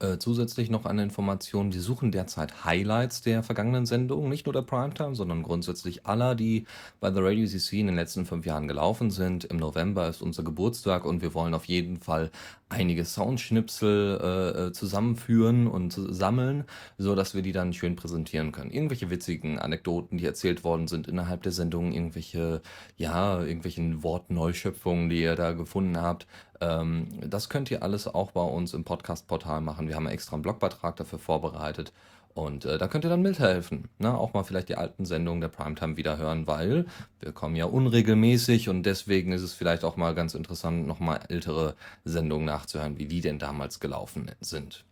äh, 0.00 0.18
zusätzlich 0.18 0.70
noch 0.70 0.84
eine 0.84 1.02
Information, 1.02 1.72
wir 1.72 1.80
suchen 1.80 2.12
derzeit 2.12 2.64
Highlights 2.64 3.22
der 3.22 3.42
vergangenen 3.42 3.86
Sendungen, 3.86 4.28
nicht 4.28 4.46
nur 4.46 4.52
der 4.52 4.62
Primetime, 4.62 5.14
sondern 5.14 5.42
grundsätzlich 5.42 6.06
aller, 6.06 6.34
die 6.34 6.66
bei 7.00 7.12
The 7.12 7.20
Radio 7.20 7.46
CC 7.46 7.80
in 7.80 7.86
den 7.86 7.96
letzten 7.96 8.26
fünf 8.26 8.46
Jahren 8.46 8.68
gelaufen 8.68 9.10
sind. 9.10 9.44
Im 9.44 9.56
November 9.56 10.08
ist 10.08 10.22
unser 10.22 10.42
Geburtstag 10.42 11.04
und 11.04 11.22
wir 11.22 11.34
wollen 11.34 11.54
auf 11.54 11.64
jeden 11.64 11.98
Fall 11.98 12.30
einige 12.68 13.04
Soundschnipsel 13.04 14.20
äh, 14.20 14.66
äh 14.66 14.72
zusammenführen 14.72 15.66
und 15.66 15.92
sammeln, 15.92 16.64
so 16.98 17.14
dass 17.14 17.34
wir 17.34 17.42
die 17.42 17.52
dann 17.52 17.72
schön 17.72 17.96
präsentieren 17.96 18.52
können. 18.52 18.70
Irgendwelche 18.70 19.10
witzigen 19.10 19.58
Anekdoten, 19.58 20.18
die 20.18 20.26
erzählt 20.26 20.64
worden 20.64 20.88
sind 20.88 21.06
innerhalb 21.06 21.42
der 21.42 21.52
Sendung, 21.52 21.92
irgendwelche, 21.92 22.62
ja, 22.96 23.40
irgendwelchen 23.40 24.02
Wortneuschöpfungen, 24.02 25.08
die 25.08 25.22
ihr 25.22 25.36
da 25.36 25.52
gefunden 25.52 26.00
habt. 26.00 26.26
Ähm, 26.60 27.08
das 27.28 27.48
könnt 27.48 27.70
ihr 27.70 27.82
alles 27.82 28.08
auch 28.08 28.32
bei 28.32 28.42
uns 28.42 28.74
im 28.74 28.84
Podcast-Portal 28.84 29.60
machen. 29.60 29.88
Wir 29.88 29.96
haben 29.96 30.06
extra 30.06 30.34
einen 30.34 30.42
Blogbeitrag 30.42 30.96
dafür 30.96 31.18
vorbereitet. 31.18 31.92
Und 32.36 32.66
äh, 32.66 32.76
da 32.76 32.86
könnt 32.86 33.06
ihr 33.06 33.08
dann 33.08 33.22
mithelfen. 33.22 33.88
Ne? 33.98 34.14
Auch 34.14 34.34
mal 34.34 34.44
vielleicht 34.44 34.68
die 34.68 34.76
alten 34.76 35.06
Sendungen 35.06 35.40
der 35.40 35.48
Primetime 35.48 35.96
wieder 35.96 36.18
hören, 36.18 36.46
weil 36.46 36.84
wir 37.18 37.32
kommen 37.32 37.56
ja 37.56 37.64
unregelmäßig 37.64 38.68
und 38.68 38.82
deswegen 38.82 39.32
ist 39.32 39.40
es 39.40 39.54
vielleicht 39.54 39.84
auch 39.84 39.96
mal 39.96 40.14
ganz 40.14 40.34
interessant, 40.34 40.86
nochmal 40.86 41.20
ältere 41.30 41.76
Sendungen 42.04 42.44
nachzuhören, 42.44 42.98
wie 42.98 43.06
die 43.06 43.22
denn 43.22 43.38
damals 43.38 43.80
gelaufen 43.80 44.30
sind. 44.40 44.84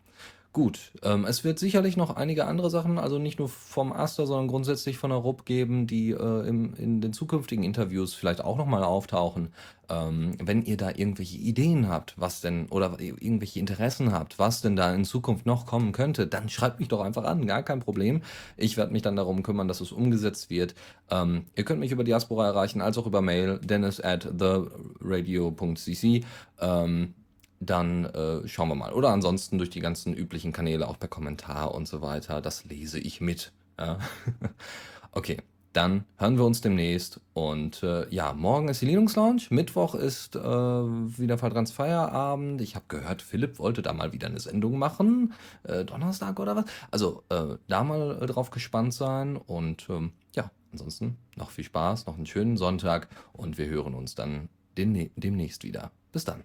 Gut, 0.55 0.93
ähm, 1.03 1.25
es 1.25 1.43
wird 1.43 1.59
sicherlich 1.59 1.97
noch 1.97 2.15
einige 2.15 2.47
andere 2.47 2.71
Sachen, 2.71 2.97
also 2.97 3.19
nicht 3.19 3.41
nur 3.41 3.49
vom 3.49 3.93
Aster, 3.93 4.25
sondern 4.25 4.47
grundsätzlich 4.47 4.99
von 4.99 5.11
der 5.11 5.19
RUP 5.19 5.45
geben, 5.45 5.89
die 5.89 6.13
äh, 6.13 6.47
im, 6.47 6.75
in 6.75 7.01
den 7.01 7.13
zukünftigen 7.13 7.65
Interviews 7.65 8.15
vielleicht 8.15 8.41
auch 8.41 8.57
nochmal 8.57 8.85
auftauchen. 8.85 9.53
Ähm, 9.89 10.37
wenn 10.41 10.63
ihr 10.63 10.77
da 10.77 10.91
irgendwelche 10.91 11.39
Ideen 11.39 11.89
habt, 11.89 12.15
was 12.21 12.41
denn, 12.41 12.69
oder 12.69 13.01
irgendwelche 13.01 13.59
Interessen 13.59 14.13
habt, 14.13 14.39
was 14.39 14.61
denn 14.61 14.77
da 14.77 14.95
in 14.95 15.05
Zukunft 15.05 15.45
noch 15.45 15.67
kommen 15.67 15.91
könnte, 15.91 16.29
dann 16.29 16.49
schreibt 16.49 16.79
mich 16.79 16.87
doch 16.87 17.01
einfach 17.01 17.25
an, 17.25 17.49
gar 17.49 17.65
kein 17.65 17.81
Problem. 17.81 18.23
Ich 18.57 18.77
werde 18.77 18.93
mich 18.93 19.03
dann 19.03 19.17
darum 19.17 19.43
kümmern, 19.43 19.67
dass 19.67 19.81
es 19.81 19.91
umgesetzt 19.91 20.51
wird. 20.51 20.77
Ähm, 21.11 21.47
ihr 21.57 21.65
könnt 21.65 21.81
mich 21.81 21.91
über 21.91 22.05
Diaspora 22.05 22.47
erreichen, 22.47 22.81
als 22.81 22.97
auch 22.97 23.09
über 23.09 23.23
Mail, 23.23 23.59
dennis 23.59 24.01
at 24.01 24.29
theradio.cc. 24.39 26.25
Ähm, 26.61 27.15
dann 27.67 28.05
äh, 28.07 28.47
schauen 28.49 28.69
wir 28.69 28.75
mal. 28.75 28.93
Oder 28.93 29.11
ansonsten 29.11 29.59
durch 29.59 29.71
die 29.71 29.81
ganzen 29.81 30.15
üblichen 30.15 30.53
Kanäle, 30.53 30.89
auch 30.89 30.99
per 30.99 31.09
Kommentar 31.09 31.75
und 31.75 31.87
so 31.87 32.03
weiter. 32.03 32.41
Das 32.41 32.65
lese 32.65 32.99
ich 32.99 33.21
mit. 33.21 33.53
Ja. 33.79 33.99
okay, 35.13 35.39
dann 35.75 36.05
hören 36.19 36.39
wir 36.39 36.45
uns 36.45 36.61
demnächst. 36.61 37.21
Und 37.33 37.83
äh, 37.83 38.09
ja, 38.15 38.33
morgen 38.33 38.69
ist 38.69 38.81
die 38.81 38.87
Linux 38.87 39.17
Lounge. 39.17 39.43
Mittwoch 39.51 39.95
ist 39.95 40.37
äh, 40.37 40.41
wieder 40.41 41.37
Falltrans 41.37 41.73
Feierabend. 41.73 42.61
Ich 42.61 42.77
habe 42.77 42.85
gehört, 42.89 43.23
Philipp 43.23 43.59
wollte 43.59 43.83
da 43.83 43.93
mal 43.93 44.13
wieder 44.13 44.29
eine 44.29 44.39
Sendung 44.39 44.79
machen. 44.79 45.35
Äh, 45.65 45.85
Donnerstag 45.85 46.39
oder 46.39 46.57
was? 46.57 46.65
Also 46.91 47.25
äh, 47.29 47.57
da 47.67 47.83
mal 47.83 48.23
äh, 48.23 48.27
drauf 48.27 48.51
gespannt 48.51 48.95
sein. 48.95 49.37
Und 49.37 49.89
ähm, 49.91 50.13
ja, 50.35 50.51
ansonsten 50.73 51.17
noch 51.37 51.51
viel 51.51 51.65
Spaß, 51.65 52.07
noch 52.07 52.17
einen 52.17 52.27
schönen 52.27 52.57
Sonntag. 52.57 53.09
Und 53.33 53.59
wir 53.59 53.67
hören 53.67 53.95
uns 53.95 54.15
dann 54.15 54.49
demnächst 54.77 55.65
wieder. 55.65 55.91
Bis 56.13 56.25
dann. 56.25 56.45